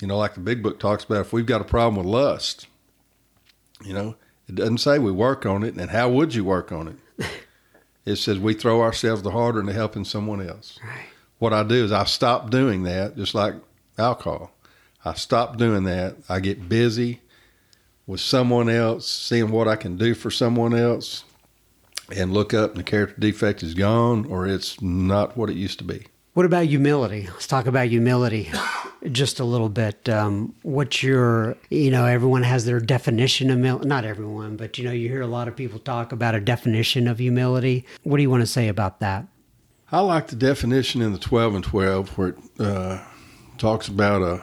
You 0.00 0.08
know, 0.08 0.16
like 0.16 0.34
the 0.34 0.40
big 0.40 0.62
book 0.62 0.80
talks 0.80 1.04
about, 1.04 1.20
if 1.20 1.32
we've 1.32 1.46
got 1.46 1.60
a 1.60 1.64
problem 1.64 1.96
with 1.96 2.06
lust, 2.06 2.66
you 3.84 3.92
know, 3.92 4.16
it 4.52 4.56
doesn't 4.56 4.78
say 4.78 4.98
we 4.98 5.10
work 5.10 5.46
on 5.46 5.62
it, 5.62 5.74
and 5.76 5.90
how 5.90 6.10
would 6.10 6.34
you 6.34 6.44
work 6.44 6.72
on 6.72 6.98
it? 7.18 7.26
it 8.04 8.16
says 8.16 8.38
we 8.38 8.52
throw 8.52 8.82
ourselves 8.82 9.22
the 9.22 9.30
harder 9.30 9.60
into 9.60 9.72
helping 9.72 10.04
someone 10.04 10.46
else. 10.46 10.78
Right. 10.84 11.06
What 11.38 11.54
I 11.54 11.62
do 11.62 11.82
is 11.82 11.90
I 11.90 12.04
stop 12.04 12.50
doing 12.50 12.82
that, 12.82 13.16
just 13.16 13.34
like 13.34 13.54
alcohol. 13.96 14.52
I 15.06 15.14
stop 15.14 15.56
doing 15.56 15.84
that. 15.84 16.16
I 16.28 16.40
get 16.40 16.68
busy 16.68 17.22
with 18.06 18.20
someone 18.20 18.68
else, 18.68 19.08
seeing 19.08 19.50
what 19.50 19.68
I 19.68 19.76
can 19.76 19.96
do 19.96 20.14
for 20.14 20.30
someone 20.30 20.74
else, 20.74 21.24
and 22.14 22.34
look 22.34 22.52
up 22.52 22.72
and 22.72 22.80
the 22.80 22.84
character 22.84 23.18
defect 23.18 23.62
is 23.62 23.72
gone 23.72 24.26
or 24.26 24.46
it's 24.46 24.82
not 24.82 25.34
what 25.34 25.48
it 25.48 25.56
used 25.56 25.78
to 25.78 25.84
be. 25.84 26.06
What 26.34 26.44
about 26.44 26.66
humility? 26.66 27.26
Let's 27.26 27.46
talk 27.46 27.66
about 27.66 27.88
humility 27.88 28.50
just 29.10 29.40
a 29.40 29.44
little 29.44 29.68
bit. 29.68 30.08
Um, 30.08 30.54
what's 30.62 31.02
your, 31.02 31.56
you 31.70 31.90
know, 31.90 32.06
everyone 32.06 32.42
has 32.42 32.64
their 32.64 32.80
definition 32.80 33.50
of 33.50 33.56
humility. 33.56 33.88
Not 33.88 34.04
everyone, 34.04 34.56
but, 34.56 34.78
you 34.78 34.84
know, 34.84 34.92
you 34.92 35.08
hear 35.08 35.22
a 35.22 35.26
lot 35.26 35.48
of 35.48 35.56
people 35.56 35.78
talk 35.78 36.12
about 36.12 36.34
a 36.34 36.40
definition 36.40 37.08
of 37.08 37.18
humility. 37.18 37.84
What 38.04 38.18
do 38.18 38.22
you 38.22 38.30
want 38.30 38.42
to 38.42 38.46
say 38.46 38.68
about 38.68 39.00
that? 39.00 39.26
I 39.90 40.00
like 40.00 40.28
the 40.28 40.36
definition 40.36 41.02
in 41.02 41.12
the 41.12 41.18
12 41.18 41.56
and 41.56 41.64
12 41.64 42.16
where 42.16 42.28
it 42.28 42.38
uh, 42.58 43.02
talks 43.58 43.88
about 43.88 44.22
a, 44.22 44.42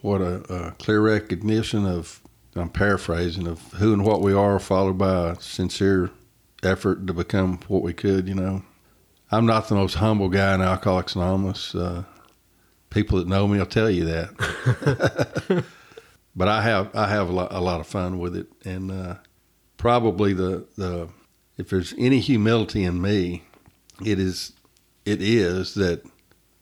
what 0.00 0.20
a, 0.20 0.36
a 0.52 0.70
clear 0.72 1.00
recognition 1.00 1.86
of, 1.86 2.20
I'm 2.56 2.68
paraphrasing, 2.68 3.46
of 3.46 3.60
who 3.74 3.92
and 3.92 4.04
what 4.04 4.20
we 4.20 4.32
are, 4.32 4.58
followed 4.58 4.98
by 4.98 5.30
a 5.30 5.40
sincere 5.40 6.10
effort 6.62 7.06
to 7.06 7.12
become 7.12 7.60
what 7.68 7.82
we 7.82 7.92
could, 7.92 8.28
you 8.28 8.34
know. 8.34 8.62
I'm 9.30 9.46
not 9.46 9.68
the 9.68 9.74
most 9.74 9.94
humble 9.94 10.28
guy 10.28 10.54
in 10.54 10.60
Alcoholics 10.60 11.14
Anonymous. 11.14 11.74
Uh, 11.74 12.04
people 12.92 13.18
that 13.18 13.26
know 13.26 13.46
me 13.48 13.58
will 13.58 13.66
tell 13.66 13.90
you 13.90 14.04
that. 14.04 15.64
but 16.36 16.48
I 16.48 16.62
have 16.62 16.94
I 16.94 17.08
have 17.08 17.28
a 17.28 17.32
lot, 17.32 17.52
a 17.52 17.60
lot 17.60 17.80
of 17.80 17.86
fun 17.86 18.18
with 18.18 18.36
it, 18.36 18.46
and 18.64 18.90
uh, 18.90 19.16
probably 19.76 20.32
the 20.32 20.66
the 20.76 21.08
if 21.56 21.68
there's 21.68 21.94
any 21.98 22.20
humility 22.20 22.84
in 22.84 23.00
me, 23.00 23.44
it 24.04 24.18
is 24.18 24.52
it 25.04 25.20
is 25.20 25.74
that 25.74 26.02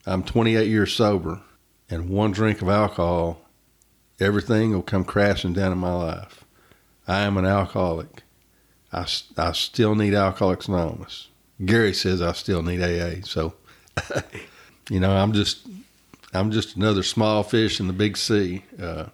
I'm 0.06 0.22
28 0.22 0.68
years 0.68 0.92
sober, 0.92 1.40
and 1.88 2.08
one 2.08 2.32
drink 2.32 2.62
of 2.62 2.68
alcohol, 2.68 3.42
everything 4.18 4.72
will 4.72 4.82
come 4.82 5.04
crashing 5.04 5.52
down 5.52 5.72
in 5.72 5.78
my 5.78 5.92
life. 5.92 6.44
I 7.06 7.20
am 7.22 7.36
an 7.36 7.44
alcoholic. 7.44 8.22
I, 8.92 9.06
I 9.36 9.52
still 9.52 9.94
need 9.94 10.14
Alcoholics 10.14 10.68
Anonymous. 10.68 11.28
Gary 11.64 11.92
says 11.92 12.22
I 12.22 12.32
still 12.32 12.62
need 12.62 12.82
AA. 12.82 13.24
So, 13.24 13.54
you 14.90 15.00
know, 15.00 15.12
I'm 15.12 15.32
just 15.32 15.66
I'm 16.32 16.50
just 16.50 16.76
another 16.76 17.02
small 17.02 17.42
fish 17.42 17.80
in 17.80 17.86
the 17.86 17.92
big 17.92 18.16
sea. 18.16 18.64
Uh, 18.80 19.06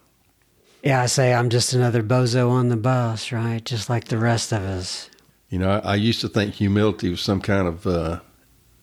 yeah, 0.83 1.03
I 1.03 1.07
say 1.07 1.35
I'm 1.35 1.51
just 1.51 1.73
another 1.73 2.03
bozo 2.03 2.51
on 2.51 2.69
the 2.69 2.77
bus, 2.77 3.33
right? 3.33 3.65
Just 3.65 3.89
like 3.89 4.05
the 4.05 4.19
rest 4.19 4.53
of 4.53 4.63
us. 4.63 5.11
You 5.49 5.59
know, 5.59 5.71
I, 5.71 5.79
I 5.79 5.95
used 5.95 6.21
to 6.21 6.29
think 6.29 6.55
humility 6.55 7.09
was 7.11 7.21
some 7.21 7.41
kind 7.41 7.67
of 7.67 7.87
uh, 7.87 8.21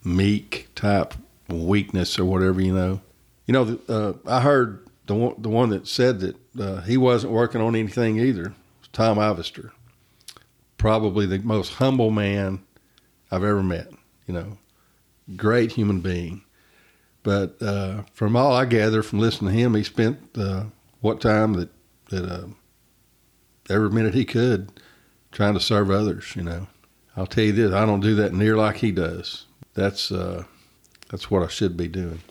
meek 0.03 0.69
type 0.75 1.13
weakness 1.49 2.17
or 2.17 2.25
whatever. 2.25 2.61
You 2.61 2.73
know, 2.73 3.01
you 3.45 3.53
know. 3.53 3.79
Uh, 3.88 4.13
I 4.25 4.41
heard 4.41 4.86
the 5.05 5.15
one, 5.15 5.36
the 5.38 5.49
one 5.49 5.69
that 5.69 5.88
said 5.88 6.19
that 6.21 6.36
uh, 6.59 6.81
he 6.81 6.97
wasn't 6.97 7.34
working 7.34 7.61
on 7.61 7.75
anything 7.75 8.19
either. 8.19 8.53
Tom 8.91 9.17
Ivester, 9.17 9.71
probably 10.77 11.25
the 11.25 11.39
most 11.39 11.73
humble 11.73 12.11
man 12.11 12.63
I've 13.31 13.43
ever 13.43 13.63
met. 13.63 13.88
You 14.27 14.34
know, 14.34 14.57
great 15.36 15.71
human 15.73 16.01
being. 16.01 16.43
But 17.24 17.61
uh, 17.61 18.03
from 18.13 18.36
all 18.36 18.53
I 18.53 18.65
gather 18.65 19.01
from 19.01 19.19
listening 19.19 19.53
to 19.53 19.59
him, 19.59 19.76
he 19.76 19.84
spent 19.84 20.19
uh, 20.38 20.65
what 21.01 21.21
time 21.21 21.53
that 21.53 21.69
that 22.09 22.26
uh, 22.26 22.47
every 23.69 23.89
minute 23.89 24.13
he 24.13 24.26
could 24.26 24.71
trying 25.32 25.53
to 25.53 25.59
serve 25.59 25.89
others. 25.89 26.36
You 26.36 26.43
know, 26.43 26.67
I'll 27.15 27.26
tell 27.26 27.45
you 27.45 27.53
this: 27.53 27.74
I 27.74 27.86
don't 27.86 28.01
do 28.01 28.15
that 28.15 28.34
near 28.34 28.57
like 28.57 28.78
he 28.78 28.91
does. 28.91 29.45
That's 29.74 30.11
uh, 30.11 30.43
that's 31.09 31.32
what 31.32 31.43
I 31.43 31.47
should 31.47 31.78
be 31.78 31.88
doing. 31.88 32.21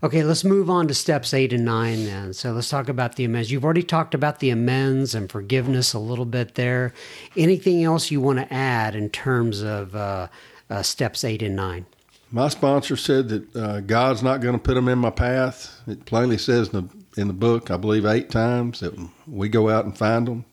Okay, 0.00 0.22
let's 0.22 0.44
move 0.44 0.70
on 0.70 0.86
to 0.86 0.94
steps 0.94 1.34
eight 1.34 1.52
and 1.52 1.64
nine 1.64 2.04
then. 2.04 2.32
So 2.32 2.52
let's 2.52 2.68
talk 2.68 2.88
about 2.88 3.16
the 3.16 3.24
amends. 3.24 3.50
You've 3.50 3.64
already 3.64 3.82
talked 3.82 4.14
about 4.14 4.38
the 4.38 4.50
amends 4.50 5.12
and 5.12 5.28
forgiveness 5.28 5.92
a 5.92 5.98
little 5.98 6.24
bit 6.24 6.54
there. 6.54 6.92
Anything 7.36 7.82
else 7.82 8.08
you 8.10 8.20
want 8.20 8.38
to 8.38 8.52
add 8.52 8.94
in 8.94 9.10
terms 9.10 9.60
of 9.60 9.96
uh, 9.96 10.28
uh, 10.70 10.82
steps 10.82 11.24
eight 11.24 11.42
and 11.42 11.56
nine? 11.56 11.86
My 12.30 12.48
sponsor 12.48 12.96
said 12.96 13.28
that 13.30 13.56
uh, 13.56 13.80
God's 13.80 14.22
not 14.22 14.42
going 14.42 14.54
to 14.54 14.60
put 14.60 14.74
them 14.74 14.88
in 14.88 14.98
my 14.98 15.10
path. 15.10 15.80
It 15.86 16.04
plainly 16.04 16.36
says 16.36 16.68
in 16.68 16.88
the, 17.14 17.20
in 17.20 17.26
the 17.26 17.34
book, 17.34 17.70
I 17.70 17.78
believe 17.78 18.04
eight 18.04 18.30
times, 18.30 18.80
that 18.80 18.94
we 19.26 19.48
go 19.48 19.70
out 19.70 19.86
and 19.86 19.96
find 19.96 20.28
them 20.28 20.44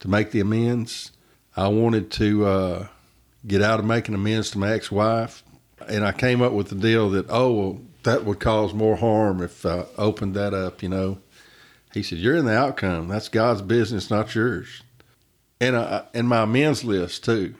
to 0.00 0.08
make 0.08 0.30
the 0.30 0.40
amends. 0.40 1.10
I 1.56 1.66
wanted 1.68 2.12
to 2.12 2.46
uh, 2.46 2.86
get 3.44 3.60
out 3.60 3.80
of 3.80 3.86
making 3.86 4.14
amends 4.14 4.52
to 4.52 4.58
my 4.58 4.70
ex 4.70 4.92
wife. 4.92 5.42
And 5.88 6.04
I 6.04 6.12
came 6.12 6.42
up 6.42 6.52
with 6.52 6.68
the 6.68 6.76
deal 6.76 7.10
that, 7.10 7.26
oh, 7.28 7.52
well, 7.52 7.80
that 8.04 8.24
would 8.24 8.38
cause 8.38 8.72
more 8.72 8.96
harm 8.96 9.42
if 9.42 9.66
I 9.66 9.86
opened 9.98 10.34
that 10.34 10.54
up, 10.54 10.82
you 10.82 10.88
know. 10.88 11.18
He 11.92 12.04
said, 12.04 12.18
You're 12.18 12.36
in 12.36 12.44
the 12.44 12.56
outcome. 12.56 13.08
That's 13.08 13.28
God's 13.28 13.62
business, 13.62 14.10
not 14.10 14.34
yours. 14.34 14.82
And, 15.60 15.74
uh, 15.74 16.04
and 16.14 16.28
my 16.28 16.42
amends 16.42 16.84
list, 16.84 17.24
too. 17.24 17.56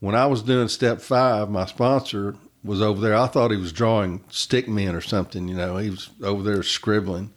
When 0.00 0.14
I 0.14 0.26
was 0.26 0.42
doing 0.42 0.68
step 0.68 1.00
five, 1.00 1.50
my 1.50 1.66
sponsor 1.66 2.36
was 2.64 2.80
over 2.80 3.00
there. 3.00 3.16
I 3.16 3.26
thought 3.26 3.50
he 3.50 3.56
was 3.56 3.72
drawing 3.72 4.22
stick 4.30 4.68
men 4.68 4.94
or 4.94 5.00
something, 5.00 5.48
you 5.48 5.54
know. 5.56 5.76
He 5.76 5.90
was 5.90 6.10
over 6.22 6.42
there 6.42 6.62
scribbling. 6.62 7.32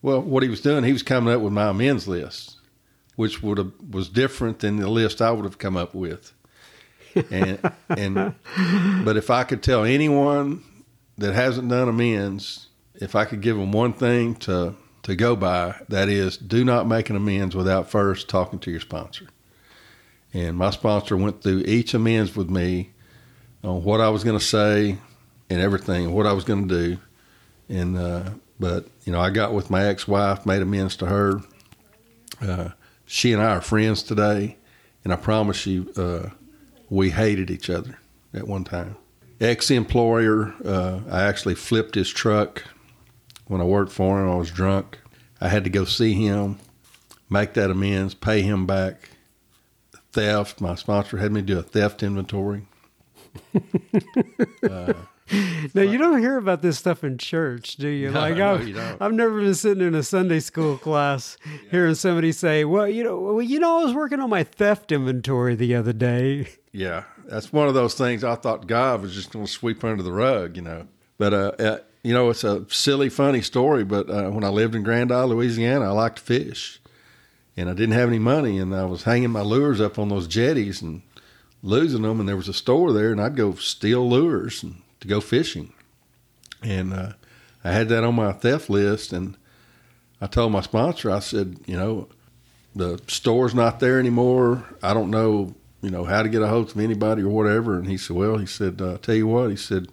Well, 0.00 0.20
what 0.20 0.42
he 0.42 0.48
was 0.48 0.60
doing, 0.60 0.84
he 0.84 0.92
was 0.92 1.02
coming 1.02 1.32
up 1.32 1.40
with 1.40 1.52
my 1.52 1.68
amends 1.68 2.08
list, 2.08 2.56
which 3.16 3.42
would 3.42 3.58
have 3.58 3.72
was 3.90 4.08
different 4.08 4.60
than 4.60 4.76
the 4.76 4.88
list 4.88 5.22
I 5.22 5.30
would 5.30 5.44
have 5.44 5.58
come 5.58 5.76
up 5.76 5.94
with. 5.94 6.32
And 7.30 7.58
and 7.88 8.34
but 9.04 9.16
if 9.16 9.30
I 9.30 9.44
could 9.44 9.62
tell 9.62 9.84
anyone 9.84 10.62
that 11.18 11.34
hasn't 11.34 11.68
done 11.68 11.88
amends, 11.88 12.68
if 12.94 13.14
I 13.14 13.24
could 13.24 13.42
give 13.42 13.56
them 13.56 13.72
one 13.72 13.92
thing 13.92 14.34
to 14.36 14.74
to 15.02 15.16
go 15.16 15.34
by, 15.36 15.74
that 15.88 16.08
is, 16.08 16.36
do 16.36 16.64
not 16.64 16.86
make 16.86 17.10
an 17.10 17.16
amends 17.16 17.56
without 17.56 17.90
first 17.90 18.28
talking 18.28 18.60
to 18.60 18.70
your 18.70 18.80
sponsor. 18.80 19.26
And 20.34 20.56
my 20.56 20.70
sponsor 20.70 21.16
went 21.16 21.42
through 21.42 21.64
each 21.66 21.94
amends 21.94 22.34
with 22.34 22.48
me 22.48 22.90
on 23.62 23.84
what 23.84 24.00
I 24.00 24.08
was 24.08 24.24
going 24.24 24.38
to 24.38 24.44
say 24.44 24.98
and 25.50 25.60
everything, 25.60 26.12
what 26.12 26.26
I 26.26 26.32
was 26.32 26.44
going 26.44 26.68
to 26.68 26.74
do. 26.74 26.98
And 27.68 27.96
uh, 27.96 28.30
but 28.58 28.86
you 29.04 29.12
know, 29.12 29.20
I 29.20 29.30
got 29.30 29.52
with 29.52 29.70
my 29.70 29.84
ex-wife, 29.84 30.46
made 30.46 30.62
amends 30.62 30.96
to 30.96 31.06
her. 31.06 31.40
Uh, 32.40 32.70
she 33.06 33.32
and 33.32 33.42
I 33.42 33.56
are 33.56 33.60
friends 33.60 34.02
today, 34.02 34.56
and 35.04 35.12
I 35.12 35.16
promise 35.16 35.66
you, 35.66 35.92
uh, 35.96 36.30
we 36.88 37.10
hated 37.10 37.50
each 37.50 37.68
other 37.68 37.98
at 38.32 38.46
one 38.46 38.64
time. 38.64 38.96
Ex-employer, 39.40 40.54
uh, 40.64 41.00
I 41.10 41.24
actually 41.24 41.56
flipped 41.56 41.94
his 41.94 42.08
truck 42.08 42.64
when 43.46 43.60
I 43.60 43.64
worked 43.64 43.92
for 43.92 44.20
him. 44.20 44.30
I 44.30 44.36
was 44.36 44.50
drunk. 44.50 44.98
I 45.40 45.48
had 45.48 45.64
to 45.64 45.70
go 45.70 45.84
see 45.84 46.14
him, 46.14 46.58
make 47.28 47.54
that 47.54 47.70
amends, 47.70 48.14
pay 48.14 48.42
him 48.42 48.66
back. 48.66 49.10
Theft. 50.12 50.60
My 50.60 50.74
sponsor 50.74 51.18
had 51.18 51.32
me 51.32 51.42
do 51.42 51.58
a 51.58 51.62
theft 51.62 52.02
inventory. 52.02 52.66
uh, 54.68 54.92
now 55.74 55.82
you 55.82 55.96
don't 55.96 56.18
hear 56.18 56.36
about 56.36 56.60
this 56.60 56.78
stuff 56.78 57.02
in 57.02 57.16
church, 57.16 57.76
do 57.76 57.88
you? 57.88 58.10
No, 58.10 58.20
like 58.20 58.36
no, 58.36 58.54
I've, 58.54 58.68
you 58.68 58.74
don't. 58.74 59.00
I've 59.00 59.12
never 59.12 59.40
been 59.40 59.54
sitting 59.54 59.86
in 59.86 59.94
a 59.94 60.02
Sunday 60.02 60.40
school 60.40 60.76
class 60.76 61.38
hearing 61.70 61.94
somebody 61.94 62.32
say, 62.32 62.64
"Well, 62.64 62.88
you 62.88 63.02
know, 63.04 63.18
well, 63.18 63.42
you 63.42 63.58
know, 63.58 63.80
I 63.80 63.84
was 63.84 63.94
working 63.94 64.20
on 64.20 64.28
my 64.28 64.44
theft 64.44 64.92
inventory 64.92 65.54
the 65.54 65.74
other 65.74 65.92
day." 65.92 66.48
Yeah, 66.72 67.04
that's 67.26 67.52
one 67.52 67.68
of 67.68 67.74
those 67.74 67.94
things 67.94 68.24
I 68.24 68.34
thought 68.34 68.66
God 68.66 69.02
was 69.02 69.14
just 69.14 69.32
going 69.32 69.46
to 69.46 69.50
sweep 69.50 69.84
under 69.84 70.02
the 70.02 70.12
rug, 70.12 70.56
you 70.56 70.62
know. 70.62 70.88
But 71.18 71.32
uh, 71.32 71.52
uh, 71.58 71.78
you 72.02 72.12
know, 72.12 72.30
it's 72.30 72.44
a 72.44 72.66
silly, 72.68 73.08
funny 73.08 73.42
story. 73.42 73.84
But 73.84 74.10
uh, 74.10 74.30
when 74.30 74.44
I 74.44 74.48
lived 74.48 74.74
in 74.74 74.82
Grand 74.82 75.12
Isle, 75.12 75.28
Louisiana, 75.28 75.86
I 75.86 75.92
liked 75.92 76.16
to 76.16 76.22
fish, 76.22 76.80
and 77.56 77.68
I 77.68 77.74
didn't 77.74 77.94
have 77.94 78.08
any 78.08 78.18
money, 78.18 78.58
and 78.58 78.74
I 78.74 78.84
was 78.84 79.04
hanging 79.04 79.30
my 79.30 79.42
lures 79.42 79.80
up 79.80 79.98
on 79.98 80.08
those 80.08 80.26
jetties 80.26 80.82
and 80.82 81.02
losing 81.62 82.02
them. 82.02 82.20
And 82.20 82.28
there 82.28 82.36
was 82.36 82.48
a 82.48 82.54
store 82.54 82.92
there, 82.92 83.12
and 83.12 83.20
I'd 83.20 83.36
go 83.36 83.54
steal 83.54 84.08
lures 84.08 84.62
and 84.62 84.82
to 85.00 85.08
go 85.08 85.20
fishing, 85.20 85.72
and 86.62 86.92
uh, 86.92 87.12
I 87.64 87.72
had 87.72 87.88
that 87.88 88.04
on 88.04 88.14
my 88.14 88.32
theft 88.32 88.70
list. 88.70 89.12
And 89.12 89.36
I 90.20 90.26
told 90.26 90.52
my 90.52 90.60
sponsor, 90.60 91.10
I 91.10 91.18
said, 91.18 91.58
you 91.66 91.76
know, 91.76 92.08
the 92.74 93.00
store's 93.06 93.54
not 93.54 93.80
there 93.80 93.98
anymore. 93.98 94.64
I 94.82 94.94
don't 94.94 95.10
know 95.10 95.54
you 95.82 95.90
know, 95.90 96.04
how 96.04 96.22
to 96.22 96.28
get 96.28 96.42
a 96.42 96.46
hold 96.46 96.70
of 96.70 96.78
anybody 96.78 97.22
or 97.22 97.28
whatever. 97.28 97.76
And 97.76 97.88
he 97.88 97.98
said, 97.98 98.16
well, 98.16 98.38
he 98.38 98.46
said, 98.46 98.80
uh, 98.80 98.98
tell 98.98 99.16
you 99.16 99.26
what, 99.26 99.50
he 99.50 99.56
said, 99.56 99.88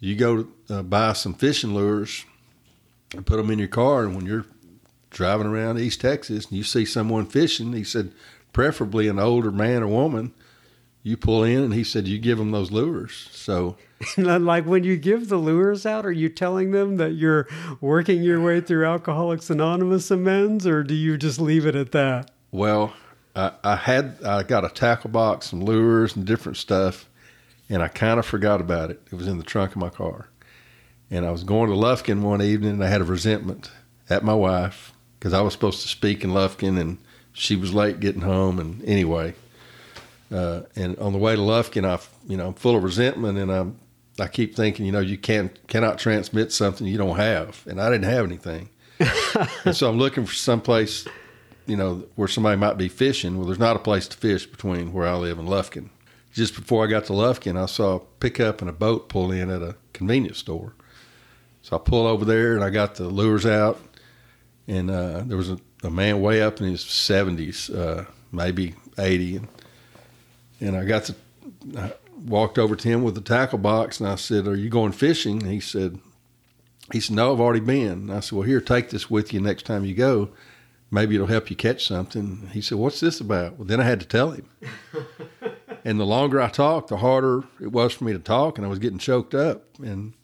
you 0.00 0.16
go 0.16 0.48
uh, 0.70 0.82
buy 0.82 1.12
some 1.12 1.34
fishing 1.34 1.74
lures 1.74 2.24
and 3.14 3.24
put 3.24 3.36
them 3.36 3.50
in 3.50 3.58
your 3.58 3.68
car. 3.68 4.04
And 4.04 4.16
when 4.16 4.24
you're 4.24 4.46
driving 5.16 5.46
around 5.46 5.80
East 5.80 6.02
Texas 6.02 6.44
and 6.44 6.58
you 6.58 6.62
see 6.62 6.84
someone 6.84 7.24
fishing, 7.24 7.72
he 7.72 7.82
said, 7.82 8.12
preferably 8.52 9.08
an 9.08 9.18
older 9.18 9.50
man 9.50 9.82
or 9.82 9.88
woman, 9.88 10.34
you 11.02 11.16
pull 11.16 11.42
in 11.42 11.62
and 11.62 11.72
he 11.72 11.82
said, 11.82 12.06
you 12.06 12.18
give 12.18 12.36
them 12.36 12.50
those 12.50 12.70
lures. 12.70 13.30
So, 13.32 13.78
like 14.18 14.66
when 14.66 14.84
you 14.84 14.98
give 14.98 15.30
the 15.30 15.38
lures 15.38 15.86
out, 15.86 16.04
are 16.04 16.12
you 16.12 16.28
telling 16.28 16.72
them 16.72 16.98
that 16.98 17.12
you're 17.12 17.48
working 17.80 18.22
your 18.22 18.42
way 18.42 18.60
through 18.60 18.84
Alcoholics 18.84 19.48
Anonymous 19.48 20.10
amends 20.10 20.66
or 20.66 20.82
do 20.82 20.94
you 20.94 21.16
just 21.16 21.40
leave 21.40 21.64
it 21.64 21.74
at 21.74 21.92
that? 21.92 22.30
Well, 22.50 22.92
I, 23.34 23.52
I 23.64 23.76
had 23.76 24.22
I 24.22 24.42
got 24.42 24.66
a 24.66 24.68
tackle 24.68 25.10
box, 25.10 25.46
some 25.46 25.64
lures, 25.64 26.14
and 26.14 26.26
different 26.26 26.58
stuff, 26.58 27.08
and 27.70 27.82
I 27.82 27.88
kind 27.88 28.18
of 28.18 28.26
forgot 28.26 28.60
about 28.60 28.90
it. 28.90 29.00
It 29.10 29.14
was 29.14 29.26
in 29.26 29.38
the 29.38 29.44
trunk 29.44 29.70
of 29.70 29.78
my 29.78 29.90
car, 29.90 30.28
and 31.10 31.24
I 31.24 31.30
was 31.30 31.42
going 31.42 31.70
to 31.70 31.76
Lufkin 31.76 32.20
one 32.20 32.42
evening, 32.42 32.72
and 32.72 32.84
I 32.84 32.88
had 32.88 33.00
a 33.00 33.04
resentment 33.04 33.70
at 34.08 34.22
my 34.22 34.34
wife 34.34 34.92
because 35.26 35.34
I 35.36 35.42
was 35.42 35.54
supposed 35.54 35.82
to 35.82 35.88
speak 35.88 36.22
in 36.22 36.30
Lufkin, 36.30 36.78
and 36.78 36.98
she 37.32 37.56
was 37.56 37.74
late 37.74 37.98
getting 37.98 38.20
home. 38.20 38.60
And 38.60 38.80
anyway, 38.84 39.34
uh, 40.30 40.60
and 40.76 40.96
on 40.98 41.12
the 41.12 41.18
way 41.18 41.34
to 41.34 41.42
Lufkin, 41.42 41.84
I 41.84 41.98
you 42.28 42.36
know 42.36 42.46
I'm 42.46 42.54
full 42.54 42.76
of 42.76 42.84
resentment, 42.84 43.36
and 43.36 43.50
I'm 43.50 43.76
I 44.20 44.28
keep 44.28 44.54
thinking, 44.54 44.86
you 44.86 44.92
know, 44.92 45.00
you 45.00 45.18
can't, 45.18 45.58
cannot 45.66 45.98
transmit 45.98 46.52
something 46.52 46.86
you 46.86 46.96
don't 46.96 47.16
have, 47.16 47.64
and 47.66 47.80
I 47.80 47.90
didn't 47.90 48.04
have 48.04 48.24
anything, 48.24 48.68
and 49.64 49.76
so 49.76 49.90
I'm 49.90 49.98
looking 49.98 50.26
for 50.26 50.34
someplace 50.34 51.08
you 51.66 51.76
know, 51.76 52.04
where 52.14 52.28
somebody 52.28 52.56
might 52.56 52.78
be 52.78 52.88
fishing. 52.88 53.36
Well, 53.36 53.46
there's 53.46 53.58
not 53.58 53.74
a 53.74 53.80
place 53.80 54.06
to 54.06 54.16
fish 54.16 54.46
between 54.46 54.92
where 54.92 55.08
I 55.08 55.14
live 55.14 55.40
and 55.40 55.48
Lufkin. 55.48 55.88
Just 56.32 56.54
before 56.54 56.84
I 56.84 56.86
got 56.86 57.06
to 57.06 57.12
Lufkin, 57.12 57.60
I 57.60 57.66
saw 57.66 57.96
a 57.96 58.00
pickup 58.20 58.60
and 58.60 58.70
a 58.70 58.72
boat 58.72 59.08
pull 59.08 59.32
in 59.32 59.50
at 59.50 59.60
a 59.60 59.74
convenience 59.92 60.38
store. 60.38 60.74
So 61.62 61.74
I 61.74 61.80
pull 61.80 62.06
over 62.06 62.24
there 62.24 62.54
and 62.54 62.62
I 62.62 62.70
got 62.70 62.94
the 62.94 63.08
lures 63.08 63.44
out, 63.44 63.80
and 64.68 64.90
uh, 64.90 65.22
there 65.24 65.36
was 65.36 65.50
a, 65.50 65.58
a, 65.82 65.90
man 65.90 66.20
way 66.20 66.42
up 66.42 66.60
in 66.60 66.68
his 66.68 66.84
70s, 66.84 67.74
uh, 67.74 68.04
maybe 68.32 68.74
80, 68.98 69.36
and, 69.36 69.48
and 70.60 70.76
I 70.76 70.84
got 70.84 71.04
to. 71.04 71.14
I 71.76 71.92
walked 72.24 72.58
over 72.58 72.74
to 72.74 72.88
him 72.88 73.02
with 73.02 73.14
the 73.14 73.20
tackle 73.20 73.58
box 73.58 74.00
and 74.00 74.08
I 74.08 74.16
said, 74.16 74.46
"Are 74.46 74.56
you 74.56 74.68
going 74.68 74.92
fishing?" 74.92 75.42
And 75.42 75.52
he 75.52 75.60
said, 75.60 75.98
"He 76.92 77.00
said 77.00 77.16
No, 77.16 77.32
I've 77.32 77.40
already 77.40 77.60
been." 77.60 77.92
And 77.92 78.12
I 78.12 78.20
said, 78.20 78.32
"Well, 78.32 78.46
here, 78.46 78.60
take 78.60 78.90
this 78.90 79.10
with 79.10 79.32
you 79.32 79.40
next 79.40 79.66
time 79.66 79.84
you 79.84 79.94
go." 79.94 80.30
maybe 80.90 81.14
it'll 81.14 81.26
help 81.26 81.50
you 81.50 81.56
catch 81.56 81.86
something. 81.86 82.48
He 82.52 82.60
said, 82.60 82.78
What's 82.78 83.00
this 83.00 83.20
about? 83.20 83.58
Well, 83.58 83.66
then 83.66 83.80
I 83.80 83.84
had 83.84 84.00
to 84.00 84.06
tell 84.06 84.30
him. 84.30 84.48
and 85.84 86.00
the 86.00 86.06
longer 86.06 86.40
I 86.40 86.48
talked, 86.48 86.88
the 86.88 86.98
harder 86.98 87.44
it 87.60 87.72
was 87.72 87.92
for 87.92 88.04
me 88.04 88.12
to 88.12 88.18
talk, 88.18 88.58
and 88.58 88.66
I 88.66 88.70
was 88.70 88.78
getting 88.78 88.98
choked 88.98 89.34
up. 89.34 89.64
And 89.82 90.14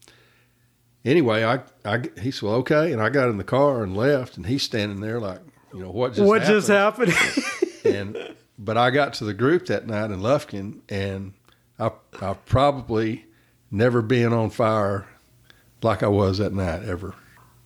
anyway, 1.04 1.44
I, 1.44 1.60
I 1.84 2.02
he 2.20 2.30
said, 2.30 2.42
well, 2.42 2.54
okay. 2.56 2.92
And 2.92 3.02
I 3.02 3.08
got 3.10 3.28
in 3.28 3.38
the 3.38 3.44
car 3.44 3.82
and 3.82 3.96
left, 3.96 4.36
and 4.36 4.46
he's 4.46 4.62
standing 4.62 5.00
there 5.00 5.20
like, 5.20 5.40
you 5.72 5.80
know, 5.80 5.90
what 5.90 6.14
just 6.14 6.26
what 6.26 6.42
happened? 6.42 6.56
just 6.56 6.68
happened? 6.68 7.14
and 7.84 8.34
but 8.58 8.76
I 8.76 8.90
got 8.90 9.14
to 9.14 9.24
the 9.24 9.34
group 9.34 9.66
that 9.66 9.86
night 9.86 10.10
in 10.10 10.20
Lufkin, 10.20 10.80
and 10.88 11.34
I 11.78 11.92
I 12.20 12.34
probably 12.34 13.26
never 13.70 14.02
been 14.02 14.32
on 14.32 14.50
fire 14.50 15.06
like 15.82 16.02
I 16.02 16.08
was 16.08 16.38
that 16.38 16.52
night 16.52 16.84
ever. 16.84 17.14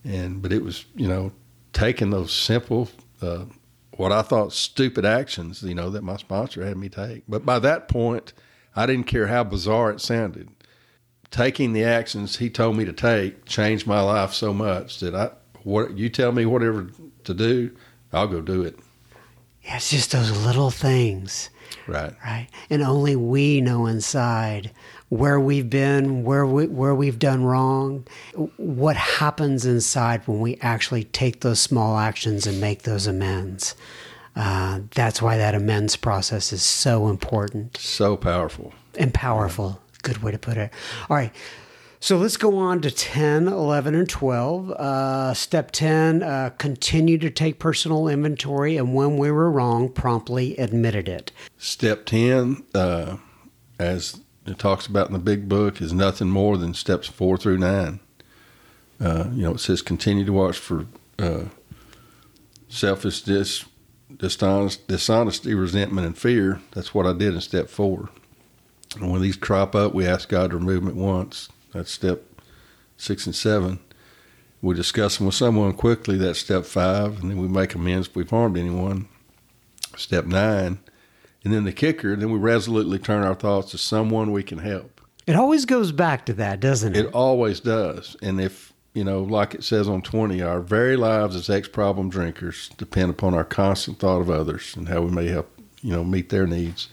And 0.05 0.41
but 0.41 0.53
it 0.53 0.63
was 0.63 0.85
you 0.95 1.09
know 1.09 1.33
taking 1.73 2.11
those 2.11 2.33
simple, 2.33 2.89
uh, 3.21 3.45
what 3.93 4.11
I 4.11 4.23
thought 4.23 4.53
stupid 4.53 5.05
actions, 5.05 5.63
you 5.63 5.75
know, 5.75 5.91
that 5.91 6.03
my 6.03 6.17
sponsor 6.17 6.65
had 6.65 6.77
me 6.77 6.89
take. 6.89 7.25
But 7.29 7.45
by 7.45 7.59
that 7.59 7.89
point, 7.89 8.33
I 8.75 8.87
didn't 8.87 9.07
care 9.07 9.27
how 9.27 9.45
bizarre 9.45 9.91
it 9.91 10.01
sounded. 10.01 10.49
Taking 11.37 11.75
the 11.75 11.85
actions 11.85 12.39
he 12.39 12.49
told 12.49 12.77
me 12.77 12.87
to 12.87 12.95
take 12.95 13.45
changed 13.45 13.87
my 13.87 14.01
life 14.01 14.33
so 14.33 14.55
much 14.55 15.01
that 15.01 15.15
I, 15.15 15.31
what 15.65 15.97
you 15.99 16.09
tell 16.09 16.33
me 16.33 16.47
whatever 16.47 16.89
to 17.25 17.35
do, 17.35 17.77
I'll 18.11 18.27
go 18.27 18.41
do 18.41 18.63
it. 18.63 18.79
Yeah, 19.63 19.77
it's 19.77 19.91
just 19.91 20.13
those 20.13 20.31
little 20.47 20.71
things. 20.71 21.51
Right. 21.87 22.15
Right. 22.25 22.49
And 22.71 22.83
only 22.83 23.17
we 23.17 23.61
know 23.61 23.85
inside 23.85 24.71
where 25.11 25.39
we've 25.39 25.69
been, 25.69 26.25
where 26.25 26.47
we 26.47 26.69
where 26.69 26.95
we've 26.95 27.19
done 27.19 27.45
wrong, 27.45 28.07
what 28.57 28.97
happens 28.97 29.67
inside 29.67 30.27
when 30.27 30.41
we 30.41 30.57
actually 30.63 31.05
take 31.05 31.41
those 31.41 31.61
small 31.61 31.99
actions 31.99 32.47
and 32.47 32.61
make 32.61 32.83
those 32.83 33.07
amends. 33.07 33.75
Uh, 34.35 34.81
that's 34.95 35.21
why 35.21 35.37
that 35.37 35.55
amends 35.55 35.97
process 35.97 36.53
is 36.53 36.63
so 36.63 37.09
important. 37.09 37.77
So 37.77 38.17
powerful. 38.17 38.73
And 38.95 39.13
powerful. 39.13 39.83
Good 40.07 40.23
way 40.23 40.31
to 40.31 40.39
put 40.39 40.57
it. 40.57 40.71
All 41.11 41.17
right. 41.17 41.33
So 41.99 42.17
let's 42.17 42.37
go 42.37 42.59
on 42.59 42.81
to 42.83 42.93
10, 42.93 43.49
11, 43.49 43.97
and 43.97 44.09
12. 44.09 44.71
Uh, 44.71 45.35
step 45.35 45.73
10 45.73 46.23
uh, 46.23 46.51
continue 46.59 47.19
to 47.19 47.29
take 47.29 47.59
personal 47.59 48.07
inventory, 48.07 48.77
and 48.77 48.95
when 48.95 49.17
we 49.17 49.33
were 49.33 49.51
wrong, 49.51 49.89
promptly 49.89 50.57
admitted 50.59 51.09
it. 51.09 51.33
Step 51.59 52.07
10, 52.07 52.63
uh, 52.73 53.17
as 53.81 54.21
it 54.47 54.61
talks 54.61 54.87
about 54.87 55.09
in 55.09 55.13
the 55.13 55.19
big 55.19 55.49
book, 55.49 55.81
is 55.81 55.93
nothing 55.93 56.29
more 56.29 56.57
than 56.57 56.73
steps 56.73 57.09
four 57.09 57.37
through 57.37 57.59
nine. 57.59 57.99
Uh, 59.01 59.25
you 59.33 59.43
know, 59.43 59.55
it 59.55 59.61
says 59.61 59.83
continue 59.83 60.25
to 60.25 60.33
watch 60.33 60.57
for 60.57 60.87
uh, 61.19 61.47
selfish 62.69 63.23
dis, 63.23 63.65
dishonest, 64.17 64.87
dishonesty, 64.87 65.53
resentment, 65.53 66.07
and 66.07 66.17
fear. 66.17 66.61
That's 66.71 66.95
what 66.95 67.07
I 67.07 67.13
did 67.13 67.35
in 67.35 67.41
step 67.41 67.69
four. 67.69 68.11
And 68.95 69.11
when 69.11 69.21
these 69.21 69.37
crop 69.37 69.75
up, 69.75 69.95
we 69.95 70.07
ask 70.07 70.29
God 70.29 70.51
to 70.51 70.57
remove 70.57 70.81
them 70.81 70.89
at 70.89 70.95
once. 70.95 71.49
That's 71.73 71.91
step 71.91 72.23
six 72.97 73.27
and 73.27 73.35
seven. 73.35 73.81
We 74.63 74.75
discuss 74.75 75.19
them 75.19 75.27
with 75.27 75.35
someone 75.35 75.75
quickly. 75.75 76.17
That's 76.17 76.39
step 76.39 76.65
five. 76.65 77.21
And 77.21 77.31
then 77.31 77.39
we 77.39 77.49
make 77.49 77.75
amends 77.75 78.09
if 78.09 78.17
we've 78.17 78.31
harmed 78.31 78.57
anyone. 78.57 79.09
Step 79.97 80.27
nine. 80.27 80.79
And 81.45 81.55
then 81.55 81.65
the 81.65 81.73
kicker, 81.73 82.17
then 82.17 82.31
we 82.33 82.39
resolutely 82.39 82.99
turn 82.99 83.23
our 83.23 83.35
thoughts 83.35 83.71
to 83.71 83.79
someone 83.79 84.33
we 84.33 84.43
can 84.43 84.59
help. 84.59 85.01
It 85.27 85.37
always 85.37 85.65
goes 85.65 85.93
back 85.93 86.27
to 86.27 86.33
that, 86.35 86.61
doesn't 86.61 86.97
it? 86.97 87.07
It 87.07 87.13
always 87.13 87.61
does. 87.61 88.17
And 88.23 88.41
if, 88.41 88.73
you 88.95 89.05
know, 89.05 89.23
like 89.23 89.55
it 89.55 89.65
says 89.65 89.89
on 89.89 90.03
20, 90.03 90.41
our 90.43 90.61
very 90.61 90.97
lives 90.97 91.37
as 91.37 91.51
ex 91.51 91.69
problem 91.69 92.09
drinkers 92.09 92.71
depend 92.77 93.11
upon 93.11 93.35
our 93.35 93.45
constant 93.45 93.99
thought 93.99 94.21
of 94.21 94.31
others 94.31 94.75
and 94.77 94.89
how 94.89 95.03
we 95.03 95.11
may 95.11 95.29
help, 95.29 95.49
you 95.83 95.93
know, 95.93 96.05
meet 96.05 96.31
their 96.31 96.47
needs. 96.47 96.89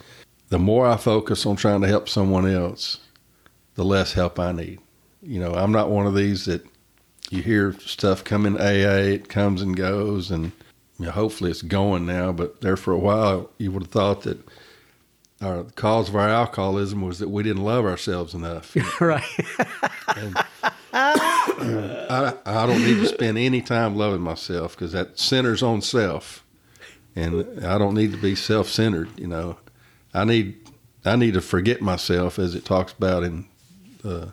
The 0.54 0.60
more 0.60 0.86
I 0.86 0.98
focus 0.98 1.48
on 1.48 1.56
trying 1.56 1.82
to 1.82 1.88
help 1.88 2.08
someone 2.08 2.48
else, 2.48 3.00
the 3.74 3.84
less 3.84 4.14
help 4.14 4.38
I 4.38 4.52
need. 4.52 4.78
you 5.24 5.40
know, 5.40 5.56
I'm 5.56 5.72
not 5.72 5.90
one 5.90 6.06
of 6.06 6.14
these 6.14 6.46
that 6.46 6.64
you 7.32 7.42
hear 7.42 7.74
stuff 7.80 8.24
come 8.24 8.46
in 8.46 8.58
AA, 8.62 9.14
it 9.16 9.30
comes 9.30 9.64
and 9.64 9.76
goes, 9.76 10.30
and 10.30 10.52
you 11.00 11.08
know, 11.08 11.12
hopefully 11.12 11.50
it's 11.50 11.64
going 11.64 12.06
now. 12.06 12.32
But 12.32 12.62
there 12.62 12.78
for 12.78 12.94
a 12.94 13.00
while, 13.00 13.50
you 13.58 13.72
would 13.72 13.82
have 13.82 13.92
thought 13.92 14.22
that 14.26 14.48
our 15.42 15.64
the 15.64 15.72
cause 15.72 16.10
of 16.10 16.16
our 16.16 16.30
alcoholism 16.30 17.02
was 17.02 17.18
that 17.18 17.32
we 17.32 17.42
didn't 17.42 17.64
love 17.64 17.86
ourselves 17.86 18.36
enough. 18.36 18.76
right. 19.02 19.24
Uh, 20.94 21.24
I, 22.12 22.36
I 22.46 22.68
don't 22.68 22.86
need 22.86 23.00
to 23.00 23.08
spend 23.08 23.40
any 23.40 23.64
time 23.64 23.96
loving 23.96 24.22
myself 24.22 24.76
because 24.76 24.92
that 24.92 25.18
centers 25.18 25.64
on 25.64 25.82
self, 25.82 26.46
and 27.16 27.66
I 27.66 27.80
don't 27.80 27.96
need 27.96 28.12
to 28.12 28.22
be 28.22 28.36
self-centered. 28.36 29.20
You 29.20 29.26
know, 29.26 29.58
I 30.14 30.24
need 30.26 30.70
I 31.06 31.16
need 31.16 31.34
to 31.34 31.42
forget 31.42 31.82
myself 31.82 32.40
as 32.40 32.56
it 32.56 32.66
talks 32.66 32.94
about 32.94 33.24
in 33.24 33.48
uh, 34.04 34.28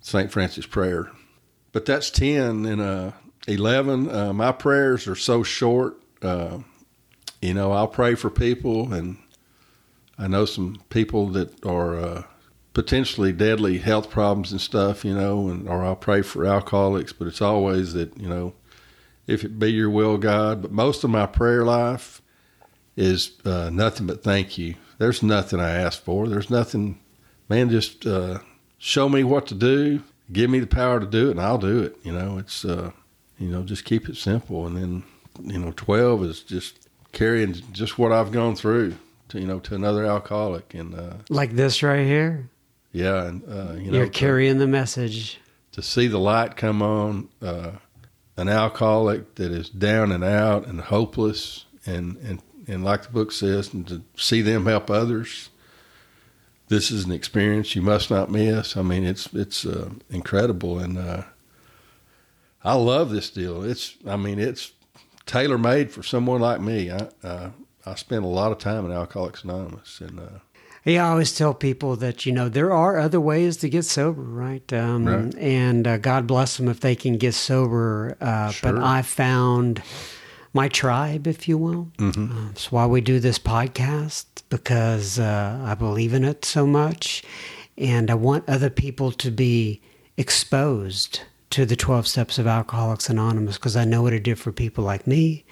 Saint 0.00 0.32
Francis 0.32 0.66
prayer. 0.66 1.10
But 1.72 1.84
that's 1.84 2.10
ten 2.10 2.64
and 2.64 2.80
uh, 2.80 3.12
eleven. 3.46 4.10
Uh, 4.10 4.32
my 4.32 4.52
prayers 4.52 5.06
are 5.06 5.16
so 5.16 5.42
short. 5.42 6.00
Uh, 6.22 6.58
you 7.42 7.54
know, 7.54 7.72
I'll 7.72 7.88
pray 7.88 8.14
for 8.14 8.30
people, 8.30 8.92
and 8.92 9.18
I 10.18 10.26
know 10.26 10.46
some 10.46 10.82
people 10.88 11.26
that 11.28 11.64
are 11.64 11.96
uh, 11.96 12.22
potentially 12.72 13.32
deadly 13.32 13.78
health 13.78 14.10
problems 14.10 14.52
and 14.52 14.60
stuff, 14.60 15.04
you 15.04 15.14
know, 15.14 15.48
and 15.48 15.68
or 15.68 15.84
I'll 15.84 15.96
pray 15.96 16.22
for 16.22 16.44
alcoholics, 16.46 17.12
but 17.12 17.26
it's 17.28 17.42
always 17.42 17.92
that, 17.92 18.18
you 18.18 18.28
know, 18.28 18.54
if 19.26 19.44
it 19.44 19.58
be 19.58 19.72
your 19.72 19.90
will, 19.90 20.18
God. 20.18 20.62
But 20.62 20.72
most 20.72 21.04
of 21.04 21.10
my 21.10 21.26
prayer 21.26 21.64
life 21.64 22.20
is 22.96 23.32
uh, 23.44 23.70
nothing 23.70 24.06
but 24.06 24.22
thank 24.22 24.58
you. 24.58 24.74
There's 24.98 25.22
nothing 25.22 25.60
I 25.60 25.70
ask 25.70 26.02
for. 26.02 26.28
There's 26.28 26.50
nothing, 26.50 26.98
man, 27.48 27.70
just 27.70 28.06
uh, 28.06 28.38
show 28.78 29.08
me 29.08 29.24
what 29.24 29.46
to 29.48 29.54
do, 29.54 30.02
give 30.32 30.50
me 30.50 30.58
the 30.60 30.66
power 30.66 31.00
to 31.00 31.06
do 31.06 31.28
it, 31.28 31.32
and 31.32 31.40
I'll 31.40 31.58
do 31.58 31.82
it. 31.82 31.96
You 32.02 32.12
know, 32.12 32.38
it's, 32.38 32.64
uh, 32.64 32.90
you 33.38 33.48
know, 33.48 33.62
just 33.62 33.84
keep 33.84 34.08
it 34.08 34.16
simple. 34.16 34.66
And 34.66 34.76
then, 34.76 35.02
you 35.42 35.58
know, 35.58 35.72
12 35.76 36.24
is 36.24 36.40
just 36.40 36.88
carrying 37.12 37.52
just 37.72 37.98
what 37.98 38.12
I've 38.12 38.32
gone 38.32 38.56
through 38.56 38.94
to, 39.28 39.40
you 39.40 39.46
know, 39.46 39.58
to 39.60 39.74
another 39.74 40.04
alcoholic. 40.06 40.72
And, 40.74 40.94
uh, 40.94 41.14
like 41.28 41.52
this 41.52 41.82
right 41.82 42.06
here. 42.06 42.48
yeah, 42.92 43.24
and 43.26 43.42
uh, 43.48 43.74
you 43.74 43.90
know, 43.90 43.98
You're 43.98 44.06
to- 44.06 44.10
carrying 44.18 44.58
the 44.58 44.66
message. 44.66 45.38
to 45.72 45.82
see 45.82 46.06
the 46.06 46.18
light 46.18 46.56
come 46.56 46.80
on, 46.80 47.28
uh, 47.42 47.72
an 48.38 48.48
alcoholic 48.48 49.34
that 49.36 49.50
is 49.52 49.68
down 49.68 50.12
and 50.12 50.22
out 50.24 50.66
and 50.66 50.80
hopeless, 50.80 51.64
and 51.86 52.16
and 52.18 52.40
and 52.66 52.84
like 52.84 53.02
the 53.02 53.10
book 53.10 53.32
says, 53.32 53.72
and 53.72 53.86
to 53.88 54.02
see 54.16 54.42
them 54.42 54.66
help 54.66 54.90
others. 54.90 55.50
This 56.68 56.90
is 56.90 57.04
an 57.04 57.12
experience 57.12 57.76
you 57.76 57.82
must 57.82 58.10
not 58.10 58.28
miss. 58.30 58.76
I 58.76 58.82
mean, 58.82 59.04
it's 59.04 59.32
it's 59.32 59.64
uh, 59.64 59.90
incredible, 60.10 60.78
and 60.80 60.98
uh, 60.98 61.22
I 62.64 62.74
love 62.74 63.10
this 63.10 63.30
deal. 63.30 63.62
It's 63.62 63.94
I 64.06 64.16
mean, 64.16 64.38
it's 64.40 64.72
tailor 65.26 65.58
made 65.58 65.92
for 65.92 66.02
someone 66.02 66.40
like 66.40 66.60
me. 66.60 66.90
I 66.90 67.08
uh, 67.22 67.50
I 67.84 67.94
spent 67.94 68.24
a 68.24 68.28
lot 68.28 68.50
of 68.50 68.58
time 68.58 68.84
in 68.84 68.90
Alcoholics 68.92 69.44
Anonymous, 69.44 70.00
and 70.00 70.18
uh, 70.18 70.40
Yeah, 70.84 71.06
I 71.06 71.10
always 71.10 71.36
tell 71.36 71.54
people 71.54 71.94
that 71.96 72.26
you 72.26 72.32
know 72.32 72.48
there 72.48 72.72
are 72.72 72.98
other 72.98 73.20
ways 73.20 73.56
to 73.58 73.68
get 73.68 73.84
sober, 73.84 74.22
right? 74.22 74.72
Um, 74.72 75.06
Right. 75.06 75.34
And 75.36 75.86
uh, 75.86 75.98
God 75.98 76.26
bless 76.26 76.56
them 76.56 76.68
if 76.68 76.80
they 76.80 76.96
can 76.96 77.16
get 77.16 77.34
sober. 77.34 78.16
Uh, 78.20 78.52
But 78.60 78.78
I 78.78 79.02
found 79.02 79.82
my 80.56 80.68
tribe, 80.68 81.26
if 81.28 81.46
you 81.46 81.56
will. 81.58 81.92
Mm-hmm. 81.98 82.32
Uh, 82.32 82.46
that's 82.48 82.72
why 82.72 82.86
we 82.86 83.00
do 83.00 83.20
this 83.20 83.38
podcast 83.38 84.24
because 84.48 85.18
uh, 85.18 85.62
I 85.64 85.74
believe 85.74 86.14
in 86.14 86.24
it 86.24 86.44
so 86.44 86.66
much, 86.66 87.22
and 87.78 88.10
I 88.10 88.14
want 88.14 88.48
other 88.48 88.70
people 88.70 89.12
to 89.12 89.30
be 89.30 89.80
exposed 90.16 91.20
to 91.50 91.64
the 91.64 91.76
12 91.76 92.08
steps 92.08 92.38
of 92.38 92.46
Alcoholics 92.46 93.08
Anonymous 93.08 93.56
because 93.56 93.76
I 93.76 93.84
know 93.84 94.02
what 94.02 94.12
it 94.12 94.22
did 94.22 94.38
for 94.38 94.50
people 94.50 94.82
like 94.82 95.06
me, 95.06 95.44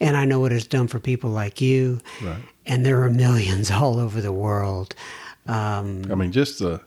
and 0.00 0.16
I 0.16 0.24
know 0.24 0.40
what 0.40 0.52
it's 0.52 0.66
done 0.66 0.88
for 0.88 0.98
people 0.98 1.30
like 1.30 1.60
you. 1.60 2.00
Right. 2.20 2.42
And 2.66 2.84
there 2.84 3.02
are 3.02 3.10
millions 3.10 3.70
all 3.70 3.98
over 3.98 4.20
the 4.20 4.32
world. 4.32 4.94
Um, 5.46 6.04
I 6.10 6.14
mean, 6.16 6.32
just 6.32 6.58
the 6.58 6.82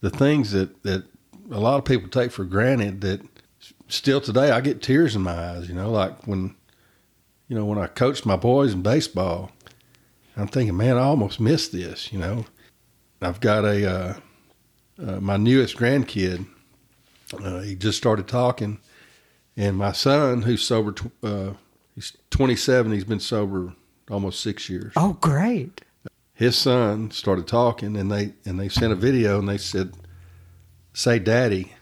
the 0.00 0.10
things 0.10 0.52
that 0.52 0.82
that 0.84 1.04
a 1.50 1.60
lot 1.60 1.78
of 1.78 1.84
people 1.84 2.08
take 2.08 2.30
for 2.30 2.44
granted 2.44 3.00
that 3.00 3.20
still 3.88 4.20
today 4.20 4.50
I 4.50 4.60
get 4.60 4.82
tears 4.82 5.16
in 5.16 5.22
my 5.22 5.34
eyes. 5.34 5.68
You 5.68 5.74
know, 5.74 5.90
like 5.90 6.26
when 6.26 6.54
you 7.50 7.56
know 7.56 7.66
when 7.66 7.78
I 7.78 7.88
coached 7.88 8.24
my 8.24 8.36
boys 8.36 8.72
in 8.72 8.80
baseball, 8.80 9.50
I'm 10.36 10.46
thinking, 10.46 10.76
man, 10.76 10.96
I 10.96 11.02
almost 11.02 11.40
missed 11.40 11.72
this. 11.72 12.12
You 12.12 12.20
know, 12.20 12.46
I've 13.20 13.40
got 13.40 13.64
a 13.64 13.90
uh, 13.90 14.14
uh, 14.98 15.20
my 15.20 15.36
newest 15.36 15.76
grandkid. 15.76 16.46
Uh, 17.44 17.58
he 17.60 17.74
just 17.74 17.98
started 17.98 18.28
talking, 18.28 18.78
and 19.56 19.76
my 19.76 19.92
son, 19.92 20.42
who's 20.42 20.62
sober, 20.62 20.92
tw- 20.92 21.24
uh, 21.24 21.52
he's 21.94 22.16
27. 22.30 22.92
He's 22.92 23.04
been 23.04 23.20
sober 23.20 23.74
almost 24.10 24.40
six 24.40 24.68
years 24.68 24.92
oh, 24.96 25.16
great. 25.20 25.82
his 26.34 26.58
son 26.58 27.10
started 27.10 27.46
talking 27.46 27.96
and 27.96 28.10
they 28.10 28.32
and 28.44 28.58
they 28.58 28.68
sent 28.68 28.92
a 28.92 28.96
video 28.96 29.38
and 29.38 29.48
they 29.48 29.58
said 29.58 29.94
say 30.92 31.18
daddy 31.18 31.72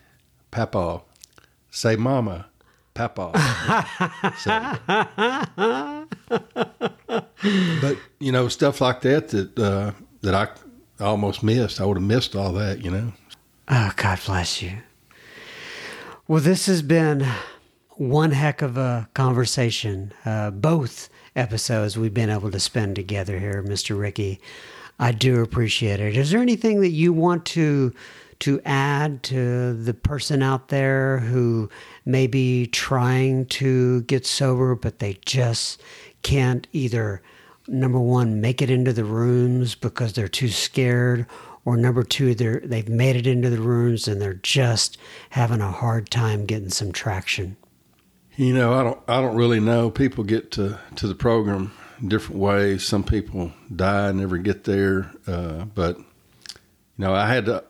papa 0.51 1.01
say 1.71 1.97
mama 1.97 2.47
papa 2.99 3.32
So- 4.38 4.74
but 7.80 7.96
you 8.18 8.32
know 8.32 8.49
stuff 8.49 8.80
like 8.80 9.01
that 9.03 9.28
that 9.28 9.59
uh, 9.59 9.92
that 10.22 10.34
I 10.34 10.49
almost 11.05 11.42
missed 11.42 11.80
I 11.80 11.84
would 11.86 11.96
have 11.96 12.07
missed 12.07 12.34
all 12.36 12.53
that 12.55 12.84
you 12.84 12.90
know 12.90 13.12
Oh, 13.70 13.92
God 13.96 14.18
bless 14.24 14.62
you. 14.62 14.78
Well, 16.26 16.40
this 16.40 16.64
has 16.66 16.80
been 16.80 17.26
one 17.96 18.30
heck 18.30 18.62
of 18.62 18.78
a 18.78 19.11
conversation. 19.12 20.14
Uh, 20.24 20.51
both 20.51 21.11
episodes 21.36 21.99
we've 21.99 22.14
been 22.14 22.30
able 22.30 22.51
to 22.51 22.61
spend 22.61 22.96
together 22.96 23.38
here, 23.38 23.62
Mr. 23.62 23.99
Ricky. 24.01 24.40
I 24.99 25.12
do 25.12 25.42
appreciate 25.42 26.01
it. 26.01 26.16
Is 26.16 26.30
there 26.30 26.40
anything 26.40 26.80
that 26.80 26.92
you 26.92 27.12
want 27.12 27.44
to 27.46 27.92
to 28.41 28.61
add 28.64 29.22
to 29.24 29.74
the 29.74 29.95
person 29.95 30.43
out 30.43 30.68
there 30.68 31.18
who 31.18 31.68
may 32.05 32.26
be 32.26 32.66
trying 32.66 33.47
to 33.47 34.03
get 34.03 34.26
sober, 34.26 34.74
but 34.74 34.99
they 34.99 35.18
just 35.24 35.82
can't 36.22 36.66
either 36.72 37.22
number 37.66 38.01
one 38.01 38.41
make 38.41 38.62
it 38.62 38.70
into 38.70 38.93
the 38.93 39.05
rooms 39.05 39.74
because 39.74 40.12
they're 40.14 40.28
too 40.28 40.49
scared 40.49 41.26
or 41.66 41.76
number 41.76 42.03
two 42.03 42.34
they're 42.34 42.61
they've 42.64 42.89
made 42.89 43.14
it 43.14 43.26
into 43.26 43.51
the 43.51 43.61
rooms 43.61 44.09
and 44.09 44.22
they're 44.22 44.32
just 44.43 44.97
having 45.30 45.61
a 45.61 45.70
hard 45.70 46.11
time 46.11 46.47
getting 46.47 46.70
some 46.70 46.91
traction 46.93 47.57
You 48.36 48.55
know, 48.55 48.72
I 48.72 48.84
don't 48.84 49.01
I 49.09 49.20
don't 49.20 49.34
really 49.34 49.59
know. 49.59 49.91
People 49.91 50.22
get 50.22 50.53
to, 50.53 50.78
to 50.95 51.09
the 51.09 51.14
program 51.16 51.72
different 52.07 52.41
ways. 52.41 52.84
Some 52.84 53.03
people 53.03 53.53
die 53.74 54.11
and 54.11 54.20
never 54.20 54.39
get 54.39 54.62
there. 54.62 55.11
Uh, 55.26 55.64
but 55.64 55.99
you 55.99 56.05
know, 56.99 57.12
I 57.12 57.26
had 57.26 57.47
to 57.47 57.64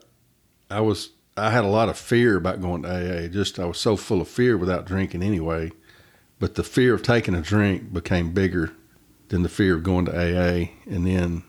I 0.69 0.81
was 0.81 1.11
I 1.37 1.51
had 1.51 1.63
a 1.63 1.67
lot 1.69 1.89
of 1.89 1.97
fear 1.97 2.37
about 2.37 2.61
going 2.61 2.83
to 2.83 2.89
AA. 2.89 3.27
Just 3.27 3.59
I 3.59 3.65
was 3.65 3.79
so 3.79 3.95
full 3.95 4.21
of 4.21 4.27
fear 4.27 4.57
without 4.57 4.85
drinking 4.85 5.23
anyway. 5.23 5.71
But 6.37 6.55
the 6.55 6.63
fear 6.63 6.93
of 6.93 7.03
taking 7.03 7.35
a 7.35 7.41
drink 7.41 7.91
became 7.91 8.31
bigger 8.31 8.71
than 9.27 9.43
the 9.43 9.49
fear 9.49 9.75
of 9.75 9.83
going 9.83 10.05
to 10.05 10.11
AA. 10.11 10.69
And 10.89 11.05
then 11.05 11.43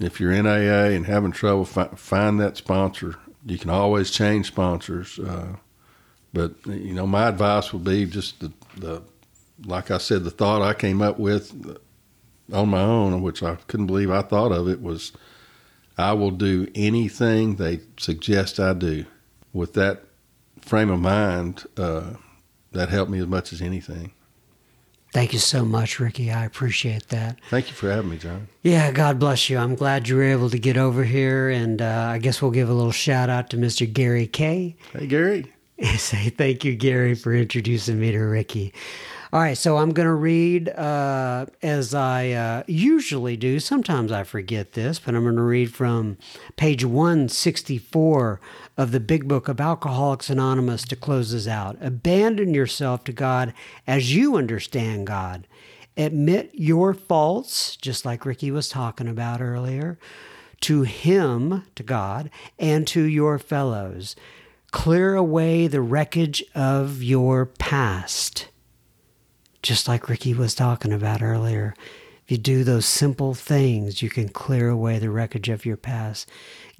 if 0.00 0.20
you're 0.20 0.32
in 0.32 0.46
AA 0.46 0.94
and 0.94 1.06
having 1.06 1.32
trouble, 1.32 1.64
fi- 1.64 1.88
find 1.96 2.40
that 2.40 2.56
sponsor. 2.56 3.16
You 3.46 3.58
can 3.58 3.70
always 3.70 4.10
change 4.10 4.46
sponsors. 4.46 5.18
Uh, 5.18 5.56
but 6.32 6.54
you 6.66 6.94
know, 6.94 7.06
my 7.06 7.28
advice 7.28 7.72
would 7.72 7.84
be 7.84 8.04
just 8.04 8.40
the, 8.40 8.52
the 8.76 9.02
like 9.64 9.90
I 9.90 9.98
said, 9.98 10.24
the 10.24 10.30
thought 10.30 10.62
I 10.62 10.74
came 10.74 11.02
up 11.02 11.18
with 11.18 11.76
on 12.52 12.68
my 12.68 12.82
own, 12.82 13.22
which 13.22 13.42
I 13.42 13.56
couldn't 13.66 13.86
believe 13.86 14.10
I 14.10 14.22
thought 14.22 14.52
of 14.52 14.68
it, 14.68 14.82
was 14.82 15.12
I 16.00 16.12
will 16.12 16.30
do 16.30 16.66
anything 16.74 17.56
they 17.56 17.80
suggest 17.98 18.58
I 18.58 18.72
do. 18.72 19.04
With 19.52 19.74
that 19.74 20.04
frame 20.60 20.90
of 20.90 21.00
mind, 21.00 21.64
uh, 21.76 22.14
that 22.72 22.88
helped 22.88 23.10
me 23.10 23.18
as 23.20 23.26
much 23.26 23.52
as 23.52 23.60
anything. 23.60 24.12
thank 25.12 25.32
you 25.32 25.40
so 25.40 25.64
much 25.64 25.98
ricky 25.98 26.30
i 26.30 26.44
appreciate 26.44 27.08
that 27.08 27.36
Thank 27.50 27.66
you 27.68 27.74
for 27.74 27.90
having 27.90 28.10
me, 28.10 28.16
John. 28.16 28.46
yeah 28.62 28.92
god 28.92 29.18
bless 29.18 29.50
you 29.50 29.58
i'm 29.58 29.74
glad 29.74 30.06
you 30.08 30.14
were 30.14 30.22
able 30.36 30.48
to 30.50 30.58
get 30.58 30.76
over 30.76 31.02
here 31.02 31.50
and 31.50 31.82
uh, 31.82 32.10
i 32.14 32.18
guess 32.18 32.40
we'll 32.40 32.52
give 32.52 32.68
a 32.70 32.72
little 32.72 32.92
shout 32.92 33.28
out 33.28 33.50
to 33.50 33.56
mr 33.56 33.92
gary 33.92 34.28
k 34.28 34.76
Hey, 34.92 35.08
Gary. 35.08 35.52
say 35.96 36.28
thank 36.28 36.64
you, 36.64 36.76
Gary, 36.76 37.14
for 37.16 37.34
introducing 37.34 37.98
me 37.98 38.12
to 38.12 38.18
Ricky. 38.20 38.72
All 39.32 39.38
right, 39.40 39.56
so 39.56 39.76
I'm 39.76 39.92
going 39.92 40.08
to 40.08 40.14
read 40.14 40.70
uh, 40.70 41.46
as 41.62 41.94
I 41.94 42.30
uh, 42.30 42.62
usually 42.66 43.36
do. 43.36 43.60
Sometimes 43.60 44.10
I 44.10 44.24
forget 44.24 44.72
this, 44.72 44.98
but 44.98 45.14
I'm 45.14 45.22
going 45.22 45.36
to 45.36 45.42
read 45.42 45.72
from 45.72 46.18
page 46.56 46.84
164 46.84 48.40
of 48.76 48.90
the 48.90 48.98
Big 48.98 49.28
Book 49.28 49.46
of 49.46 49.60
Alcoholics 49.60 50.30
Anonymous 50.30 50.82
to 50.86 50.96
close 50.96 51.30
this 51.30 51.46
out. 51.46 51.76
Abandon 51.80 52.54
yourself 52.54 53.04
to 53.04 53.12
God 53.12 53.54
as 53.86 54.12
you 54.16 54.34
understand 54.34 55.06
God. 55.06 55.46
Admit 55.96 56.50
your 56.52 56.92
faults, 56.92 57.76
just 57.76 58.04
like 58.04 58.26
Ricky 58.26 58.50
was 58.50 58.68
talking 58.68 59.06
about 59.06 59.40
earlier, 59.40 59.96
to 60.62 60.82
Him, 60.82 61.62
to 61.76 61.84
God, 61.84 62.30
and 62.58 62.84
to 62.88 63.02
your 63.04 63.38
fellows. 63.38 64.16
clear 64.72 65.14
away 65.14 65.68
the 65.68 65.80
wreckage 65.80 66.42
of 66.54 67.00
your 67.00 67.46
past. 67.46 68.49
Just 69.62 69.88
like 69.88 70.08
Ricky 70.08 70.34
was 70.34 70.54
talking 70.54 70.92
about 70.92 71.22
earlier. 71.22 71.74
If 72.24 72.30
you 72.30 72.38
do 72.38 72.64
those 72.64 72.86
simple 72.86 73.34
things, 73.34 74.02
you 74.02 74.08
can 74.08 74.28
clear 74.28 74.68
away 74.68 74.98
the 74.98 75.10
wreckage 75.10 75.48
of 75.48 75.66
your 75.66 75.76
past. 75.76 76.30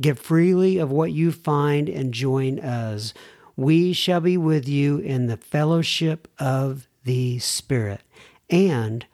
Give 0.01 0.19
freely 0.19 0.79
of 0.79 0.91
what 0.91 1.13
you 1.13 1.33
find 1.33 1.89
and 1.89 2.15
join 2.15 2.59
us. 2.61 3.13
We 3.57 3.93
shall 3.93 4.21
be 4.21 4.37
with 4.37 4.69
you 4.69 4.99
in 4.99 5.27
the 5.27 5.37
fellowship 5.37 6.29
of 6.39 6.89
the 7.05 7.39
Spirit. 7.41 8.01
And 8.49 9.05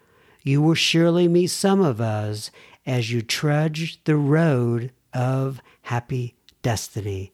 you 0.42 0.62
will 0.62 0.74
surely 0.74 1.26
meet 1.26 1.48
some 1.48 1.80
of 1.80 2.00
us 2.00 2.50
as 2.86 3.10
you 3.10 3.20
trudge 3.20 4.02
the 4.04 4.16
road 4.16 4.92
of 5.12 5.60
happy 5.82 6.36
destiny. 6.62 7.32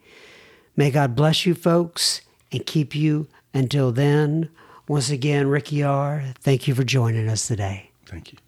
May 0.77 0.91
God 0.91 1.15
bless 1.15 1.45
you, 1.45 1.55
folks, 1.55 2.23
and 2.51 2.65
keep 2.65 2.95
you 2.95 3.29
until 3.53 3.93
then. 3.93 4.49
Once 4.89 5.11
again, 5.11 5.47
Ricky 5.47 5.83
R., 5.83 6.25
thank 6.41 6.67
you 6.67 6.75
for 6.75 6.83
joining 6.85 7.29
us 7.29 7.47
today. 7.47 7.91
Thank 8.07 8.33
you. 8.33 8.39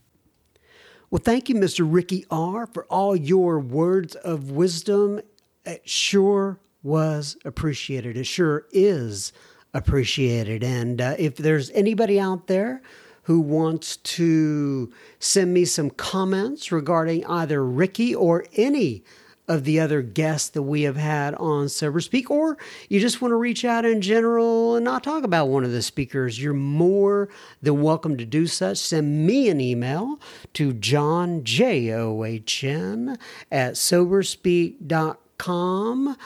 Well, 1.10 1.22
thank 1.22 1.48
you, 1.48 1.54
Mr. 1.54 1.86
Ricky 1.88 2.26
R., 2.30 2.66
for 2.66 2.84
all 2.86 3.14
your 3.14 3.60
words 3.60 4.16
of 4.16 4.50
wisdom. 4.50 5.20
It 5.64 5.88
sure 5.88 6.58
was 6.82 7.36
appreciated. 7.44 8.16
It 8.16 8.24
sure 8.24 8.66
is 8.72 9.32
appreciated. 9.72 10.64
And 10.64 11.00
uh, 11.00 11.14
if 11.18 11.36
there's 11.36 11.70
anybody 11.70 12.18
out 12.18 12.48
there 12.48 12.82
who 13.22 13.40
wants 13.40 13.96
to 13.98 14.92
send 15.20 15.54
me 15.54 15.64
some 15.64 15.88
comments 15.90 16.72
regarding 16.72 17.24
either 17.26 17.64
Ricky 17.64 18.14
or 18.14 18.44
any 18.54 19.04
of 19.46 19.64
the 19.64 19.78
other 19.78 20.00
guests 20.02 20.48
that 20.50 20.62
we 20.62 20.82
have 20.82 20.96
had 20.96 21.34
on 21.34 21.68
Sober 21.68 22.00
Speak, 22.00 22.30
or 22.30 22.56
you 22.88 22.98
just 23.00 23.20
want 23.20 23.32
to 23.32 23.36
reach 23.36 23.62
out 23.64 23.84
in 23.84 24.00
general 24.00 24.76
and 24.76 24.84
not 24.84 25.04
talk 25.04 25.24
about 25.24 25.48
one 25.48 25.64
of 25.64 25.72
the 25.72 25.82
speakers, 25.82 26.42
you're 26.42 26.54
more 26.54 27.28
than 27.60 27.82
welcome 27.82 28.16
to 28.16 28.24
do 28.24 28.46
such. 28.46 28.78
Send 28.78 29.26
me 29.26 29.50
an 29.50 29.60
email 29.60 30.18
to 30.54 30.72
John, 30.72 31.44
J 31.44 31.92
O 31.92 32.24
H 32.24 32.64
N, 32.64 33.18
at 33.50 33.74
soberspeak.com. 33.74 36.16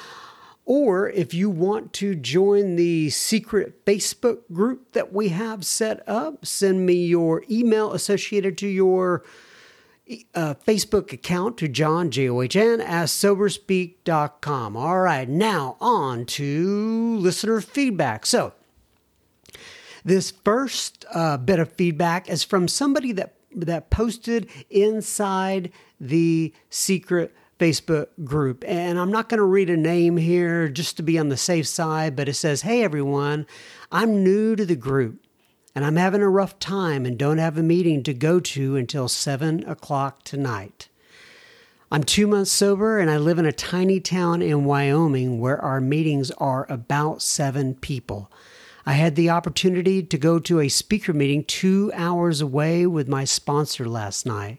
Or 0.64 1.08
if 1.08 1.32
you 1.32 1.48
want 1.48 1.94
to 1.94 2.14
join 2.14 2.76
the 2.76 3.08
secret 3.08 3.86
Facebook 3.86 4.40
group 4.52 4.92
that 4.92 5.14
we 5.14 5.30
have 5.30 5.64
set 5.64 6.06
up, 6.06 6.44
send 6.44 6.84
me 6.84 7.06
your 7.06 7.42
email 7.50 7.94
associated 7.94 8.58
to 8.58 8.68
your 8.68 9.24
uh, 10.34 10.54
Facebook 10.66 11.12
account 11.12 11.56
to 11.58 11.68
John, 11.68 12.10
J 12.10 12.28
O 12.28 12.40
H 12.42 12.56
N, 12.56 12.80
as 12.80 13.10
soberspeak.com. 13.10 14.76
All 14.76 15.00
right, 15.00 15.28
now 15.28 15.76
on 15.80 16.24
to 16.26 17.16
listener 17.18 17.60
feedback. 17.60 18.26
So, 18.26 18.52
this 20.04 20.30
first 20.30 21.04
uh, 21.12 21.36
bit 21.36 21.58
of 21.58 21.72
feedback 21.72 22.28
is 22.28 22.42
from 22.42 22.68
somebody 22.68 23.12
that, 23.12 23.34
that 23.54 23.90
posted 23.90 24.48
inside 24.70 25.72
the 26.00 26.54
secret 26.70 27.34
Facebook 27.58 28.08
group. 28.24 28.64
And 28.66 28.98
I'm 28.98 29.10
not 29.10 29.28
going 29.28 29.38
to 29.38 29.44
read 29.44 29.68
a 29.68 29.76
name 29.76 30.16
here 30.16 30.68
just 30.68 30.96
to 30.98 31.02
be 31.02 31.18
on 31.18 31.28
the 31.28 31.36
safe 31.36 31.66
side, 31.66 32.16
but 32.16 32.28
it 32.28 32.34
says, 32.34 32.62
Hey 32.62 32.82
everyone, 32.82 33.46
I'm 33.90 34.22
new 34.22 34.56
to 34.56 34.64
the 34.64 34.76
group 34.76 35.20
and 35.78 35.86
I'm 35.86 35.94
having 35.94 36.22
a 36.22 36.28
rough 36.28 36.58
time 36.58 37.06
and 37.06 37.16
don't 37.16 37.38
have 37.38 37.56
a 37.56 37.62
meeting 37.62 38.02
to 38.02 38.12
go 38.12 38.40
to 38.40 38.74
until 38.74 39.06
7 39.06 39.62
o'clock 39.62 40.24
tonight. 40.24 40.88
I'm 41.92 42.02
two 42.02 42.26
months 42.26 42.50
sober 42.50 42.98
and 42.98 43.08
I 43.08 43.16
live 43.16 43.38
in 43.38 43.46
a 43.46 43.52
tiny 43.52 44.00
town 44.00 44.42
in 44.42 44.64
Wyoming 44.64 45.38
where 45.38 45.62
our 45.62 45.80
meetings 45.80 46.32
are 46.32 46.66
about 46.68 47.22
seven 47.22 47.76
people. 47.76 48.28
I 48.86 48.94
had 48.94 49.14
the 49.14 49.30
opportunity 49.30 50.02
to 50.02 50.18
go 50.18 50.40
to 50.40 50.58
a 50.58 50.68
speaker 50.68 51.12
meeting 51.12 51.44
two 51.44 51.92
hours 51.94 52.40
away 52.40 52.84
with 52.84 53.06
my 53.06 53.22
sponsor 53.22 53.88
last 53.88 54.26
night. 54.26 54.58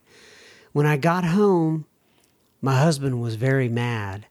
When 0.72 0.86
I 0.86 0.96
got 0.96 1.26
home, 1.26 1.86
my 2.62 2.80
husband 2.80 3.22
was 3.22 3.36
very 3.36 3.68
mad. 3.68 4.26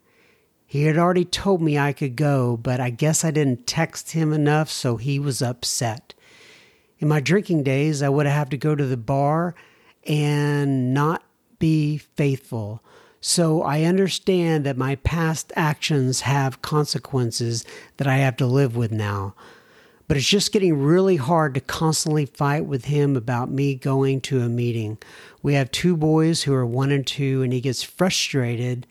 He 0.64 0.84
had 0.84 0.96
already 0.96 1.26
told 1.26 1.60
me 1.60 1.78
I 1.78 1.92
could 1.92 2.16
go, 2.16 2.56
but 2.56 2.80
I 2.80 2.88
guess 2.88 3.26
I 3.26 3.30
didn't 3.30 3.66
text 3.66 4.12
him 4.12 4.32
enough, 4.32 4.70
so 4.70 4.96
he 4.96 5.18
was 5.18 5.42
upset. 5.42 6.14
In 6.98 7.08
my 7.08 7.20
drinking 7.20 7.62
days, 7.62 8.02
I 8.02 8.08
would 8.08 8.26
have 8.26 8.50
to 8.50 8.56
go 8.56 8.74
to 8.74 8.84
the 8.84 8.96
bar 8.96 9.54
and 10.06 10.92
not 10.92 11.22
be 11.58 11.98
faithful. 11.98 12.82
So 13.20 13.62
I 13.62 13.82
understand 13.82 14.64
that 14.64 14.76
my 14.76 14.96
past 14.96 15.52
actions 15.56 16.22
have 16.22 16.62
consequences 16.62 17.64
that 17.96 18.06
I 18.06 18.18
have 18.18 18.36
to 18.36 18.46
live 18.46 18.76
with 18.76 18.92
now. 18.92 19.34
But 20.06 20.16
it's 20.16 20.28
just 20.28 20.52
getting 20.52 20.82
really 20.82 21.16
hard 21.16 21.54
to 21.54 21.60
constantly 21.60 22.26
fight 22.26 22.64
with 22.64 22.86
him 22.86 23.16
about 23.16 23.50
me 23.50 23.74
going 23.74 24.20
to 24.22 24.40
a 24.40 24.48
meeting. 24.48 24.98
We 25.42 25.54
have 25.54 25.70
two 25.70 25.96
boys 25.96 26.44
who 26.44 26.54
are 26.54 26.64
one 26.64 26.90
and 26.90 27.06
two, 27.06 27.42
and 27.42 27.52
he 27.52 27.60
gets 27.60 27.82
frustrated 27.82 28.86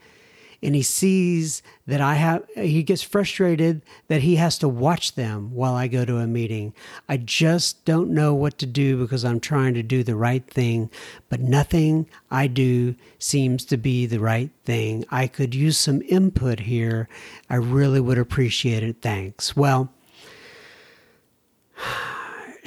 and 0.62 0.76
he 0.76 0.82
sees 0.82 1.62
that 1.86 2.01
I 2.01 2.16
have, 2.16 2.45
he 2.55 2.84
gets 2.84 3.01
frustrated 3.01 3.82
that 4.08 4.22
he 4.22 4.36
has 4.38 4.58
to 4.60 4.68
watch 4.68 5.16
them 5.16 5.53
while 5.53 5.74
I 5.74 5.88
go 5.88 6.05
to 6.05 6.18
a 6.18 6.28
meeting. 6.28 6.74
I 7.08 7.18
just 7.18 7.86
don't 7.86 8.12
know 8.12 8.34
what 8.34 8.58
to 8.60 8.66
do 8.66 8.97
because 8.97 9.24
I'm 9.24 9.39
trying 9.39 9.74
to 9.76 9.84
do 9.84 10.03
the 10.03 10.16
right 10.16 10.45
thing, 10.45 10.89
but 11.30 11.39
nothing 11.39 12.10
I 12.32 12.47
do 12.47 12.95
seems 13.20 13.66
to 13.66 13.78
be 13.78 14.05
the 14.05 14.20
right 14.20 14.51
thing. 14.66 15.05
I 15.10 15.28
could 15.28 15.53
use 15.53 15.78
some 15.78 16.01
input 16.03 16.62
here. 16.62 17.08
I 17.49 17.55
really 17.55 17.99
would 17.99 18.18
appreciate 18.18 18.84
it. 18.84 19.01
Thanks. 19.01 19.55
Well, 19.55 19.91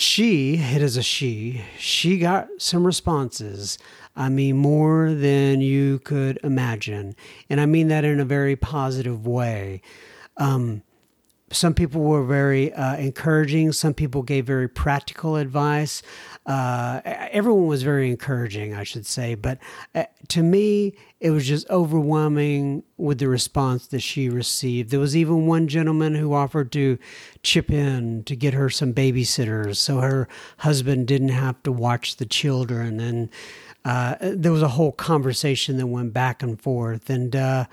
she, 0.01 0.57
it 0.57 0.83
is 0.83 0.97
a 0.97 1.03
she, 1.03 1.63
she 1.79 2.19
got 2.19 2.49
some 2.59 2.85
responses. 2.85 3.79
I 4.17 4.29
mean, 4.29 4.57
more 4.57 5.13
than 5.13 5.61
you 5.61 6.01
could 6.01 6.39
imagine. 6.43 7.15
And 7.49 7.61
I 7.61 7.67
mean 7.67 7.89
that 7.89 8.05
in 8.05 8.21
a 8.21 8.25
very 8.25 8.57
positive 8.57 9.27
way. 9.27 9.83
Um, 10.37 10.83
some 11.53 11.75
people 11.75 12.03
were 12.03 12.25
very 12.25 12.73
uh, 12.73 12.97
encouraging. 12.97 13.73
Some 13.73 13.93
people 13.93 14.23
gave 14.23 14.47
very 14.47 14.69
practical 14.69 15.37
advice. 15.37 16.03
Uh, 16.47 17.01
everyone 17.05 17.67
was 17.67 17.83
very 17.83 18.09
encouraging, 18.09 18.75
I 18.75 18.85
should 18.85 19.05
say. 19.05 19.35
But 19.35 19.59
uh, 19.95 20.05
to 20.29 20.43
me, 20.43 20.95
it 21.19 21.31
was 21.31 21.47
just 21.47 21.69
overwhelming 21.69 22.85
with 22.97 23.19
the 23.19 23.29
response 23.29 23.89
that 23.89 24.01
she 24.01 24.29
received. 24.29 24.91
There 24.91 25.01
was 25.01 25.17
even 25.17 25.47
one 25.47 25.67
gentleman 25.67 26.15
who 26.15 26.33
offered 26.33 26.71
to 26.73 26.99
chip 27.43 27.71
in 27.71 28.23
to 28.25 28.37
get 28.37 28.55
her 28.55 28.71
some 28.71 28.95
babysitters 28.95 29.77
so 29.77 29.99
her 29.99 30.29
husband 30.59 31.09
didn't 31.09 31.31
have 31.31 31.61
to 31.65 31.73
watch 31.73 32.17
the 32.17 32.27
children. 32.27 33.01
And 33.01 33.29
uh, 33.85 34.15
there 34.21 34.53
was 34.53 34.63
a 34.63 34.69
whole 34.69 34.93
conversation 34.93 35.79
that 35.79 35.89
went 35.89 36.13
back 36.13 36.45
and 36.45 36.61
forth. 36.61 37.11
And 37.11 37.35
uh, 37.35 37.65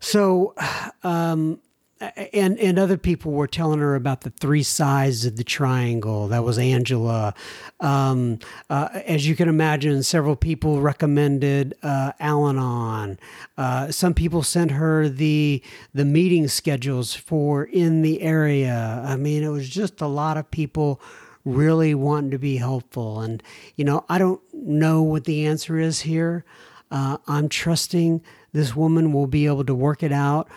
so, 0.00 0.54
um, 1.02 1.60
and 2.00 2.58
and 2.58 2.78
other 2.78 2.98
people 2.98 3.32
were 3.32 3.46
telling 3.46 3.80
her 3.80 3.94
about 3.94 4.20
the 4.20 4.30
three 4.30 4.62
sides 4.62 5.24
of 5.24 5.36
the 5.36 5.44
triangle. 5.44 6.28
That 6.28 6.44
was 6.44 6.58
Angela. 6.58 7.34
Um, 7.80 8.38
uh, 8.68 8.88
as 9.06 9.26
you 9.26 9.34
can 9.34 9.48
imagine, 9.48 10.02
several 10.02 10.36
people 10.36 10.80
recommended 10.80 11.74
uh, 11.82 12.12
Al-Anon. 12.20 13.18
Uh, 13.56 13.90
some 13.90 14.12
people 14.12 14.42
sent 14.42 14.72
her 14.72 15.08
the 15.08 15.62
the 15.94 16.04
meeting 16.04 16.48
schedules 16.48 17.14
for 17.14 17.64
in 17.64 18.02
the 18.02 18.20
area. 18.20 19.02
I 19.06 19.16
mean, 19.16 19.42
it 19.42 19.48
was 19.48 19.68
just 19.68 20.00
a 20.00 20.06
lot 20.06 20.36
of 20.36 20.50
people 20.50 21.00
really 21.46 21.94
wanting 21.94 22.30
to 22.32 22.38
be 22.38 22.58
helpful. 22.58 23.20
And 23.20 23.42
you 23.76 23.84
know, 23.84 24.04
I 24.08 24.18
don't 24.18 24.42
know 24.52 25.02
what 25.02 25.24
the 25.24 25.46
answer 25.46 25.78
is 25.78 26.00
here. 26.00 26.44
Uh, 26.90 27.16
I'm 27.26 27.48
trusting 27.48 28.22
this 28.52 28.76
woman 28.76 29.12
will 29.12 29.26
be 29.26 29.46
able 29.46 29.64
to 29.64 29.74
work 29.74 30.02
it 30.02 30.12
out 30.12 30.48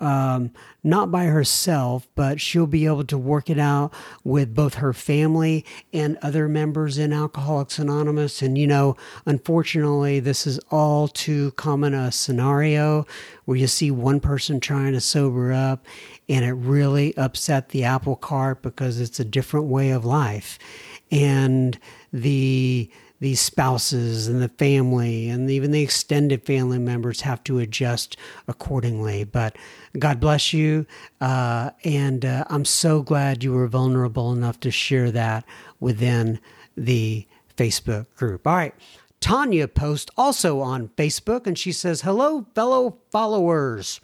um, 0.00 0.52
not 0.84 1.10
by 1.10 1.24
herself, 1.24 2.08
but 2.14 2.40
she'll 2.40 2.66
be 2.66 2.86
able 2.86 3.04
to 3.04 3.18
work 3.18 3.50
it 3.50 3.58
out 3.58 3.92
with 4.24 4.54
both 4.54 4.74
her 4.74 4.92
family 4.92 5.64
and 5.92 6.16
other 6.22 6.48
members 6.48 6.98
in 6.98 7.12
Alcoholics 7.12 7.78
Anonymous. 7.78 8.40
And, 8.42 8.56
you 8.56 8.66
know, 8.66 8.96
unfortunately, 9.26 10.20
this 10.20 10.46
is 10.46 10.58
all 10.70 11.08
too 11.08 11.50
common 11.52 11.94
a 11.94 12.12
scenario 12.12 13.06
where 13.44 13.56
you 13.56 13.66
see 13.66 13.90
one 13.90 14.20
person 14.20 14.60
trying 14.60 14.92
to 14.92 15.00
sober 15.00 15.52
up 15.52 15.84
and 16.28 16.44
it 16.44 16.52
really 16.52 17.16
upset 17.16 17.70
the 17.70 17.84
apple 17.84 18.16
cart 18.16 18.62
because 18.62 19.00
it's 19.00 19.18
a 19.18 19.24
different 19.24 19.66
way 19.66 19.90
of 19.90 20.04
life. 20.04 20.58
And 21.10 21.78
the 22.12 22.90
these 23.20 23.40
spouses 23.40 24.28
and 24.28 24.40
the 24.40 24.48
family 24.48 25.28
and 25.28 25.50
even 25.50 25.72
the 25.72 25.82
extended 25.82 26.44
family 26.44 26.78
members 26.78 27.22
have 27.22 27.42
to 27.44 27.58
adjust 27.58 28.16
accordingly. 28.46 29.24
But 29.24 29.56
God 29.98 30.20
bless 30.20 30.52
you. 30.52 30.86
Uh, 31.20 31.70
and 31.84 32.24
uh, 32.24 32.44
I'm 32.48 32.64
so 32.64 33.02
glad 33.02 33.42
you 33.42 33.52
were 33.52 33.66
vulnerable 33.66 34.32
enough 34.32 34.60
to 34.60 34.70
share 34.70 35.10
that 35.10 35.44
within 35.80 36.38
the 36.76 37.26
Facebook 37.56 38.06
group. 38.14 38.46
All 38.46 38.54
right. 38.54 38.74
Tanya 39.20 39.66
posts 39.66 40.12
also 40.16 40.60
on 40.60 40.88
Facebook 40.90 41.46
and 41.46 41.58
she 41.58 41.72
says, 41.72 42.02
Hello, 42.02 42.46
fellow 42.54 42.98
followers. 43.10 44.00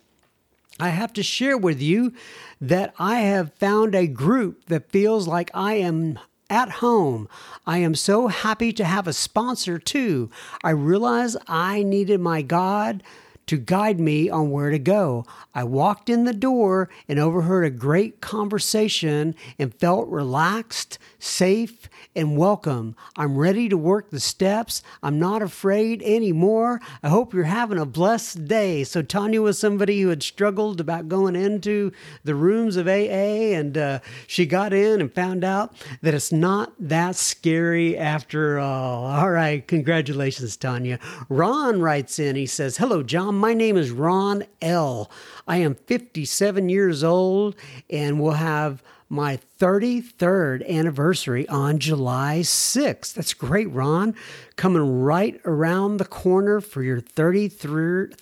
I 0.81 0.89
have 0.89 1.13
to 1.13 1.23
share 1.23 1.57
with 1.57 1.81
you 1.81 2.13
that 2.61 2.95
I 2.99 3.21
have 3.21 3.55
found 3.55 3.95
a 3.95 4.09
group 4.09 4.67
that 4.67 4.91
feels 4.91 5.29
like 5.29 5.53
I 5.55 5.75
am 5.75 6.19
at 6.55 6.71
home. 6.71 7.29
I 7.67 7.79
am 7.79 7.97
so 7.97 8.29
happy 8.29 8.73
to 8.75 8.85
have 8.85 9.09
a 9.09 9.13
sponsor 9.13 9.77
too. 9.77 10.31
I 10.63 10.71
realize 10.71 11.37
I 11.49 11.83
needed 11.83 12.21
my 12.21 12.43
God 12.43 13.03
to 13.47 13.59
guide 13.59 13.99
me 13.99 14.31
on 14.31 14.53
where 14.53 14.71
to 14.71 14.79
go. 14.79 15.27
I 15.53 15.65
walked 15.65 16.09
in 16.09 16.25
the 16.25 16.33
door 16.33 16.89
and 17.09 17.19
overheard 17.19 17.65
a 17.65 17.71
great 17.71 18.21
conversation 18.21 19.35
and 19.59 19.75
felt 19.75 20.09
relaxed, 20.09 20.99
safe, 21.19 21.89
and 22.17 22.37
welcome. 22.37 22.95
I'm 23.17 23.37
ready 23.37 23.69
to 23.69 23.77
work 23.77 24.11
the 24.11 24.21
steps. 24.21 24.83
I'm 25.03 25.19
not 25.19 25.43
afraid 25.43 26.03
anymore. 26.03 26.81
I 27.03 27.09
hope 27.09 27.35
you're 27.35 27.45
having 27.45 27.79
a 27.79 27.87
blessed 27.87 28.47
day. 28.47 28.85
So, 28.85 29.03
Tanya 29.03 29.43
was 29.43 29.59
somebody 29.59 30.01
who 30.01 30.09
had 30.09 30.23
struggled 30.23 30.81
about 30.81 31.09
going 31.09 31.37
into 31.37 31.93
the 32.23 32.35
rooms 32.35 32.77
of 32.77 32.87
AA, 32.87 33.55
and 33.55 33.77
uh, 33.77 33.99
she 34.27 34.47
got 34.47 34.73
in 34.73 35.01
and 35.01 35.13
found 35.13 35.45
out 35.45 35.75
that 36.03 36.15
it's 36.15 36.33
not 36.33 36.73
that 36.79 37.17
scary 37.17 37.97
after 37.99 38.59
all. 38.59 39.07
All 39.07 39.31
right, 39.31 39.67
congratulations, 39.67 40.57
Tanya. 40.57 40.99
Ron 41.29 41.81
writes 41.81 42.19
in, 42.19 42.37
he 42.37 42.47
says, 42.47 42.77
Hello, 42.77 43.03
John. 43.03 43.35
My 43.35 43.55
name 43.55 43.77
is 43.77 43.91
Ron 43.91 44.45
L. 44.63 45.11
I 45.47 45.59
am 45.59 45.75
57 45.75 46.69
years 46.69 47.05
old 47.05 47.57
and 47.91 48.21
will 48.21 48.33
have 48.33 48.83
my 49.09 49.39
33rd 49.59 50.69
anniversary 50.69 51.49
on 51.49 51.79
July 51.79 52.41
6th. 52.41 53.15
That's 53.15 53.35
great, 53.35 53.71
Ron. 53.71 54.15
Coming 54.57 55.03
right 55.03 55.41
around 55.45 55.99
the 55.99 56.05
corner 56.05 56.61
for 56.61 56.83
your 56.83 57.01
33rd, 57.01 58.17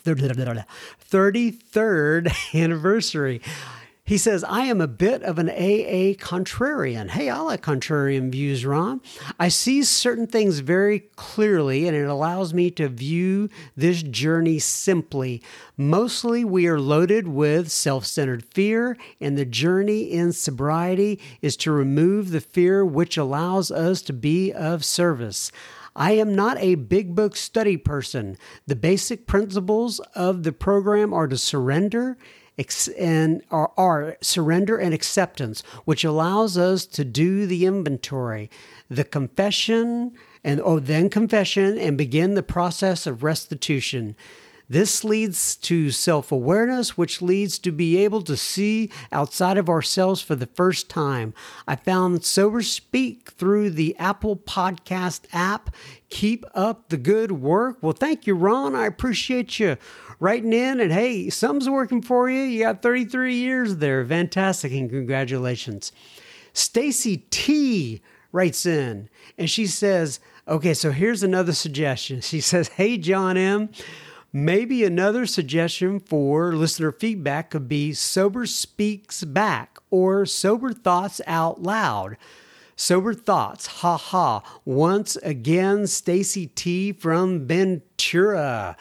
33rd 1.10 2.54
anniversary. 2.54 3.40
He 4.12 4.18
says, 4.18 4.44
I 4.44 4.64
am 4.64 4.82
a 4.82 4.86
bit 4.86 5.22
of 5.22 5.38
an 5.38 5.48
AA 5.48 6.12
contrarian. 6.22 7.08
Hey, 7.08 7.30
I 7.30 7.38
like 7.38 7.62
contrarian 7.62 8.30
views, 8.30 8.66
Ron. 8.66 9.00
I 9.40 9.48
see 9.48 9.82
certain 9.82 10.26
things 10.26 10.58
very 10.58 11.04
clearly, 11.16 11.88
and 11.88 11.96
it 11.96 12.06
allows 12.06 12.52
me 12.52 12.70
to 12.72 12.90
view 12.90 13.48
this 13.74 14.02
journey 14.02 14.58
simply. 14.58 15.42
Mostly, 15.78 16.44
we 16.44 16.66
are 16.66 16.78
loaded 16.78 17.26
with 17.26 17.72
self 17.72 18.04
centered 18.04 18.44
fear, 18.44 18.98
and 19.18 19.38
the 19.38 19.46
journey 19.46 20.02
in 20.02 20.34
sobriety 20.34 21.18
is 21.40 21.56
to 21.56 21.72
remove 21.72 22.32
the 22.32 22.42
fear 22.42 22.84
which 22.84 23.16
allows 23.16 23.70
us 23.70 24.02
to 24.02 24.12
be 24.12 24.52
of 24.52 24.84
service. 24.84 25.50
I 25.96 26.12
am 26.12 26.34
not 26.34 26.58
a 26.58 26.74
big 26.74 27.14
book 27.14 27.34
study 27.34 27.78
person. 27.78 28.36
The 28.66 28.76
basic 28.76 29.26
principles 29.26 30.00
of 30.14 30.42
the 30.42 30.52
program 30.52 31.14
are 31.14 31.28
to 31.28 31.38
surrender 31.38 32.18
and 32.98 33.42
are, 33.50 33.72
are 33.76 34.16
surrender 34.20 34.76
and 34.76 34.92
acceptance, 34.94 35.62
which 35.84 36.04
allows 36.04 36.58
us 36.58 36.86
to 36.86 37.04
do 37.04 37.46
the 37.46 37.66
inventory, 37.66 38.50
the 38.88 39.04
confession, 39.04 40.12
and 40.44 40.60
oh, 40.62 40.78
then 40.78 41.08
confession, 41.08 41.78
and 41.78 41.96
begin 41.96 42.34
the 42.34 42.42
process 42.42 43.06
of 43.06 43.22
restitution. 43.22 44.16
This 44.72 45.04
leads 45.04 45.56
to 45.56 45.90
self 45.90 46.32
awareness, 46.32 46.96
which 46.96 47.20
leads 47.20 47.58
to 47.58 47.70
be 47.70 47.98
able 47.98 48.22
to 48.22 48.38
see 48.38 48.90
outside 49.10 49.58
of 49.58 49.68
ourselves 49.68 50.22
for 50.22 50.34
the 50.34 50.46
first 50.46 50.88
time. 50.88 51.34
I 51.68 51.76
found 51.76 52.24
Sober 52.24 52.62
Speak 52.62 53.32
through 53.32 53.70
the 53.70 53.94
Apple 53.98 54.34
Podcast 54.34 55.26
app. 55.30 55.74
Keep 56.08 56.46
up 56.54 56.88
the 56.88 56.96
good 56.96 57.32
work. 57.32 57.78
Well, 57.82 57.92
thank 57.92 58.26
you, 58.26 58.34
Ron. 58.34 58.74
I 58.74 58.86
appreciate 58.86 59.58
you 59.58 59.76
writing 60.22 60.52
in. 60.52 60.80
And 60.80 60.92
hey, 60.92 61.28
something's 61.28 61.68
working 61.68 62.00
for 62.00 62.30
you. 62.30 62.42
You 62.42 62.62
got 62.62 62.80
33 62.80 63.34
years 63.34 63.76
there. 63.76 64.06
Fantastic. 64.06 64.72
And 64.72 64.88
congratulations. 64.88 65.92
Stacy 66.52 67.26
T 67.30 68.00
writes 68.30 68.64
in 68.64 69.10
and 69.36 69.50
she 69.50 69.66
says, 69.66 70.20
Okay, 70.48 70.74
so 70.74 70.90
here's 70.90 71.22
another 71.22 71.52
suggestion. 71.52 72.20
She 72.20 72.40
says, 72.40 72.68
Hey, 72.68 72.96
John 72.98 73.36
M. 73.36 73.70
Maybe 74.32 74.82
another 74.82 75.26
suggestion 75.26 76.00
for 76.00 76.54
listener 76.54 76.90
feedback 76.90 77.50
could 77.50 77.68
be 77.68 77.92
Sober 77.92 78.46
Speaks 78.46 79.24
Back 79.24 79.78
or 79.90 80.24
Sober 80.24 80.72
Thoughts 80.72 81.20
Out 81.26 81.62
Loud. 81.62 82.16
Sober 82.74 83.12
Thoughts, 83.12 83.66
ha 83.66 83.98
ha. 83.98 84.42
Once 84.64 85.16
again, 85.16 85.86
Stacy 85.86 86.46
T 86.46 86.92
from 86.92 87.46
Ventura. 87.46 88.76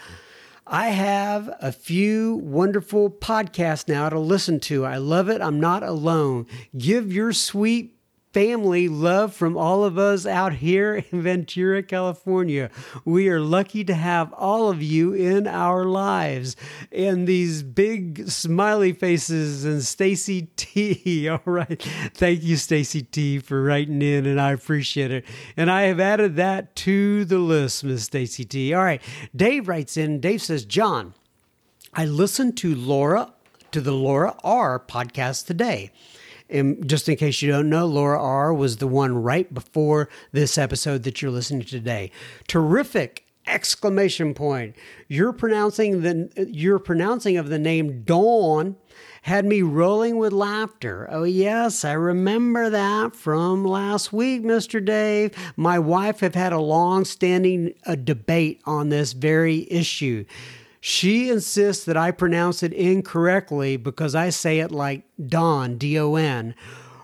I 0.73 0.87
have 0.91 1.53
a 1.59 1.73
few 1.73 2.35
wonderful 2.35 3.09
podcasts 3.09 3.89
now 3.89 4.07
to 4.07 4.17
listen 4.17 4.61
to. 4.61 4.85
I 4.85 4.95
love 4.95 5.27
it. 5.27 5.41
I'm 5.41 5.59
not 5.59 5.83
alone. 5.83 6.47
Give 6.77 7.11
your 7.11 7.33
sweet 7.33 8.00
family 8.33 8.87
love 8.87 9.33
from 9.33 9.57
all 9.57 9.83
of 9.83 9.97
us 9.97 10.25
out 10.25 10.53
here 10.53 11.03
in 11.11 11.21
Ventura, 11.21 11.83
California. 11.83 12.69
We 13.05 13.29
are 13.29 13.39
lucky 13.39 13.83
to 13.85 13.93
have 13.93 14.33
all 14.33 14.69
of 14.69 14.81
you 14.81 15.13
in 15.13 15.47
our 15.47 15.85
lives. 15.85 16.55
And 16.91 17.27
these 17.27 17.63
big 17.63 18.29
smiley 18.29 18.93
faces 18.93 19.65
and 19.65 19.83
Stacy 19.83 20.43
T. 20.55 21.27
All 21.29 21.41
right. 21.45 21.81
Thank 22.13 22.43
you, 22.43 22.55
Stacy 22.57 23.03
T, 23.03 23.39
for 23.39 23.63
writing 23.63 24.01
in, 24.01 24.25
and 24.25 24.39
I 24.39 24.51
appreciate 24.51 25.11
it. 25.11 25.25
And 25.57 25.69
I 25.69 25.83
have 25.83 25.99
added 25.99 26.35
that 26.37 26.75
to 26.77 27.25
the 27.25 27.39
list, 27.39 27.83
Miss 27.83 28.03
Stacy 28.05 28.45
T. 28.45 28.73
All 28.73 28.83
right. 28.83 29.01
Dave 29.35 29.67
writes 29.67 29.97
in. 29.97 30.19
Dave 30.19 30.41
says, 30.41 30.65
John, 30.65 31.13
I 31.93 32.05
listened 32.05 32.57
to 32.57 32.73
Laura 32.73 33.33
to 33.71 33.81
the 33.81 33.91
Laura 33.91 34.35
R 34.43 34.79
podcast 34.79 35.45
today. 35.45 35.91
And 36.51 36.87
just 36.87 37.07
in 37.07 37.15
case 37.15 37.41
you 37.41 37.51
don't 37.51 37.69
know, 37.69 37.85
Laura 37.85 38.21
R 38.21 38.53
was 38.53 38.77
the 38.77 38.87
one 38.87 39.21
right 39.21 39.51
before 39.53 40.09
this 40.31 40.57
episode 40.57 41.03
that 41.03 41.21
you're 41.21 41.31
listening 41.31 41.61
to 41.61 41.67
today. 41.67 42.11
Terrific 42.47 43.25
exclamation 43.47 44.33
point. 44.33 44.75
You're 45.07 45.33
pronouncing 45.33 46.01
the 46.01 46.47
your 46.51 46.79
pronouncing 46.79 47.37
of 47.37 47.49
the 47.49 47.59
name 47.59 48.03
Dawn 48.03 48.75
had 49.23 49.45
me 49.45 49.61
rolling 49.61 50.17
with 50.17 50.33
laughter. 50.33 51.07
Oh, 51.11 51.23
yes, 51.23 51.85
I 51.85 51.93
remember 51.93 52.71
that 52.71 53.15
from 53.15 53.63
last 53.63 54.11
week, 54.11 54.43
Mr. 54.43 54.83
Dave. 54.83 55.31
My 55.55 55.77
wife 55.77 56.21
have 56.21 56.33
had 56.33 56.53
a 56.53 56.59
long 56.59 57.05
standing 57.05 57.73
uh, 57.85 57.95
debate 57.95 58.61
on 58.65 58.89
this 58.89 59.13
very 59.13 59.67
issue. 59.71 60.25
She 60.83 61.29
insists 61.29 61.85
that 61.85 61.95
I 61.95 62.09
pronounce 62.09 62.63
it 62.63 62.73
incorrectly 62.73 63.77
because 63.77 64.15
I 64.15 64.31
say 64.31 64.59
it 64.59 64.71
like 64.71 65.03
Don, 65.23 65.77
D 65.77 65.97
O 65.99 66.15
N. 66.15 66.55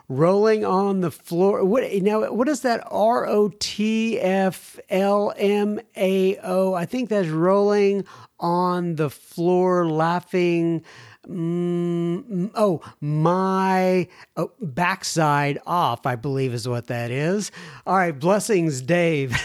Rolling 0.09 0.65
on 0.65 1.01
the 1.01 1.11
floor. 1.11 1.63
What 1.63 1.83
now? 2.01 2.31
What 2.31 2.47
is 2.47 2.61
that? 2.61 2.81
R 2.89 3.27
O 3.27 3.51
T 3.59 4.19
F 4.19 4.79
L 4.89 5.33
M 5.37 5.79
A 5.95 6.37
O. 6.37 6.73
I 6.73 6.85
think 6.85 7.09
that's 7.09 7.27
rolling 7.27 8.05
on 8.39 8.95
the 8.95 9.09
floor, 9.09 9.87
laughing 9.87 10.83
Mm, 11.29 12.51
oh, 12.55 12.81
my 13.01 14.07
oh, 14.37 14.51
backside 14.61 15.59
off, 15.67 16.05
I 16.05 16.15
believe 16.15 16.53
is 16.53 16.67
what 16.67 16.87
that 16.87 17.11
is. 17.11 17.51
All 17.85 17.97
right, 17.97 18.17
blessings, 18.17 18.81
Dave. 18.81 19.35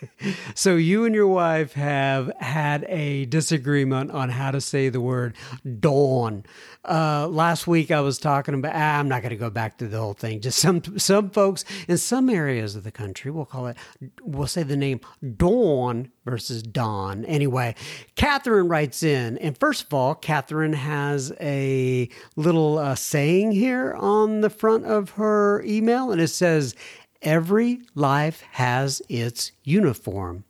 so, 0.54 0.76
you 0.76 1.04
and 1.06 1.14
your 1.14 1.26
wife 1.26 1.72
have 1.72 2.32
had 2.38 2.84
a 2.88 3.24
disagreement 3.24 4.12
on 4.12 4.28
how 4.28 4.52
to 4.52 4.60
say 4.60 4.90
the 4.90 5.00
word 5.00 5.36
dawn. 5.80 6.44
Uh, 6.88 7.26
last 7.28 7.66
week, 7.66 7.90
I 7.90 8.00
was 8.00 8.18
talking 8.18 8.54
about, 8.54 8.74
ah, 8.74 8.98
I'm 8.98 9.08
not 9.08 9.22
going 9.22 9.30
to 9.30 9.36
go 9.36 9.50
back 9.50 9.78
to 9.78 9.88
the 9.88 9.98
whole 9.98 10.14
thing. 10.14 10.40
Just 10.40 10.58
some, 10.58 10.98
some 10.98 11.30
folks 11.30 11.64
in 11.88 11.98
some 11.98 12.30
areas 12.30 12.76
of 12.76 12.84
the 12.84 12.92
country, 12.92 13.30
we'll 13.30 13.44
call 13.44 13.66
it, 13.66 13.76
we'll 14.22 14.46
say 14.46 14.62
the 14.62 14.76
name 14.76 15.00
dawn 15.36 16.12
versus 16.24 16.62
dawn. 16.62 17.24
Anyway, 17.24 17.74
Catherine 18.14 18.68
writes 18.68 19.02
in, 19.02 19.36
and 19.38 19.58
first 19.58 19.86
of 19.86 19.94
all, 19.94 20.14
Catherine 20.14 20.74
has 20.74 21.07
has 21.08 21.32
a 21.40 22.08
little 22.36 22.78
uh, 22.78 22.94
saying 22.94 23.52
here 23.52 23.94
on 23.94 24.40
the 24.40 24.50
front 24.50 24.84
of 24.84 25.10
her 25.10 25.62
email, 25.62 26.10
and 26.10 26.20
it 26.20 26.28
says, 26.28 26.74
Every 27.22 27.80
life 27.94 28.42
has 28.52 29.02
its 29.08 29.52
uniform. 29.64 30.44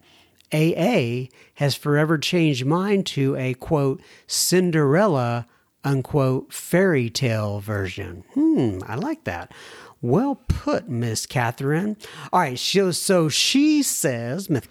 AA 0.53 1.27
has 1.55 1.75
forever 1.75 2.19
changed 2.19 2.67
mine 2.67 3.05
to 3.05 3.37
a 3.37 3.55
quote, 3.55 4.03
Cinderella, 4.27 5.47
unquote, 5.85 6.53
fairy 6.53 7.09
tale 7.09 7.61
version. 7.61 8.25
Hmm, 8.35 8.79
I 8.87 8.97
like 8.97 9.25
that. 9.25 9.53
Well 10.01 10.43
put, 10.49 10.89
Miss 10.89 11.27
Catherine. 11.27 11.97
All 12.33 12.41
right, 12.41 12.59
so, 12.59 12.91
so 12.91 13.29
she 13.29 13.83
says, 13.83 14.51
Miss 14.51 14.67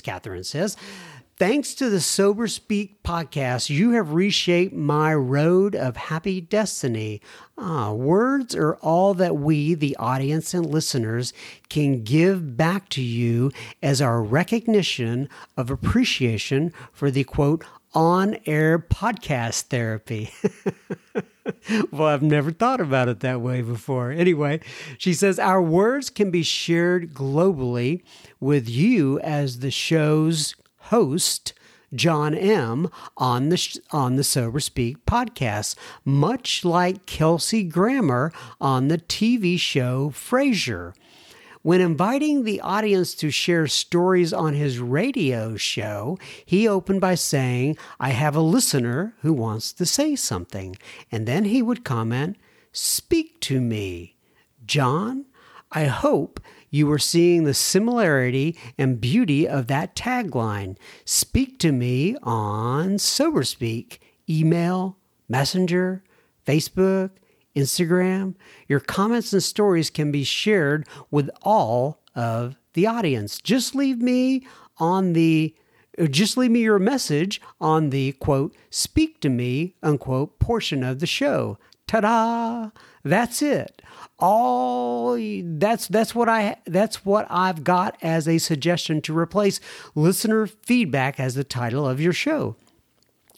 Catherine 0.00 0.44
says, 0.44 0.76
Thanks 1.38 1.72
to 1.74 1.88
the 1.88 2.00
Sober 2.00 2.48
Speak 2.48 3.04
podcast, 3.04 3.70
you 3.70 3.92
have 3.92 4.12
reshaped 4.12 4.74
my 4.74 5.14
road 5.14 5.76
of 5.76 5.96
happy 5.96 6.40
destiny. 6.40 7.20
Ah, 7.56 7.92
words 7.92 8.56
are 8.56 8.74
all 8.78 9.14
that 9.14 9.36
we, 9.36 9.74
the 9.74 9.94
audience 9.98 10.52
and 10.52 10.66
listeners, 10.66 11.32
can 11.68 12.02
give 12.02 12.56
back 12.56 12.88
to 12.88 13.00
you 13.00 13.52
as 13.80 14.02
our 14.02 14.20
recognition 14.20 15.28
of 15.56 15.70
appreciation 15.70 16.72
for 16.92 17.08
the 17.08 17.22
quote, 17.22 17.64
on 17.94 18.36
air 18.44 18.76
podcast 18.76 19.62
therapy. 19.68 20.32
well, 21.92 22.08
I've 22.08 22.20
never 22.20 22.50
thought 22.50 22.80
about 22.80 23.08
it 23.08 23.20
that 23.20 23.40
way 23.40 23.62
before. 23.62 24.10
Anyway, 24.10 24.58
she 24.98 25.14
says 25.14 25.38
our 25.38 25.62
words 25.62 26.10
can 26.10 26.32
be 26.32 26.42
shared 26.42 27.14
globally 27.14 28.02
with 28.40 28.68
you 28.68 29.20
as 29.20 29.60
the 29.60 29.70
show's 29.70 30.56
host. 30.88 31.54
John 31.94 32.34
M 32.34 32.90
on 33.16 33.48
the 33.48 33.80
on 33.92 34.16
the 34.16 34.24
Sober 34.24 34.60
Speak 34.60 35.06
podcast, 35.06 35.74
much 36.04 36.62
like 36.62 37.06
Kelsey 37.06 37.62
Grammer 37.64 38.30
on 38.60 38.88
the 38.88 38.98
TV 38.98 39.58
show 39.58 40.10
Frasier. 40.10 40.92
When 41.62 41.80
inviting 41.80 42.44
the 42.44 42.60
audience 42.60 43.14
to 43.16 43.30
share 43.30 43.66
stories 43.66 44.32
on 44.32 44.54
his 44.54 44.78
radio 44.78 45.56
show, 45.56 46.18
he 46.44 46.68
opened 46.68 47.00
by 47.00 47.14
saying, 47.14 47.76
I 47.98 48.10
have 48.10 48.36
a 48.36 48.40
listener 48.40 49.14
who 49.22 49.32
wants 49.32 49.72
to 49.74 49.84
say 49.84 50.14
something. 50.14 50.76
And 51.10 51.26
then 51.26 51.44
he 51.44 51.60
would 51.62 51.84
comment, 51.84 52.36
Speak 52.72 53.40
to 53.40 53.60
me. 53.60 54.16
John, 54.64 55.26
I 55.72 55.86
hope 55.86 56.40
you 56.70 56.90
are 56.92 56.98
seeing 56.98 57.44
the 57.44 57.54
similarity 57.54 58.56
and 58.76 59.00
beauty 59.00 59.48
of 59.48 59.66
that 59.68 59.94
tagline. 59.94 60.76
Speak 61.04 61.58
to 61.60 61.72
me 61.72 62.16
on 62.22 62.98
Sober 62.98 63.42
Speak, 63.42 64.00
email, 64.28 64.96
messenger, 65.28 66.02
Facebook, 66.46 67.10
Instagram. 67.56 68.34
Your 68.68 68.80
comments 68.80 69.32
and 69.32 69.42
stories 69.42 69.90
can 69.90 70.10
be 70.10 70.24
shared 70.24 70.86
with 71.10 71.30
all 71.42 72.02
of 72.14 72.56
the 72.74 72.86
audience. 72.86 73.40
Just 73.40 73.74
leave 73.74 74.00
me 74.00 74.46
on 74.78 75.12
the 75.12 75.54
just 76.10 76.36
leave 76.36 76.52
me 76.52 76.60
your 76.60 76.78
message 76.78 77.40
on 77.60 77.90
the 77.90 78.12
quote 78.12 78.54
speak 78.70 79.20
to 79.20 79.28
me 79.28 79.74
unquote 79.82 80.38
portion 80.38 80.84
of 80.84 81.00
the 81.00 81.06
show. 81.06 81.58
Ta-da! 81.88 82.70
That's 83.02 83.42
it. 83.42 83.82
All 84.18 85.16
that's 85.16 85.86
that's 85.86 86.14
what 86.14 86.28
I 86.28 86.56
that's 86.64 87.04
what 87.04 87.26
I've 87.30 87.62
got 87.62 87.96
as 88.02 88.26
a 88.26 88.38
suggestion 88.38 89.00
to 89.02 89.16
replace 89.16 89.60
listener 89.94 90.46
feedback 90.46 91.20
as 91.20 91.34
the 91.34 91.44
title 91.44 91.88
of 91.88 92.00
your 92.00 92.12
show. 92.12 92.56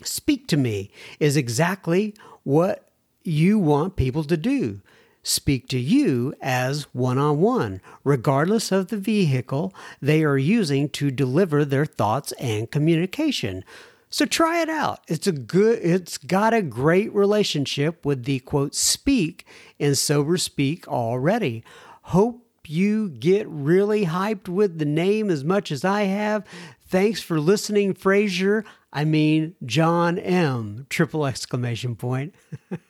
Speak 0.02 0.46
to 0.48 0.56
me 0.56 0.90
is 1.18 1.36
exactly 1.36 2.14
what 2.44 2.88
you 3.22 3.58
want 3.58 3.96
people 3.96 4.24
to 4.24 4.36
do. 4.36 4.80
Speak 5.22 5.68
to 5.68 5.78
you 5.78 6.32
as 6.40 6.84
one 6.94 7.18
on 7.18 7.40
one, 7.40 7.82
regardless 8.04 8.72
of 8.72 8.88
the 8.88 8.96
vehicle 8.96 9.74
they 10.00 10.24
are 10.24 10.38
using 10.38 10.88
to 10.88 11.10
deliver 11.10 11.62
their 11.62 11.84
thoughts 11.84 12.32
and 12.32 12.70
communication. 12.70 13.62
So 14.10 14.26
try 14.26 14.60
it 14.60 14.68
out. 14.68 15.00
It's 15.06 15.28
a 15.28 15.32
good 15.32 15.78
it's 15.82 16.18
got 16.18 16.52
a 16.52 16.62
great 16.62 17.14
relationship 17.14 18.04
with 18.04 18.24
the 18.24 18.40
quote 18.40 18.74
speak 18.74 19.46
and 19.78 19.96
sober 19.96 20.36
speak 20.36 20.88
already. 20.88 21.64
Hope 22.02 22.44
you 22.66 23.08
get 23.08 23.48
really 23.48 24.06
hyped 24.06 24.48
with 24.48 24.78
the 24.78 24.84
name 24.84 25.30
as 25.30 25.44
much 25.44 25.70
as 25.70 25.84
I 25.84 26.02
have. 26.02 26.44
Thanks 26.88 27.20
for 27.22 27.38
listening, 27.38 27.94
Frasier. 27.94 28.64
I 28.92 29.04
mean, 29.04 29.54
John 29.64 30.18
M. 30.18 30.86
Triple 30.90 31.24
exclamation 31.24 31.94
point. 31.94 32.34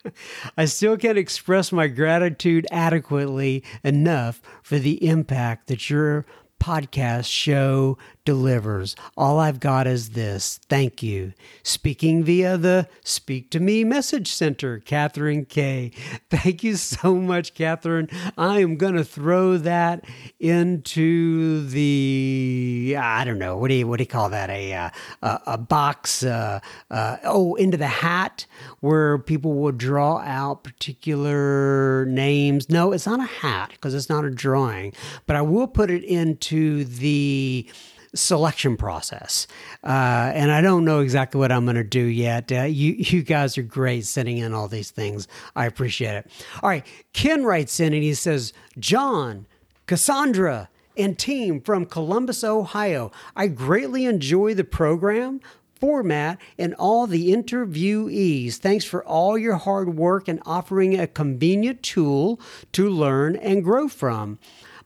I 0.57 0.65
still 0.65 0.97
can't 0.97 1.19
express 1.19 1.71
my 1.71 1.87
gratitude 1.87 2.65
adequately 2.71 3.63
enough 3.83 4.41
for 4.63 4.79
the 4.79 5.07
impact 5.07 5.67
that 5.67 5.91
your 5.91 6.25
podcast 6.59 7.25
show 7.25 7.97
delivers. 8.25 8.95
All 9.17 9.39
I've 9.39 9.59
got 9.59 9.87
is 9.87 10.11
this. 10.11 10.59
Thank 10.69 11.01
you. 11.01 11.33
Speaking 11.63 12.23
via 12.23 12.57
the 12.57 12.87
Speak 13.03 13.49
to 13.51 13.59
Me 13.59 13.83
message 13.83 14.31
center, 14.31 14.79
Catherine 14.79 15.45
K. 15.45 15.91
Thank 16.29 16.63
you 16.63 16.75
so 16.75 17.15
much, 17.15 17.53
Catherine. 17.53 18.09
I 18.37 18.59
am 18.59 18.77
going 18.77 18.95
to 18.95 19.03
throw 19.03 19.57
that 19.57 20.05
into 20.39 21.67
the, 21.67 22.95
I 22.97 23.23
don't 23.23 23.39
know, 23.39 23.57
what 23.57 23.69
do 23.69 23.75
you, 23.75 23.87
what 23.87 23.97
do 23.97 24.03
you 24.03 24.07
call 24.07 24.29
that? 24.29 24.49
A, 24.49 24.73
uh, 24.73 24.89
a, 25.21 25.39
a 25.47 25.57
box, 25.57 26.23
uh, 26.23 26.59
uh, 26.89 27.17
oh, 27.23 27.55
into 27.55 27.77
the 27.77 27.87
hat 27.87 28.45
where 28.79 29.17
people 29.17 29.53
will 29.53 29.71
draw 29.71 30.19
out 30.19 30.63
particular 30.63 32.05
names. 32.05 32.69
No, 32.69 32.91
it's 32.91 33.05
not 33.07 33.19
a 33.19 33.23
hat 33.23 33.71
because 33.71 33.93
it's 33.93 34.09
not 34.09 34.25
a 34.25 34.31
drawing, 34.31 34.93
but 35.25 35.35
I 35.35 35.41
will 35.41 35.67
put 35.67 35.89
it 35.89 36.03
into 36.03 36.83
the, 36.83 37.67
selection 38.13 38.77
process. 38.77 39.47
Uh, 39.83 40.31
and 40.33 40.51
I 40.51 40.61
don't 40.61 40.85
know 40.85 40.99
exactly 40.99 41.39
what 41.39 41.51
I'm 41.51 41.65
going 41.65 41.75
to 41.75 41.83
do 41.83 42.03
yet. 42.03 42.51
Uh, 42.51 42.63
you, 42.63 42.93
you 42.97 43.21
guys 43.23 43.57
are 43.57 43.63
great 43.63 44.05
sending 44.05 44.37
in 44.37 44.53
all 44.53 44.67
these 44.67 44.91
things. 44.91 45.27
I 45.55 45.65
appreciate 45.65 46.15
it. 46.15 46.31
All 46.61 46.69
right. 46.69 46.85
Ken 47.13 47.43
writes 47.43 47.79
in 47.79 47.93
and 47.93 48.03
he 48.03 48.13
says, 48.13 48.53
John, 48.79 49.45
Cassandra, 49.87 50.69
and 50.97 51.17
team 51.17 51.61
from 51.61 51.85
Columbus, 51.85 52.43
Ohio. 52.43 53.11
I 53.35 53.47
greatly 53.47 54.05
enjoy 54.05 54.53
the 54.53 54.63
program 54.63 55.39
format 55.81 56.39
and 56.59 56.75
all 56.75 57.07
the 57.07 57.31
interviewees. 57.31 58.57
Thanks 58.57 58.85
for 58.85 59.03
all 59.03 59.37
your 59.37 59.55
hard 59.55 59.97
work 59.97 60.27
and 60.27 60.39
offering 60.45 60.97
a 60.97 61.07
convenient 61.07 61.81
tool 61.81 62.39
to 62.73 62.87
learn 62.87 63.35
and 63.35 63.63
grow 63.63 63.87
from. 63.87 64.37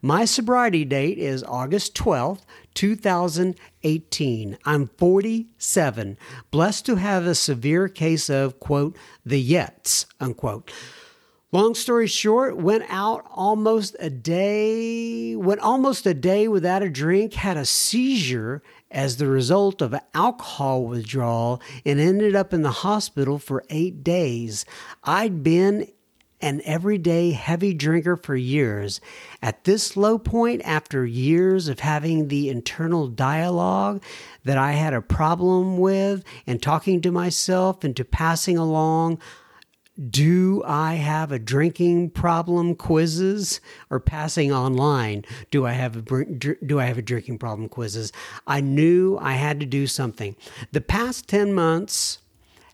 My 0.06 0.26
sobriety 0.26 0.86
date 0.86 1.18
is 1.18 1.44
August 1.44 1.96
12th, 1.96 2.42
2018. 2.76 4.58
I'm 4.64 4.88
47, 5.00 6.18
blessed 6.52 6.86
to 6.86 6.96
have 6.98 7.26
a 7.26 7.34
severe 7.34 7.88
case 7.88 8.30
of, 8.30 8.60
quote, 8.60 8.96
the 9.26 9.44
yets, 9.44 10.06
unquote. 10.20 10.72
Long 11.52 11.74
story 11.74 12.06
short, 12.06 12.56
went 12.56 12.84
out 12.88 13.26
almost 13.32 13.96
a 14.00 14.12
day, 14.12 15.36
went 15.36 15.62
almost 15.62 16.06
a 16.06 16.14
day 16.14 16.48
without 16.48 16.84
a 16.84 16.90
drink, 16.92 17.34
had 17.34 17.58
a 17.58 17.66
seizure 17.66 18.62
as 18.92 19.18
the 19.18 19.26
result 19.26 19.82
of 19.82 19.96
alcohol 20.14 20.86
withdrawal, 20.86 21.60
and 21.84 22.00
ended 22.00 22.36
up 22.36 22.54
in 22.54 22.62
the 22.62 22.70
hospital 22.70 23.40
for 23.40 23.64
eight 23.72 24.04
days. 24.04 24.66
I'd 25.04 25.42
been 25.42 25.88
an 26.46 26.62
everyday 26.64 27.32
heavy 27.32 27.74
drinker 27.74 28.16
for 28.16 28.36
years. 28.36 29.02
At 29.42 29.64
this 29.64 29.98
low 29.98 30.20
point, 30.20 30.62
after 30.64 31.04
years 31.04 31.68
of 31.68 31.80
having 31.80 32.28
the 32.28 32.50
internal 32.50 33.08
dialogue 33.08 34.04
that 34.44 34.56
I 34.56 34.74
had 34.74 34.94
a 34.94 35.02
problem 35.02 35.80
with 35.80 36.24
and 36.46 36.62
talking 36.62 37.02
to 37.02 37.12
myself 37.12 37.84
and 37.84 37.96
to 37.96 38.06
passing 38.06 38.60
along, 38.60 39.18
do 40.10 40.62
I 40.68 40.96
have 40.96 41.32
a 41.32 41.40
drinking 41.40 42.12
problem 42.12 42.76
quizzes 42.76 43.60
or 43.90 44.00
passing 44.00 44.52
online? 44.52 45.26
Do 45.50 45.66
I 45.66 45.72
have 45.72 45.96
a 45.96 46.26
do 46.26 46.80
I 46.80 46.86
have 46.86 47.00
a 47.00 47.02
drinking 47.02 47.40
problem 47.40 47.70
quizzes? 47.70 48.12
I 48.46 48.62
knew 48.62 49.18
I 49.20 49.34
had 49.34 49.60
to 49.62 49.66
do 49.66 49.88
something. 49.88 50.36
The 50.72 50.82
past 50.82 51.28
10 51.28 51.54
months 51.54 52.20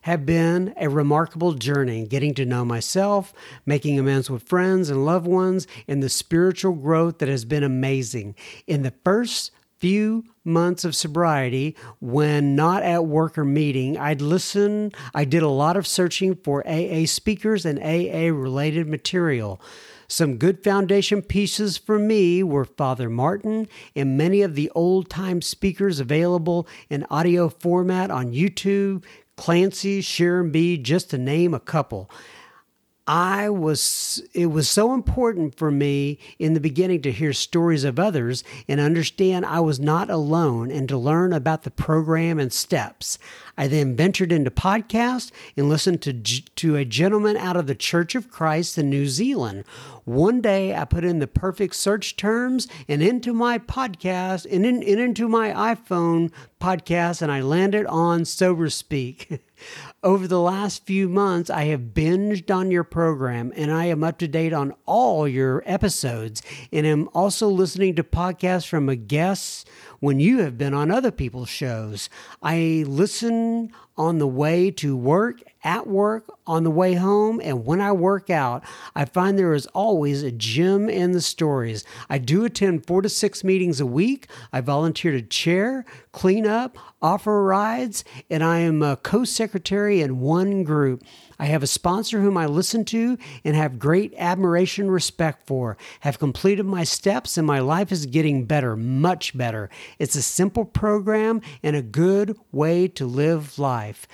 have 0.02 0.26
been 0.26 0.74
a 0.76 0.88
remarkable 0.88 1.54
journey, 1.54 2.06
getting 2.06 2.34
to 2.34 2.44
know 2.44 2.64
myself, 2.64 3.32
making 3.66 3.98
amends 3.98 4.30
with 4.30 4.42
friends 4.42 4.90
and 4.90 5.04
loved 5.04 5.26
ones, 5.26 5.66
and 5.88 6.02
the 6.02 6.08
spiritual 6.08 6.72
growth 6.72 7.18
that 7.18 7.28
has 7.28 7.44
been 7.44 7.62
amazing. 7.62 8.34
In 8.66 8.82
the 8.82 8.94
first 9.04 9.50
few 9.78 10.24
months 10.44 10.84
of 10.84 10.94
sobriety, 10.94 11.76
when 12.00 12.54
not 12.54 12.84
at 12.84 13.04
work 13.04 13.36
or 13.36 13.44
meeting, 13.44 13.98
I'd 13.98 14.20
listen, 14.20 14.92
I 15.12 15.24
did 15.24 15.42
a 15.42 15.48
lot 15.48 15.76
of 15.76 15.88
searching 15.88 16.36
for 16.36 16.66
AA 16.68 17.04
speakers 17.06 17.64
and 17.64 17.80
AA 17.80 18.32
related 18.32 18.86
material. 18.86 19.60
Some 20.12 20.36
good 20.36 20.62
foundation 20.62 21.22
pieces 21.22 21.78
for 21.78 21.98
me 21.98 22.42
were 22.42 22.66
Father 22.66 23.08
Martin 23.08 23.66
and 23.96 24.18
many 24.18 24.42
of 24.42 24.54
the 24.54 24.70
old 24.74 25.08
time 25.08 25.40
speakers 25.40 26.00
available 26.00 26.68
in 26.90 27.06
audio 27.08 27.48
format 27.48 28.10
on 28.10 28.32
YouTube, 28.32 29.04
Clancy, 29.36 30.00
Sharon 30.00 30.50
B, 30.50 30.76
just 30.76 31.10
to 31.10 31.18
name 31.18 31.54
a 31.54 31.60
couple. 31.60 32.10
I 33.14 33.50
was, 33.50 34.26
it 34.32 34.46
was 34.46 34.70
so 34.70 34.94
important 34.94 35.54
for 35.54 35.70
me 35.70 36.18
in 36.38 36.54
the 36.54 36.60
beginning 36.60 37.02
to 37.02 37.12
hear 37.12 37.34
stories 37.34 37.84
of 37.84 37.98
others 37.98 38.42
and 38.66 38.80
understand 38.80 39.44
I 39.44 39.60
was 39.60 39.78
not 39.78 40.08
alone 40.08 40.70
and 40.70 40.88
to 40.88 40.96
learn 40.96 41.34
about 41.34 41.64
the 41.64 41.70
program 41.70 42.38
and 42.38 42.50
steps. 42.50 43.18
I 43.58 43.66
then 43.66 43.94
ventured 43.96 44.32
into 44.32 44.50
podcasts 44.50 45.30
and 45.58 45.68
listened 45.68 46.00
to, 46.02 46.14
to 46.14 46.76
a 46.76 46.86
gentleman 46.86 47.36
out 47.36 47.54
of 47.54 47.66
the 47.66 47.74
Church 47.74 48.14
of 48.14 48.30
Christ 48.30 48.78
in 48.78 48.88
New 48.88 49.06
Zealand. 49.06 49.64
One 50.04 50.40
day 50.40 50.74
I 50.74 50.86
put 50.86 51.04
in 51.04 51.18
the 51.18 51.26
perfect 51.26 51.74
search 51.74 52.16
terms 52.16 52.66
and 52.88 53.02
into 53.02 53.34
my 53.34 53.58
podcast 53.58 54.46
and, 54.50 54.64
in, 54.64 54.76
and 54.76 54.98
into 54.98 55.28
my 55.28 55.50
iPhone 55.50 56.32
podcast 56.58 57.20
and 57.20 57.30
I 57.30 57.42
landed 57.42 57.84
on 57.88 58.24
Sober 58.24 58.70
Speak. 58.70 59.42
Over 60.04 60.26
the 60.26 60.40
last 60.40 60.84
few 60.84 61.08
months, 61.08 61.48
I 61.48 61.66
have 61.66 61.94
binged 61.94 62.52
on 62.52 62.72
your 62.72 62.82
program 62.82 63.52
and 63.54 63.70
I 63.70 63.84
am 63.84 64.02
up 64.02 64.18
to 64.18 64.26
date 64.26 64.52
on 64.52 64.74
all 64.84 65.28
your 65.28 65.62
episodes 65.64 66.42
and 66.72 66.84
am 66.84 67.08
also 67.14 67.46
listening 67.46 67.94
to 67.94 68.02
podcasts 68.02 68.66
from 68.66 68.88
a 68.88 68.96
guest 68.96 69.68
when 70.00 70.18
you 70.18 70.40
have 70.40 70.58
been 70.58 70.74
on 70.74 70.90
other 70.90 71.12
people's 71.12 71.50
shows. 71.50 72.10
I 72.42 72.82
listen 72.88 73.70
on 73.96 74.18
the 74.18 74.26
way 74.26 74.72
to 74.72 74.96
work, 74.96 75.40
at 75.64 75.86
work, 75.86 76.24
on 76.46 76.64
the 76.64 76.70
way 76.70 76.94
home, 76.94 77.40
and 77.42 77.64
when 77.64 77.80
I 77.80 77.92
work 77.92 78.30
out. 78.30 78.64
I 78.96 79.04
find 79.04 79.38
there 79.38 79.54
is 79.54 79.66
always 79.66 80.22
a 80.22 80.32
gem 80.32 80.88
in 80.88 81.12
the 81.12 81.20
stories. 81.20 81.84
I 82.10 82.18
do 82.18 82.44
attend 82.44 82.86
four 82.86 83.02
to 83.02 83.08
six 83.08 83.44
meetings 83.44 83.80
a 83.80 83.86
week. 83.86 84.26
I 84.52 84.60
volunteer 84.60 85.12
to 85.12 85.22
chair, 85.22 85.84
clean 86.10 86.46
up, 86.46 86.76
offer 87.00 87.42
rides, 87.44 88.04
and 88.28 88.42
I 88.42 88.58
am 88.58 88.82
a 88.82 88.96
co 88.96 89.24
secretary 89.24 90.00
in 90.00 90.20
one 90.20 90.64
group. 90.64 91.04
I 91.38 91.46
have 91.46 91.62
a 91.62 91.66
sponsor 91.66 92.20
whom 92.20 92.36
I 92.36 92.46
listen 92.46 92.84
to 92.86 93.18
and 93.44 93.56
have 93.56 93.80
great 93.80 94.14
admiration, 94.16 94.90
respect 94.90 95.46
for. 95.46 95.76
Have 96.00 96.20
completed 96.20 96.66
my 96.66 96.84
steps 96.84 97.36
and 97.36 97.44
my 97.46 97.58
life 97.58 97.90
is 97.90 98.06
getting 98.06 98.44
better, 98.44 98.76
much 98.76 99.36
better. 99.36 99.68
It's 99.98 100.14
a 100.14 100.22
simple 100.22 100.64
program 100.64 101.40
and 101.62 101.74
a 101.74 101.82
good 101.82 102.38
way 102.52 102.86
to 102.88 103.06
live 103.06 103.58
life. 103.58 104.06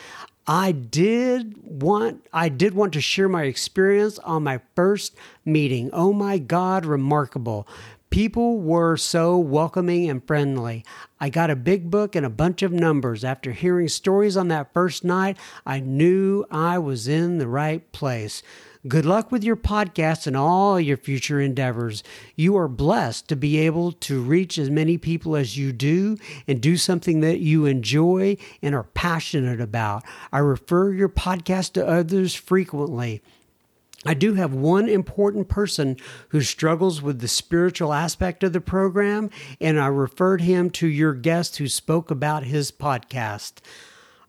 I 0.50 0.72
did 0.72 1.56
want 1.62 2.26
I 2.32 2.48
did 2.48 2.72
want 2.72 2.94
to 2.94 3.02
share 3.02 3.28
my 3.28 3.42
experience 3.42 4.18
on 4.20 4.44
my 4.44 4.60
first 4.74 5.14
meeting. 5.44 5.90
Oh 5.92 6.14
my 6.14 6.38
god, 6.38 6.86
remarkable. 6.86 7.68
People 8.08 8.58
were 8.58 8.96
so 8.96 9.36
welcoming 9.36 10.08
and 10.08 10.26
friendly. 10.26 10.86
I 11.20 11.28
got 11.28 11.50
a 11.50 11.56
big 11.56 11.90
book 11.90 12.16
and 12.16 12.24
a 12.24 12.30
bunch 12.30 12.62
of 12.62 12.72
numbers. 12.72 13.24
After 13.24 13.52
hearing 13.52 13.88
stories 13.88 14.38
on 14.38 14.48
that 14.48 14.72
first 14.72 15.04
night, 15.04 15.36
I 15.66 15.80
knew 15.80 16.46
I 16.50 16.78
was 16.78 17.06
in 17.06 17.36
the 17.36 17.46
right 17.46 17.92
place. 17.92 18.42
Good 18.86 19.04
luck 19.04 19.32
with 19.32 19.42
your 19.42 19.56
podcast 19.56 20.28
and 20.28 20.36
all 20.36 20.78
your 20.78 20.96
future 20.96 21.40
endeavors. 21.40 22.04
You 22.36 22.56
are 22.56 22.68
blessed 22.68 23.26
to 23.28 23.34
be 23.34 23.58
able 23.58 23.90
to 23.92 24.22
reach 24.22 24.56
as 24.56 24.70
many 24.70 24.96
people 24.96 25.34
as 25.34 25.56
you 25.56 25.72
do 25.72 26.16
and 26.46 26.60
do 26.60 26.76
something 26.76 27.20
that 27.20 27.40
you 27.40 27.66
enjoy 27.66 28.36
and 28.62 28.76
are 28.76 28.84
passionate 28.84 29.60
about. 29.60 30.04
I 30.32 30.38
refer 30.38 30.92
your 30.92 31.08
podcast 31.08 31.72
to 31.72 31.86
others 31.86 32.36
frequently. 32.36 33.20
I 34.06 34.14
do 34.14 34.34
have 34.34 34.54
one 34.54 34.88
important 34.88 35.48
person 35.48 35.96
who 36.28 36.40
struggles 36.40 37.02
with 37.02 37.20
the 37.20 37.26
spiritual 37.26 37.92
aspect 37.92 38.44
of 38.44 38.52
the 38.52 38.60
program, 38.60 39.28
and 39.60 39.80
I 39.80 39.88
referred 39.88 40.40
him 40.40 40.70
to 40.70 40.86
your 40.86 41.14
guest 41.14 41.56
who 41.56 41.66
spoke 41.66 42.12
about 42.12 42.44
his 42.44 42.70
podcast. 42.70 43.54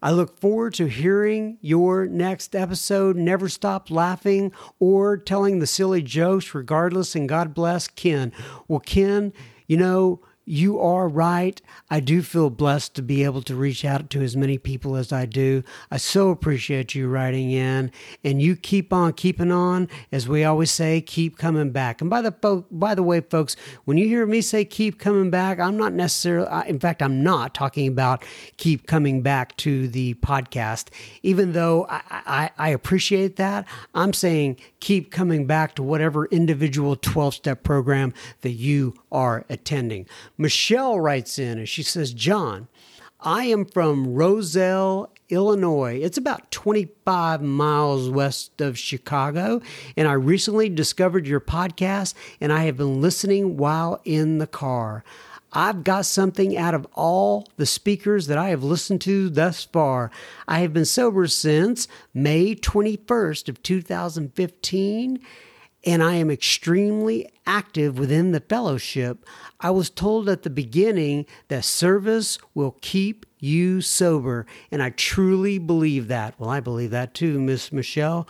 I 0.01 0.11
look 0.11 0.39
forward 0.39 0.73
to 0.75 0.85
hearing 0.85 1.57
your 1.61 2.05
next 2.05 2.55
episode. 2.55 3.15
Never 3.15 3.49
stop 3.49 3.91
laughing 3.91 4.51
or 4.79 5.17
telling 5.17 5.59
the 5.59 5.67
silly 5.67 6.01
jokes, 6.01 6.55
regardless, 6.55 7.15
and 7.15 7.27
God 7.27 7.53
bless 7.53 7.87
Ken. 7.87 8.31
Well, 8.67 8.79
Ken, 8.79 9.33
you 9.67 9.77
know, 9.77 10.21
you 10.49 10.79
are 10.79 11.07
right. 11.07 11.61
I 11.91 11.99
do 11.99 12.23
feel 12.23 12.49
blessed 12.49 12.95
to 12.95 13.03
be 13.03 13.23
able 13.23 13.43
to 13.43 13.55
reach 13.55 13.85
out 13.85 14.09
to 14.09 14.21
as 14.23 14.35
many 14.35 14.57
people 14.57 14.95
as 14.95 15.13
I 15.13 15.27
do. 15.27 15.63
I 15.91 15.97
so 15.97 16.31
appreciate 16.31 16.95
you 16.95 17.07
writing 17.07 17.51
in, 17.51 17.91
and 18.23 18.41
you 18.41 18.55
keep 18.55 18.91
on 18.91 19.13
keeping 19.13 19.51
on. 19.51 19.87
As 20.11 20.27
we 20.27 20.43
always 20.43 20.71
say, 20.71 21.01
keep 21.01 21.37
coming 21.37 21.69
back. 21.69 22.01
And 22.01 22.09
by 22.09 22.23
the 22.23 22.31
fo- 22.31 22.65
by 22.71 22.95
the 22.95 23.03
way, 23.03 23.21
folks, 23.21 23.55
when 23.85 23.99
you 23.99 24.07
hear 24.07 24.25
me 24.25 24.41
say 24.41 24.65
keep 24.65 24.97
coming 24.97 25.29
back, 25.29 25.59
I'm 25.59 25.77
not 25.77 25.93
necessarily. 25.93 26.49
In 26.67 26.79
fact, 26.79 27.03
I'm 27.03 27.21
not 27.21 27.53
talking 27.53 27.87
about 27.87 28.25
keep 28.57 28.87
coming 28.87 29.21
back 29.21 29.55
to 29.57 29.87
the 29.87 30.15
podcast. 30.15 30.87
Even 31.21 31.53
though 31.53 31.85
I, 31.87 32.01
I, 32.09 32.51
I 32.57 32.69
appreciate 32.69 33.35
that, 33.35 33.67
I'm 33.93 34.13
saying 34.13 34.57
keep 34.79 35.11
coming 35.11 35.45
back 35.45 35.75
to 35.75 35.83
whatever 35.83 36.25
individual 36.25 36.95
12 36.95 37.35
step 37.35 37.61
program 37.61 38.15
that 38.41 38.51
you 38.51 38.95
are 39.11 39.45
attending. 39.49 40.07
Michelle 40.39 41.01
writes 41.01 41.37
in 41.37 41.57
and 41.57 41.67
she 41.67 41.83
says, 41.83 42.13
John, 42.13 42.69
I 43.19 43.43
am 43.43 43.65
from 43.65 44.13
Roselle, 44.13 45.11
Illinois. 45.27 45.99
It's 46.01 46.17
about 46.17 46.49
25 46.51 47.41
miles 47.41 48.09
west 48.09 48.61
of 48.61 48.79
Chicago. 48.79 49.61
And 49.97 50.07
I 50.07 50.13
recently 50.13 50.69
discovered 50.69 51.27
your 51.27 51.41
podcast 51.41 52.13
and 52.39 52.53
I 52.53 52.63
have 52.63 52.77
been 52.77 53.01
listening 53.01 53.57
while 53.57 53.99
in 54.05 54.37
the 54.37 54.47
car. 54.47 55.03
I've 55.51 55.83
got 55.83 56.05
something 56.05 56.55
out 56.55 56.73
of 56.73 56.87
all 56.93 57.49
the 57.57 57.65
speakers 57.65 58.27
that 58.27 58.37
I 58.37 58.49
have 58.49 58.63
listened 58.63 59.01
to 59.01 59.29
thus 59.29 59.65
far. 59.65 60.09
I 60.47 60.59
have 60.59 60.71
been 60.71 60.85
sober 60.85 61.27
since 61.27 61.89
May 62.13 62.55
21st 62.55 63.49
of 63.49 63.61
2015 63.61 65.19
and 65.85 66.03
I 66.03 66.15
am 66.15 66.29
extremely 66.29 67.29
active 67.45 67.97
within 67.97 68.31
the 68.31 68.41
fellowship. 68.41 69.25
I 69.59 69.69
was 69.71 69.89
told 69.89 70.27
at 70.29 70.43
the 70.43 70.49
beginning 70.49 71.25
that 71.47 71.65
service 71.65 72.37
will 72.53 72.77
keep 72.81 73.25
you 73.39 73.81
sober, 73.81 74.45
and 74.71 74.83
I 74.83 74.89
truly 74.89 75.57
believe 75.57 76.07
that. 76.09 76.39
Well, 76.39 76.49
I 76.49 76.59
believe 76.59 76.91
that 76.91 77.13
too, 77.13 77.39
Miss 77.39 77.71
Michelle. 77.71 78.27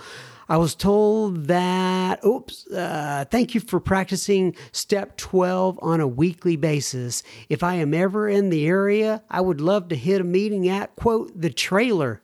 I 0.47 0.57
was 0.57 0.73
told 0.73 1.45
that, 1.45 2.25
oops, 2.25 2.65
uh, 2.71 3.25
thank 3.29 3.53
you 3.53 3.61
for 3.61 3.79
practicing 3.79 4.55
step 4.71 5.15
12 5.17 5.77
on 5.79 5.99
a 5.99 6.07
weekly 6.07 6.55
basis. 6.55 7.21
If 7.49 7.61
I 7.61 7.75
am 7.75 7.93
ever 7.93 8.27
in 8.27 8.49
the 8.49 8.65
area, 8.65 9.21
I 9.29 9.41
would 9.41 9.61
love 9.61 9.89
to 9.89 9.95
hit 9.95 10.21
a 10.21 10.23
meeting 10.23 10.67
at, 10.67 10.95
quote, 10.95 11.39
the 11.39 11.51
trailer 11.51 12.23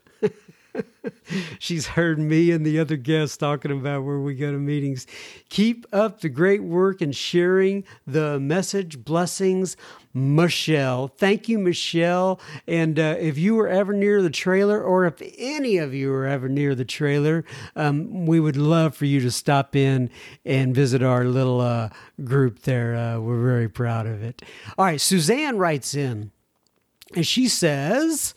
She's 1.60 1.88
heard 1.88 2.20
me 2.20 2.52
and 2.52 2.66
the 2.66 2.80
other 2.80 2.96
guests 2.96 3.38
talking 3.38 3.72
about 3.72 4.04
where 4.04 4.20
we 4.20 4.36
go 4.36 4.52
to 4.52 4.58
meetings. 4.58 5.08
Keep 5.50 5.86
up 5.94 6.22
the 6.22 6.30
great 6.30 6.64
work 6.64 7.02
and 7.02 7.16
sharing 7.16 7.84
the 8.06 8.40
message. 8.40 9.04
Blessings, 9.04 9.78
Michelle. 10.14 11.08
Thank 11.08 11.50
you, 11.50 11.60
Michelle. 11.60 12.40
And 12.68 13.00
uh, 13.00 13.16
if 13.20 13.38
you 13.38 13.56
were 13.56 13.68
ever 13.68 13.94
near 13.94 14.22
the 14.22 14.30
trailer, 14.30 14.82
or 14.82 15.06
if 15.06 15.22
any 15.38 15.78
of 15.78 15.94
you 15.94 16.14
are 16.14 16.26
ever 16.26 16.48
near 16.48 16.76
the 16.76 16.86
trailer, 16.86 17.44
um, 17.76 18.26
we 18.26 18.40
would 18.40 18.58
love 18.58 18.96
for 18.96 19.06
you 19.06 19.20
to 19.22 19.32
stop 19.32 19.76
in 19.76 20.10
and 20.46 20.74
visit 20.76 21.04
our 21.04 21.26
little 21.26 21.62
uh, 21.62 21.90
group 22.24 22.62
there. 22.62 22.96
Uh, 22.96 23.20
we're 23.20 23.44
very 23.44 23.70
proud 23.70 24.08
of 24.08 24.24
it. 24.24 24.42
All 24.78 24.86
right, 24.86 25.02
Suzanne 25.02 25.58
writes 25.58 25.96
in, 25.96 26.32
and 27.14 27.26
she 27.26 27.48
says, 27.48 28.34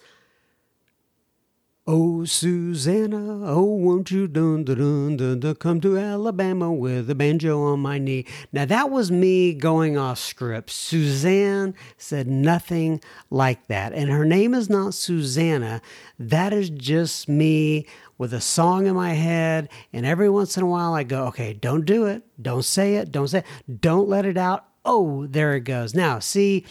Oh, 1.90 2.26
Susanna, 2.26 3.50
oh, 3.50 3.62
won't 3.62 4.10
you 4.10 4.28
dun 4.28 4.62
dun 4.62 4.76
dun 4.76 5.16
dun, 5.16 5.40
dun 5.40 5.54
come 5.54 5.80
to 5.80 5.96
Alabama 5.96 6.70
with 6.70 7.08
a 7.08 7.14
banjo 7.14 7.62
on 7.62 7.80
my 7.80 7.96
knee? 7.96 8.26
Now, 8.52 8.66
that 8.66 8.90
was 8.90 9.10
me 9.10 9.54
going 9.54 9.96
off 9.96 10.18
script. 10.18 10.68
Suzanne 10.68 11.74
said 11.96 12.26
nothing 12.26 13.00
like 13.30 13.68
that. 13.68 13.94
And 13.94 14.10
her 14.10 14.26
name 14.26 14.52
is 14.52 14.68
not 14.68 14.92
Susanna. 14.92 15.80
That 16.18 16.52
is 16.52 16.68
just 16.68 17.26
me 17.26 17.86
with 18.18 18.34
a 18.34 18.40
song 18.42 18.86
in 18.86 18.94
my 18.94 19.14
head. 19.14 19.70
And 19.90 20.04
every 20.04 20.28
once 20.28 20.58
in 20.58 20.64
a 20.64 20.66
while, 20.66 20.92
I 20.92 21.04
go, 21.04 21.24
okay, 21.28 21.54
don't 21.54 21.86
do 21.86 22.04
it. 22.04 22.22
Don't 22.42 22.66
say 22.66 22.96
it. 22.96 23.10
Don't 23.10 23.28
say 23.28 23.38
it. 23.38 23.80
Don't 23.80 24.10
let 24.10 24.26
it 24.26 24.36
out. 24.36 24.66
Oh, 24.84 25.24
there 25.26 25.54
it 25.54 25.60
goes. 25.60 25.94
Now, 25.94 26.18
see, 26.18 26.66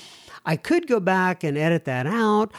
I 0.45 0.57
could 0.57 0.85
go 0.85 0.99
back 0.99 1.43
and 1.43 1.57
edit 1.57 1.85
that 1.85 2.05
out 2.05 2.53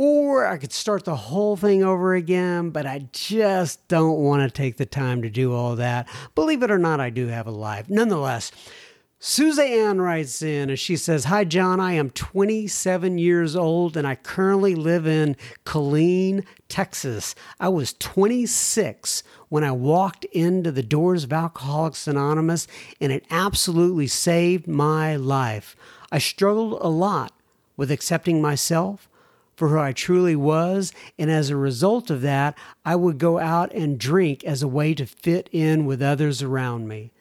or 0.00 0.46
I 0.46 0.58
could 0.58 0.72
start 0.72 1.04
the 1.04 1.16
whole 1.16 1.56
thing 1.56 1.82
over 1.82 2.14
again, 2.14 2.70
but 2.70 2.86
I 2.86 3.08
just 3.10 3.88
don't 3.88 4.20
want 4.20 4.44
to 4.44 4.48
take 4.48 4.76
the 4.76 4.86
time 4.86 5.22
to 5.22 5.28
do 5.28 5.52
all 5.52 5.74
that. 5.74 6.08
Believe 6.36 6.62
it 6.62 6.70
or 6.70 6.78
not, 6.78 7.00
I 7.00 7.10
do 7.10 7.26
have 7.26 7.48
a 7.48 7.50
life. 7.50 7.90
Nonetheless, 7.90 8.52
Suzanne 9.18 10.00
writes 10.00 10.40
in 10.40 10.70
and 10.70 10.78
she 10.78 10.94
says, 10.94 11.24
Hi, 11.24 11.42
John. 11.42 11.80
I 11.80 11.94
am 11.94 12.10
27 12.10 13.18
years 13.18 13.56
old 13.56 13.96
and 13.96 14.06
I 14.06 14.14
currently 14.14 14.76
live 14.76 15.04
in 15.04 15.34
Killeen, 15.64 16.44
Texas. 16.68 17.34
I 17.58 17.68
was 17.68 17.94
26 17.94 19.24
when 19.48 19.64
I 19.64 19.72
walked 19.72 20.24
into 20.26 20.70
the 20.70 20.84
doors 20.84 21.24
of 21.24 21.32
Alcoholics 21.32 22.06
Anonymous 22.06 22.68
and 23.00 23.10
it 23.10 23.24
absolutely 23.32 24.06
saved 24.06 24.68
my 24.68 25.16
life. 25.16 25.74
I 26.12 26.18
struggled 26.18 26.78
a 26.80 26.88
lot 26.88 27.32
with 27.76 27.90
accepting 27.90 28.40
myself, 28.40 29.08
for 29.58 29.68
who 29.68 29.78
I 29.78 29.92
truly 29.92 30.36
was. 30.36 30.92
And 31.18 31.30
as 31.32 31.50
a 31.50 31.56
result 31.56 32.10
of 32.10 32.20
that, 32.22 32.56
I 32.84 32.94
would 32.94 33.18
go 33.18 33.40
out 33.40 33.74
and 33.74 33.98
drink 33.98 34.44
as 34.44 34.62
a 34.62 34.68
way 34.68 34.94
to 34.94 35.04
fit 35.04 35.48
in 35.50 35.84
with 35.84 36.00
others 36.00 36.42
around 36.42 36.86
me. 36.86 37.12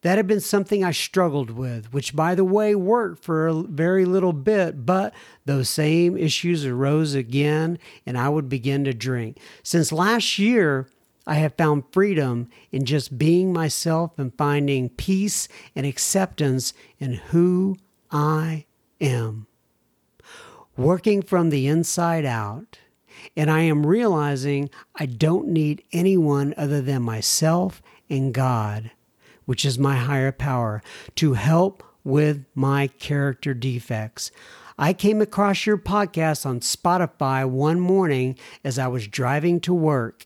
That 0.00 0.16
had 0.16 0.26
been 0.26 0.40
something 0.40 0.82
I 0.82 0.92
struggled 0.92 1.50
with, 1.50 1.92
which, 1.92 2.16
by 2.16 2.34
the 2.34 2.46
way, 2.46 2.74
worked 2.74 3.22
for 3.22 3.46
a 3.46 3.52
very 3.52 4.06
little 4.06 4.32
bit, 4.32 4.86
but 4.86 5.12
those 5.44 5.68
same 5.68 6.16
issues 6.16 6.64
arose 6.64 7.14
again, 7.14 7.78
and 8.06 8.16
I 8.16 8.30
would 8.30 8.48
begin 8.48 8.84
to 8.84 8.94
drink. 8.94 9.36
Since 9.62 9.92
last 9.92 10.38
year, 10.38 10.88
I 11.26 11.34
have 11.34 11.58
found 11.58 11.84
freedom 11.92 12.48
in 12.72 12.86
just 12.86 13.18
being 13.18 13.52
myself 13.52 14.18
and 14.18 14.34
finding 14.38 14.88
peace 14.88 15.46
and 15.76 15.84
acceptance 15.84 16.72
in 16.98 17.12
who 17.12 17.76
I 18.10 18.64
am 19.02 19.46
working 20.82 21.22
from 21.22 21.50
the 21.50 21.66
inside 21.66 22.24
out. 22.24 22.78
And 23.36 23.50
I 23.50 23.60
am 23.60 23.86
realizing 23.86 24.70
I 24.94 25.06
don't 25.06 25.48
need 25.48 25.82
anyone 25.92 26.54
other 26.56 26.80
than 26.80 27.02
myself 27.02 27.82
and 28.08 28.32
God, 28.32 28.90
which 29.44 29.64
is 29.64 29.78
my 29.78 29.96
higher 29.96 30.32
power, 30.32 30.82
to 31.16 31.34
help 31.34 31.82
with 32.02 32.44
my 32.54 32.86
character 32.86 33.52
defects. 33.52 34.30
I 34.78 34.94
came 34.94 35.20
across 35.20 35.66
your 35.66 35.76
podcast 35.76 36.46
on 36.46 36.60
Spotify 36.60 37.46
one 37.46 37.80
morning 37.80 38.38
as 38.64 38.78
I 38.78 38.88
was 38.88 39.06
driving 39.06 39.60
to 39.60 39.74
work. 39.74 40.24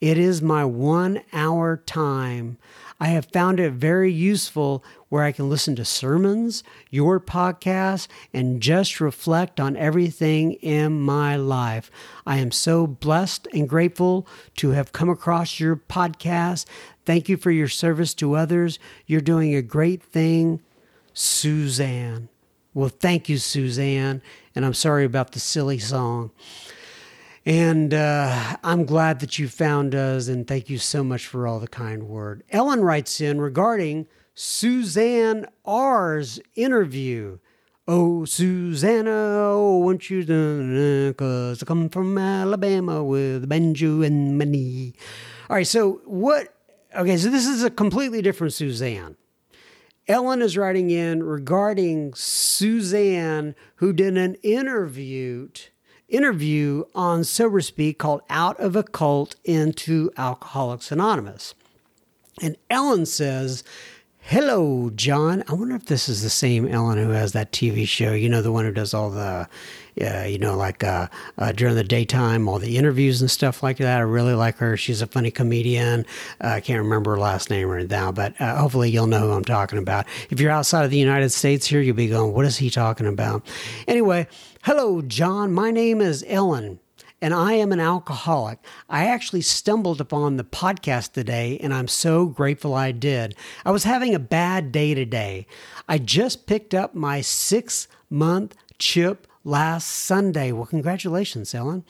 It 0.00 0.16
is 0.16 0.40
my 0.40 0.64
one 0.64 1.22
hour 1.32 1.78
time. 1.78 2.58
I 2.98 3.08
have 3.08 3.26
found 3.26 3.60
it 3.60 3.72
very 3.72 4.10
useful 4.12 4.82
where 5.08 5.22
I 5.22 5.32
can 5.32 5.50
listen 5.50 5.76
to 5.76 5.84
sermons, 5.84 6.64
your 6.90 7.20
podcast, 7.20 8.08
and 8.32 8.60
just 8.60 9.00
reflect 9.00 9.60
on 9.60 9.76
everything 9.76 10.52
in 10.54 11.00
my 11.00 11.36
life. 11.36 11.90
I 12.26 12.38
am 12.38 12.50
so 12.50 12.86
blessed 12.86 13.48
and 13.52 13.68
grateful 13.68 14.26
to 14.56 14.70
have 14.70 14.92
come 14.92 15.10
across 15.10 15.60
your 15.60 15.76
podcast. 15.76 16.64
Thank 17.04 17.28
you 17.28 17.36
for 17.36 17.50
your 17.50 17.68
service 17.68 18.14
to 18.14 18.34
others. 18.34 18.78
You're 19.06 19.20
doing 19.20 19.54
a 19.54 19.62
great 19.62 20.02
thing, 20.02 20.62
Suzanne. 21.12 22.28
Well, 22.72 22.88
thank 22.88 23.28
you, 23.28 23.38
Suzanne. 23.38 24.22
And 24.54 24.64
I'm 24.64 24.74
sorry 24.74 25.04
about 25.04 25.32
the 25.32 25.40
silly 25.40 25.78
song. 25.78 26.30
And 27.46 27.94
uh, 27.94 28.56
I'm 28.64 28.84
glad 28.84 29.20
that 29.20 29.38
you 29.38 29.46
found 29.46 29.94
us, 29.94 30.26
and 30.26 30.48
thank 30.48 30.68
you 30.68 30.78
so 30.78 31.04
much 31.04 31.28
for 31.28 31.46
all 31.46 31.60
the 31.60 31.68
kind 31.68 32.08
word. 32.08 32.42
Ellen 32.50 32.80
writes 32.80 33.20
in 33.20 33.40
regarding 33.40 34.08
Suzanne 34.34 35.46
R's 35.64 36.40
interview. 36.56 37.38
Oh, 37.86 38.24
Susanna, 38.24 39.12
oh, 39.12 39.76
won't 39.76 40.10
you 40.10 40.24
do 40.24 41.14
Cause 41.14 41.62
I 41.62 41.66
come 41.66 41.88
from 41.88 42.18
Alabama 42.18 43.04
with 43.04 43.44
a 43.44 43.46
banjo 43.46 44.02
and 44.02 44.36
money. 44.36 44.94
All 45.48 45.54
right, 45.54 45.66
so 45.68 46.00
what? 46.04 46.52
Okay, 46.96 47.16
so 47.16 47.30
this 47.30 47.46
is 47.46 47.62
a 47.62 47.70
completely 47.70 48.22
different 48.22 48.54
Suzanne. 48.54 49.16
Ellen 50.08 50.42
is 50.42 50.56
writing 50.56 50.90
in 50.90 51.22
regarding 51.22 52.12
Suzanne, 52.14 53.54
who 53.76 53.92
did 53.92 54.16
an 54.16 54.34
interview 54.42 55.48
interview 56.08 56.84
on 56.94 57.24
Sober 57.24 57.60
Speak 57.60 57.98
called 57.98 58.22
Out 58.30 58.58
of 58.60 58.76
a 58.76 58.82
Cult 58.82 59.36
into 59.44 60.10
Alcoholics 60.16 60.92
Anonymous. 60.92 61.54
And 62.40 62.56
Ellen 62.70 63.06
says, 63.06 63.64
Hello, 64.28 64.90
John. 64.90 65.44
I 65.46 65.54
wonder 65.54 65.76
if 65.76 65.86
this 65.86 66.08
is 66.08 66.20
the 66.20 66.30
same 66.30 66.66
Ellen 66.66 66.98
who 66.98 67.10
has 67.10 67.30
that 67.30 67.52
TV 67.52 67.86
show. 67.86 68.12
You 68.12 68.28
know, 68.28 68.42
the 68.42 68.50
one 68.50 68.64
who 68.64 68.72
does 68.72 68.92
all 68.92 69.08
the, 69.08 69.48
uh, 70.00 70.24
you 70.24 70.36
know, 70.36 70.56
like 70.56 70.82
uh, 70.82 71.06
uh, 71.38 71.52
during 71.52 71.76
the 71.76 71.84
daytime, 71.84 72.48
all 72.48 72.58
the 72.58 72.76
interviews 72.76 73.20
and 73.20 73.30
stuff 73.30 73.62
like 73.62 73.76
that. 73.76 73.98
I 73.98 74.00
really 74.00 74.34
like 74.34 74.56
her. 74.56 74.76
She's 74.76 75.00
a 75.00 75.06
funny 75.06 75.30
comedian. 75.30 76.04
Uh, 76.42 76.48
I 76.48 76.60
can't 76.60 76.82
remember 76.82 77.12
her 77.12 77.20
last 77.20 77.50
name 77.50 77.68
right 77.68 77.88
now, 77.88 78.10
but 78.10 78.34
uh, 78.40 78.56
hopefully 78.56 78.90
you'll 78.90 79.06
know 79.06 79.20
who 79.20 79.30
I'm 79.30 79.44
talking 79.44 79.78
about. 79.78 80.06
If 80.28 80.40
you're 80.40 80.50
outside 80.50 80.84
of 80.84 80.90
the 80.90 80.98
United 80.98 81.30
States 81.30 81.64
here, 81.64 81.80
you'll 81.80 81.94
be 81.94 82.08
going, 82.08 82.32
what 82.32 82.46
is 82.46 82.56
he 82.56 82.68
talking 82.68 83.06
about? 83.06 83.46
Anyway, 83.86 84.26
hello, 84.66 85.00
John. 85.00 85.52
My 85.52 85.70
name 85.70 86.00
is 86.00 86.24
Ellen 86.26 86.80
and 87.22 87.32
I 87.32 87.52
am 87.52 87.70
an 87.70 87.78
alcoholic. 87.78 88.58
I 88.90 89.06
actually 89.06 89.42
stumbled 89.42 90.00
upon 90.00 90.36
the 90.36 90.42
podcast 90.44 91.12
today, 91.12 91.56
and 91.62 91.72
I'm 91.72 91.86
so 91.86 92.26
grateful 92.26 92.74
I 92.74 92.90
did. 92.90 93.36
I 93.64 93.70
was 93.70 93.84
having 93.84 94.12
a 94.12 94.18
bad 94.18 94.72
day 94.72 94.92
today. 94.92 95.46
I 95.88 95.98
just 95.98 96.48
picked 96.48 96.74
up 96.74 96.96
my 96.96 97.20
six 97.20 97.86
month 98.10 98.56
chip 98.76 99.28
last 99.44 99.86
Sunday. 99.86 100.50
Well, 100.50 100.66
congratulations, 100.66 101.54
Ellen. 101.54 101.84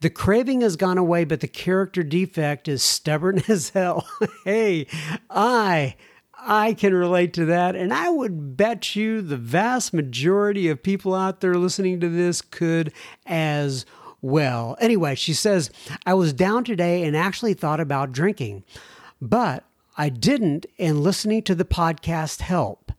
The 0.00 0.08
craving 0.08 0.62
has 0.62 0.76
gone 0.76 0.96
away, 0.96 1.24
but 1.24 1.40
the 1.40 1.48
character 1.48 2.02
defect 2.02 2.66
is 2.66 2.82
stubborn 2.82 3.42
as 3.48 3.68
hell. 3.68 4.08
hey, 4.46 4.86
I. 5.28 5.96
I 6.44 6.74
can 6.74 6.92
relate 6.92 7.32
to 7.34 7.44
that. 7.46 7.76
And 7.76 7.94
I 7.94 8.10
would 8.10 8.56
bet 8.56 8.96
you 8.96 9.22
the 9.22 9.36
vast 9.36 9.94
majority 9.94 10.68
of 10.68 10.82
people 10.82 11.14
out 11.14 11.40
there 11.40 11.54
listening 11.54 12.00
to 12.00 12.08
this 12.08 12.42
could 12.42 12.92
as 13.26 13.86
well. 14.20 14.76
Anyway, 14.80 15.14
she 15.14 15.34
says, 15.34 15.70
I 16.04 16.14
was 16.14 16.32
down 16.32 16.64
today 16.64 17.04
and 17.04 17.16
actually 17.16 17.54
thought 17.54 17.80
about 17.80 18.12
drinking, 18.12 18.64
but 19.20 19.64
I 19.96 20.08
didn't, 20.08 20.66
and 20.78 21.02
listening 21.02 21.42
to 21.42 21.54
the 21.54 21.64
podcast 21.64 22.40
helped. 22.40 22.92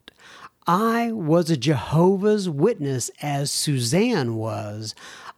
I 0.65 1.11
was 1.11 1.49
a 1.49 1.57
Jehovah's 1.57 2.47
Witness 2.47 3.11
as 3.21 3.51
Suzanne 3.51 4.35
was. 4.35 4.95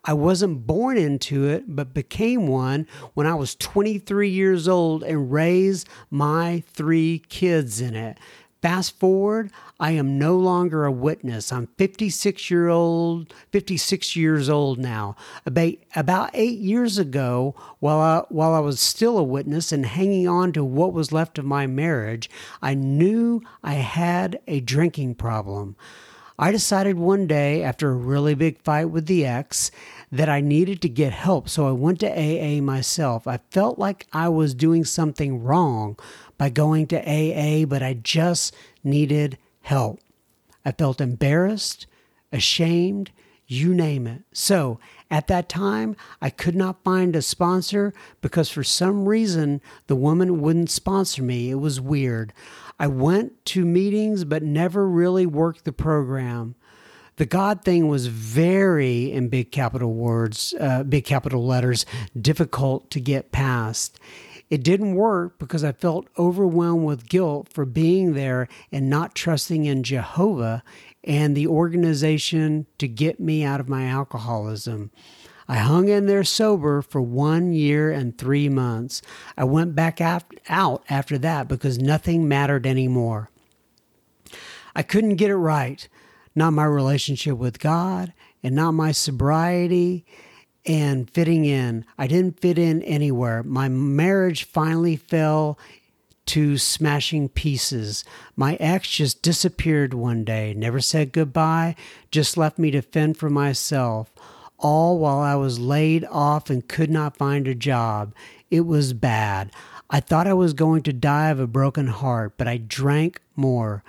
I 0.07 0.13
wasn't 0.13 0.67
born 0.67 0.97
into 0.97 1.47
it, 1.47 1.63
but 1.67 1.93
became 1.93 2.47
one 2.47 2.87
when 3.15 3.25
I 3.25 3.33
was 3.33 3.55
23 3.55 4.29
years 4.29 4.67
old 4.67 5.03
and 5.03 5.31
raised 5.31 5.89
my 6.11 6.63
three 6.67 7.23
kids 7.27 7.81
in 7.81 7.95
it. 7.95 8.19
Fast 8.61 8.99
forward, 8.99 9.51
I 9.79 9.91
am 9.91 10.17
no 10.17 10.37
longer 10.37 10.85
a 10.85 10.91
witness. 10.91 11.51
I'm 11.51 11.67
56 11.77 12.49
year 12.49 12.67
old, 12.67 13.33
56 13.51 14.15
years 14.15 14.47
old 14.47 14.79
now. 14.79 15.15
About, 15.45 16.31
eight 16.33 16.59
years 16.59 16.97
ago, 16.97 17.55
while 17.79 17.99
I, 17.99 18.23
while 18.29 18.53
I 18.53 18.59
was 18.59 18.79
still 18.79 19.17
a 19.17 19.23
witness 19.23 19.71
and 19.71 19.85
hanging 19.85 20.27
on 20.27 20.51
to 20.53 20.63
what 20.63 20.93
was 20.93 21.11
left 21.11 21.37
of 21.37 21.45
my 21.45 21.67
marriage, 21.67 22.29
I 22.61 22.73
knew 22.73 23.41
I 23.63 23.73
had 23.73 24.39
a 24.47 24.61
drinking 24.61 25.15
problem. 25.15 25.75
I 26.37 26.51
decided 26.51 26.97
one 26.97 27.27
day, 27.27 27.63
after 27.63 27.89
a 27.91 27.95
really 27.95 28.33
big 28.33 28.61
fight 28.61 28.85
with 28.85 29.05
the 29.05 29.25
ex, 29.25 29.71
that 30.11 30.29
I 30.29 30.41
needed 30.41 30.81
to 30.81 30.89
get 30.89 31.13
help, 31.13 31.49
so 31.49 31.67
I 31.67 31.71
went 31.71 31.99
to 32.01 32.11
AA 32.11 32.61
myself. 32.61 33.27
I 33.27 33.39
felt 33.51 33.79
like 33.79 34.07
I 34.13 34.29
was 34.29 34.53
doing 34.53 34.85
something 34.85 35.43
wrong 35.43 35.97
by 36.37 36.49
going 36.49 36.87
to 36.87 36.99
AA, 36.99 37.65
but 37.65 37.81
I 37.81 37.95
just 37.95 38.55
needed 38.83 39.37
help. 39.61 39.99
I 40.63 40.71
felt 40.71 41.01
embarrassed, 41.01 41.87
ashamed, 42.31 43.11
you 43.47 43.73
name 43.73 44.07
it. 44.07 44.23
So 44.33 44.79
at 45.11 45.27
that 45.27 45.49
time, 45.49 45.95
I 46.21 46.29
could 46.29 46.55
not 46.55 46.83
find 46.83 47.15
a 47.15 47.21
sponsor 47.21 47.93
because 48.21 48.49
for 48.49 48.63
some 48.63 49.07
reason 49.07 49.61
the 49.87 49.95
woman 49.95 50.41
wouldn't 50.41 50.71
sponsor 50.71 51.21
me. 51.21 51.51
It 51.51 51.55
was 51.55 51.79
weird. 51.79 52.33
I 52.79 52.87
went 52.87 53.45
to 53.45 53.65
meetings 53.65 54.23
but 54.23 54.43
never 54.43 54.87
really 54.87 55.25
worked 55.25 55.63
the 55.63 55.71
program. 55.71 56.55
The 57.17 57.25
God 57.25 57.63
thing 57.63 57.87
was 57.87 58.07
very, 58.07 59.11
in 59.11 59.29
big 59.29 59.51
capital 59.51 59.93
words, 59.93 60.53
uh, 60.59 60.83
big 60.83 61.05
capital 61.05 61.45
letters, 61.45 61.85
difficult 62.19 62.89
to 62.91 62.99
get 62.99 63.31
past. 63.31 63.99
It 64.49 64.63
didn't 64.63 64.95
work 64.95 65.39
because 65.39 65.63
I 65.63 65.71
felt 65.71 66.07
overwhelmed 66.19 66.85
with 66.85 67.07
guilt 67.07 67.47
for 67.51 67.65
being 67.65 68.13
there 68.13 68.47
and 68.71 68.89
not 68.89 69.15
trusting 69.15 69.65
in 69.65 69.83
Jehovah 69.83 70.61
and 71.03 71.35
the 71.35 71.47
organization 71.47 72.65
to 72.77 72.87
get 72.87 73.19
me 73.19 73.43
out 73.43 73.59
of 73.59 73.69
my 73.69 73.85
alcoholism. 73.85 74.91
I 75.47 75.57
hung 75.57 75.87
in 75.87 76.07
there 76.07 76.23
sober 76.23 76.81
for 76.81 77.01
one 77.01 77.53
year 77.53 77.91
and 77.91 78.17
three 78.17 78.49
months. 78.49 79.01
I 79.37 79.43
went 79.43 79.75
back 79.75 80.01
out 80.01 80.83
after 80.89 81.17
that 81.19 81.47
because 81.47 81.77
nothing 81.77 82.27
mattered 82.27 82.65
anymore. 82.65 83.29
I 84.75 84.83
couldn't 84.83 85.15
get 85.15 85.29
it 85.29 85.37
right. 85.37 85.87
Not 86.35 86.53
my 86.53 86.65
relationship 86.65 87.37
with 87.37 87.59
God 87.59 88.13
and 88.43 88.53
not 88.55 88.71
my 88.73 88.91
sobriety 88.91 90.05
and 90.65 91.09
fitting 91.09 91.45
in. 91.45 91.85
I 91.97 92.07
didn't 92.07 92.39
fit 92.39 92.57
in 92.57 92.81
anywhere. 92.83 93.43
My 93.43 93.69
marriage 93.69 94.43
finally 94.43 94.95
fell 94.95 95.57
to 96.27 96.57
smashing 96.57 97.29
pieces. 97.29 98.03
My 98.35 98.55
ex 98.55 98.89
just 98.89 99.21
disappeared 99.21 99.93
one 99.93 100.23
day, 100.23 100.53
never 100.55 100.79
said 100.79 101.11
goodbye, 101.11 101.75
just 102.11 102.35
left 102.35 102.57
me 102.57 102.71
to 102.71 102.81
fend 102.81 103.17
for 103.17 103.29
myself, 103.29 104.11
all 104.57 104.97
while 104.97 105.19
I 105.19 105.35
was 105.35 105.59
laid 105.59 106.03
off 106.05 106.49
and 106.49 106.67
could 106.67 106.89
not 106.89 107.17
find 107.17 107.47
a 107.47 107.53
job. 107.55 108.13
It 108.49 108.61
was 108.61 108.93
bad. 108.93 109.51
I 109.89 109.99
thought 109.99 110.27
I 110.27 110.33
was 110.33 110.53
going 110.53 110.81
to 110.83 110.93
die 110.93 111.29
of 111.29 111.39
a 111.39 111.45
broken 111.45 111.87
heart, 111.87 112.33
but 112.37 112.47
I 112.47 112.57
drank 112.57 113.21
more. 113.35 113.83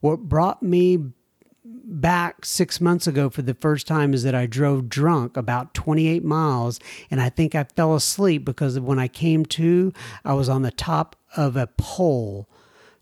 What 0.00 0.20
brought 0.20 0.62
me 0.62 1.12
back 2.00 2.44
six 2.44 2.80
months 2.80 3.06
ago 3.06 3.28
for 3.28 3.42
the 3.42 3.54
first 3.54 3.86
time 3.86 4.14
is 4.14 4.22
that 4.22 4.34
I 4.34 4.46
drove 4.46 4.88
drunk 4.88 5.36
about 5.36 5.74
28 5.74 6.24
miles 6.24 6.80
and 7.10 7.20
I 7.20 7.28
think 7.28 7.54
I 7.54 7.64
fell 7.64 7.94
asleep 7.94 8.44
because 8.44 8.78
when 8.80 8.98
I 8.98 9.08
came 9.08 9.44
to, 9.46 9.92
I 10.24 10.34
was 10.34 10.48
on 10.48 10.62
the 10.62 10.70
top 10.70 11.16
of 11.36 11.56
a 11.56 11.66
pole, 11.66 12.48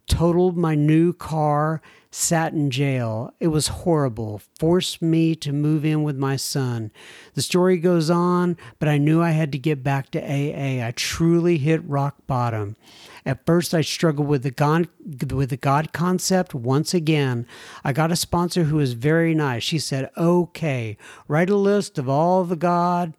totaled 0.06 0.56
my 0.56 0.74
new 0.74 1.12
car, 1.12 1.80
sat 2.10 2.52
in 2.52 2.70
jail. 2.70 3.32
It 3.38 3.48
was 3.48 3.68
horrible, 3.68 4.40
forced 4.58 5.00
me 5.00 5.34
to 5.36 5.52
move 5.52 5.84
in 5.84 6.02
with 6.02 6.16
my 6.16 6.36
son. 6.36 6.90
The 7.34 7.42
story 7.42 7.78
goes 7.78 8.10
on, 8.10 8.56
but 8.78 8.88
I 8.88 8.98
knew 8.98 9.22
I 9.22 9.30
had 9.30 9.52
to 9.52 9.58
get 9.58 9.84
back 9.84 10.10
to 10.10 10.20
AA. 10.20 10.84
I 10.86 10.92
truly 10.96 11.58
hit 11.58 11.84
rock 11.84 12.16
bottom. 12.26 12.76
At 13.24 13.46
first, 13.46 13.74
I 13.74 13.82
struggled 13.82 14.26
with 14.26 14.42
the 14.42 14.50
God, 14.50 14.88
with 15.30 15.50
the 15.50 15.56
God 15.56 15.92
concept 15.92 16.54
once 16.54 16.94
again. 16.94 17.46
I 17.84 17.92
got 17.92 18.10
a 18.10 18.16
sponsor 18.16 18.64
who 18.64 18.76
was 18.76 18.94
very 18.94 19.34
nice. 19.34 19.62
She 19.62 19.78
said, 19.78 20.10
"Okay, 20.16 20.96
write 21.28 21.50
a 21.50 21.56
list 21.56 21.98
of 21.98 22.08
all 22.08 22.44
the 22.44 22.56
God." 22.56 23.14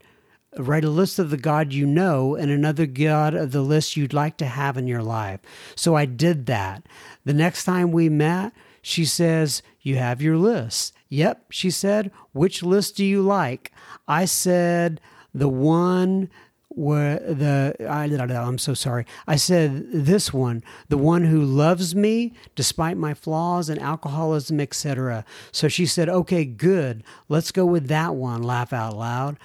Write 0.57 0.83
a 0.83 0.89
list 0.89 1.17
of 1.17 1.29
the 1.29 1.37
God 1.37 1.71
you 1.71 1.85
know 1.85 2.35
and 2.35 2.51
another 2.51 2.85
God 2.85 3.33
of 3.33 3.53
the 3.53 3.61
list 3.61 3.95
you'd 3.95 4.11
like 4.11 4.35
to 4.35 4.45
have 4.45 4.75
in 4.75 4.85
your 4.85 5.01
life. 5.01 5.39
So 5.75 5.95
I 5.95 6.03
did 6.03 6.45
that. 6.47 6.85
The 7.23 7.33
next 7.33 7.63
time 7.63 7.93
we 7.93 8.09
met, 8.09 8.51
She 8.81 9.05
says, 9.05 9.61
You 9.81 9.97
have 9.97 10.21
your 10.21 10.37
list. 10.37 10.93
Yep, 11.09 11.45
she 11.51 11.69
said, 11.69 12.11
Which 12.31 12.63
list 12.63 12.97
do 12.97 13.05
you 13.05 13.21
like? 13.21 13.71
I 14.07 14.25
said, 14.25 15.01
The 15.33 15.49
one 15.49 16.29
where 16.73 17.19
the 17.19 17.75
I, 17.81 18.05
I'm 18.05 18.57
so 18.57 18.73
sorry. 18.73 19.05
I 19.27 19.35
said 19.35 19.91
this 19.91 20.33
one, 20.33 20.63
the 20.87 20.97
one 20.97 21.25
who 21.25 21.41
loves 21.41 21.93
me 21.95 22.33
despite 22.55 22.97
my 22.97 23.13
flaws 23.13 23.67
and 23.67 23.79
alcoholism, 23.79 24.59
etc. 24.59 25.25
So 25.51 25.67
she 25.67 25.85
said, 25.85 26.07
"Okay, 26.07 26.45
good. 26.45 27.03
Let's 27.27 27.51
go 27.51 27.65
with 27.65 27.87
that 27.87 28.15
one." 28.15 28.41
Laugh 28.41 28.71
out 28.71 28.97
loud. 28.97 29.37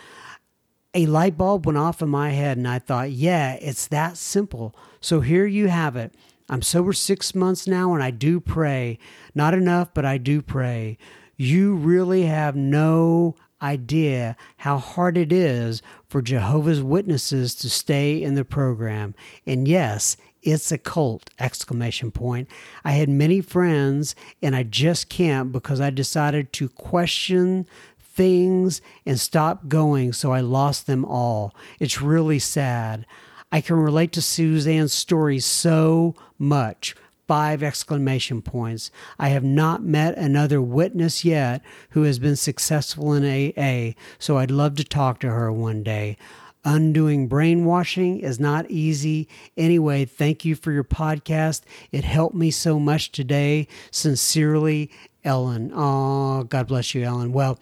A 0.94 1.06
light 1.06 1.36
bulb 1.36 1.66
went 1.66 1.78
off 1.78 2.00
in 2.00 2.08
my 2.08 2.30
head, 2.30 2.58
and 2.58 2.68
I 2.68 2.78
thought, 2.78 3.10
"Yeah, 3.10 3.54
it's 3.54 3.88
that 3.88 4.16
simple." 4.16 4.74
So 5.00 5.20
here 5.20 5.46
you 5.46 5.66
have 5.66 5.96
it. 5.96 6.14
I'm 6.48 6.62
sober 6.62 6.92
six 6.92 7.34
months 7.34 7.66
now, 7.66 7.94
and 7.94 8.02
I 8.02 8.10
do 8.10 8.40
pray. 8.40 8.98
Not 9.34 9.54
enough, 9.54 9.92
but 9.92 10.04
I 10.04 10.18
do 10.18 10.42
pray. 10.42 10.96
You 11.36 11.74
really 11.74 12.22
have 12.22 12.56
no 12.56 13.34
idea 13.60 14.36
how 14.58 14.78
hard 14.78 15.16
it 15.16 15.32
is 15.32 15.82
for 16.08 16.22
Jehovah's 16.22 16.82
Witnesses 16.82 17.54
to 17.56 17.70
stay 17.70 18.22
in 18.22 18.34
the 18.34 18.44
program. 18.44 19.14
And 19.46 19.66
yes, 19.66 20.16
it's 20.42 20.70
a 20.70 20.78
cult 20.78 21.30
exclamation 21.38 22.10
point. 22.10 22.48
I 22.84 22.92
had 22.92 23.08
many 23.08 23.40
friends 23.40 24.14
and 24.42 24.54
I 24.54 24.62
just 24.62 25.08
can't 25.08 25.50
because 25.50 25.80
I 25.80 25.90
decided 25.90 26.52
to 26.54 26.68
question 26.68 27.66
things 28.00 28.80
and 29.04 29.18
stop 29.18 29.68
going 29.68 30.12
so 30.12 30.32
I 30.32 30.40
lost 30.40 30.86
them 30.86 31.04
all. 31.04 31.54
It's 31.80 32.00
really 32.00 32.38
sad. 32.38 33.04
I 33.52 33.60
can 33.60 33.76
relate 33.76 34.12
to 34.12 34.22
Suzanne's 34.22 34.92
story 34.92 35.38
so 35.38 36.14
much 36.38 36.94
five 37.26 37.62
exclamation 37.62 38.40
points. 38.40 38.90
I 39.18 39.28
have 39.28 39.44
not 39.44 39.82
met 39.82 40.16
another 40.16 40.62
witness 40.62 41.24
yet 41.24 41.62
who 41.90 42.02
has 42.02 42.18
been 42.18 42.36
successful 42.36 43.12
in 43.12 43.24
AA, 43.24 43.92
so 44.18 44.38
I'd 44.38 44.50
love 44.50 44.76
to 44.76 44.84
talk 44.84 45.20
to 45.20 45.30
her 45.30 45.52
one 45.52 45.82
day. 45.82 46.16
Undoing 46.64 47.28
brainwashing 47.28 48.18
is 48.20 48.40
not 48.40 48.68
easy. 48.68 49.28
Anyway, 49.56 50.04
thank 50.04 50.44
you 50.44 50.56
for 50.56 50.72
your 50.72 50.84
podcast. 50.84 51.62
It 51.92 52.02
helped 52.02 52.34
me 52.34 52.50
so 52.50 52.80
much 52.80 53.12
today. 53.12 53.68
Sincerely, 53.92 54.90
Ellen. 55.22 55.70
Oh, 55.74 56.44
God 56.44 56.66
bless 56.66 56.92
you, 56.94 57.04
Ellen. 57.04 57.32
Well, 57.32 57.60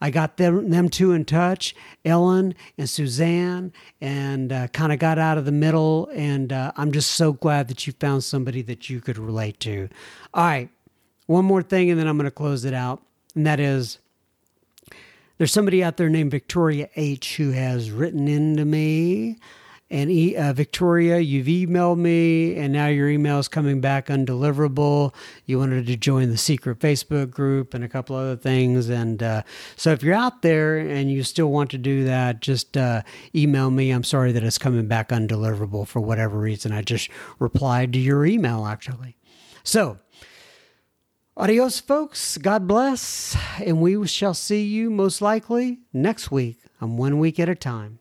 I 0.00 0.10
got 0.10 0.36
them, 0.36 0.70
them 0.70 0.88
two 0.88 1.12
in 1.12 1.24
touch, 1.24 1.74
Ellen 2.04 2.54
and 2.76 2.88
Suzanne, 2.88 3.72
and 4.00 4.52
uh, 4.52 4.68
kind 4.68 4.92
of 4.92 4.98
got 4.98 5.18
out 5.18 5.38
of 5.38 5.44
the 5.44 5.52
middle. 5.52 6.08
And 6.12 6.52
uh, 6.52 6.72
I'm 6.76 6.92
just 6.92 7.12
so 7.12 7.32
glad 7.32 7.68
that 7.68 7.86
you 7.86 7.92
found 7.94 8.24
somebody 8.24 8.62
that 8.62 8.90
you 8.90 9.00
could 9.00 9.18
relate 9.18 9.60
to. 9.60 9.88
All 10.34 10.44
right, 10.44 10.68
one 11.26 11.44
more 11.44 11.62
thing, 11.62 11.90
and 11.90 11.98
then 11.98 12.06
I'm 12.06 12.16
going 12.16 12.26
to 12.26 12.30
close 12.30 12.64
it 12.64 12.74
out. 12.74 13.02
And 13.34 13.46
that 13.46 13.60
is 13.60 13.98
there's 15.38 15.52
somebody 15.52 15.84
out 15.84 15.98
there 15.98 16.08
named 16.08 16.30
Victoria 16.30 16.88
H 16.96 17.36
who 17.36 17.50
has 17.50 17.90
written 17.90 18.26
into 18.26 18.64
me 18.64 19.38
and 19.88 20.34
uh, 20.34 20.52
Victoria, 20.52 21.18
you've 21.18 21.46
emailed 21.46 21.98
me, 21.98 22.56
and 22.56 22.72
now 22.72 22.88
your 22.88 23.08
email 23.08 23.38
is 23.38 23.46
coming 23.46 23.80
back 23.80 24.08
undeliverable. 24.08 25.14
You 25.44 25.60
wanted 25.60 25.86
to 25.86 25.96
join 25.96 26.30
the 26.30 26.36
secret 26.36 26.80
Facebook 26.80 27.30
group 27.30 27.72
and 27.72 27.84
a 27.84 27.88
couple 27.88 28.16
other 28.16 28.36
things. 28.36 28.88
And 28.88 29.22
uh, 29.22 29.42
so, 29.76 29.92
if 29.92 30.02
you're 30.02 30.14
out 30.14 30.42
there 30.42 30.76
and 30.76 31.08
you 31.08 31.22
still 31.22 31.52
want 31.52 31.70
to 31.70 31.78
do 31.78 32.02
that, 32.04 32.40
just 32.40 32.76
uh, 32.76 33.02
email 33.32 33.70
me. 33.70 33.92
I'm 33.92 34.02
sorry 34.02 34.32
that 34.32 34.42
it's 34.42 34.58
coming 34.58 34.88
back 34.88 35.10
undeliverable 35.10 35.86
for 35.86 36.00
whatever 36.00 36.36
reason. 36.36 36.72
I 36.72 36.82
just 36.82 37.08
replied 37.38 37.92
to 37.92 38.00
your 38.00 38.26
email, 38.26 38.66
actually. 38.66 39.16
So, 39.62 39.98
adios, 41.36 41.78
folks. 41.78 42.38
God 42.38 42.66
bless. 42.66 43.36
And 43.64 43.80
we 43.80 44.04
shall 44.08 44.34
see 44.34 44.64
you 44.64 44.90
most 44.90 45.22
likely 45.22 45.78
next 45.92 46.32
week 46.32 46.58
on 46.80 46.96
One 46.96 47.20
Week 47.20 47.38
at 47.38 47.48
a 47.48 47.54
Time. 47.54 48.00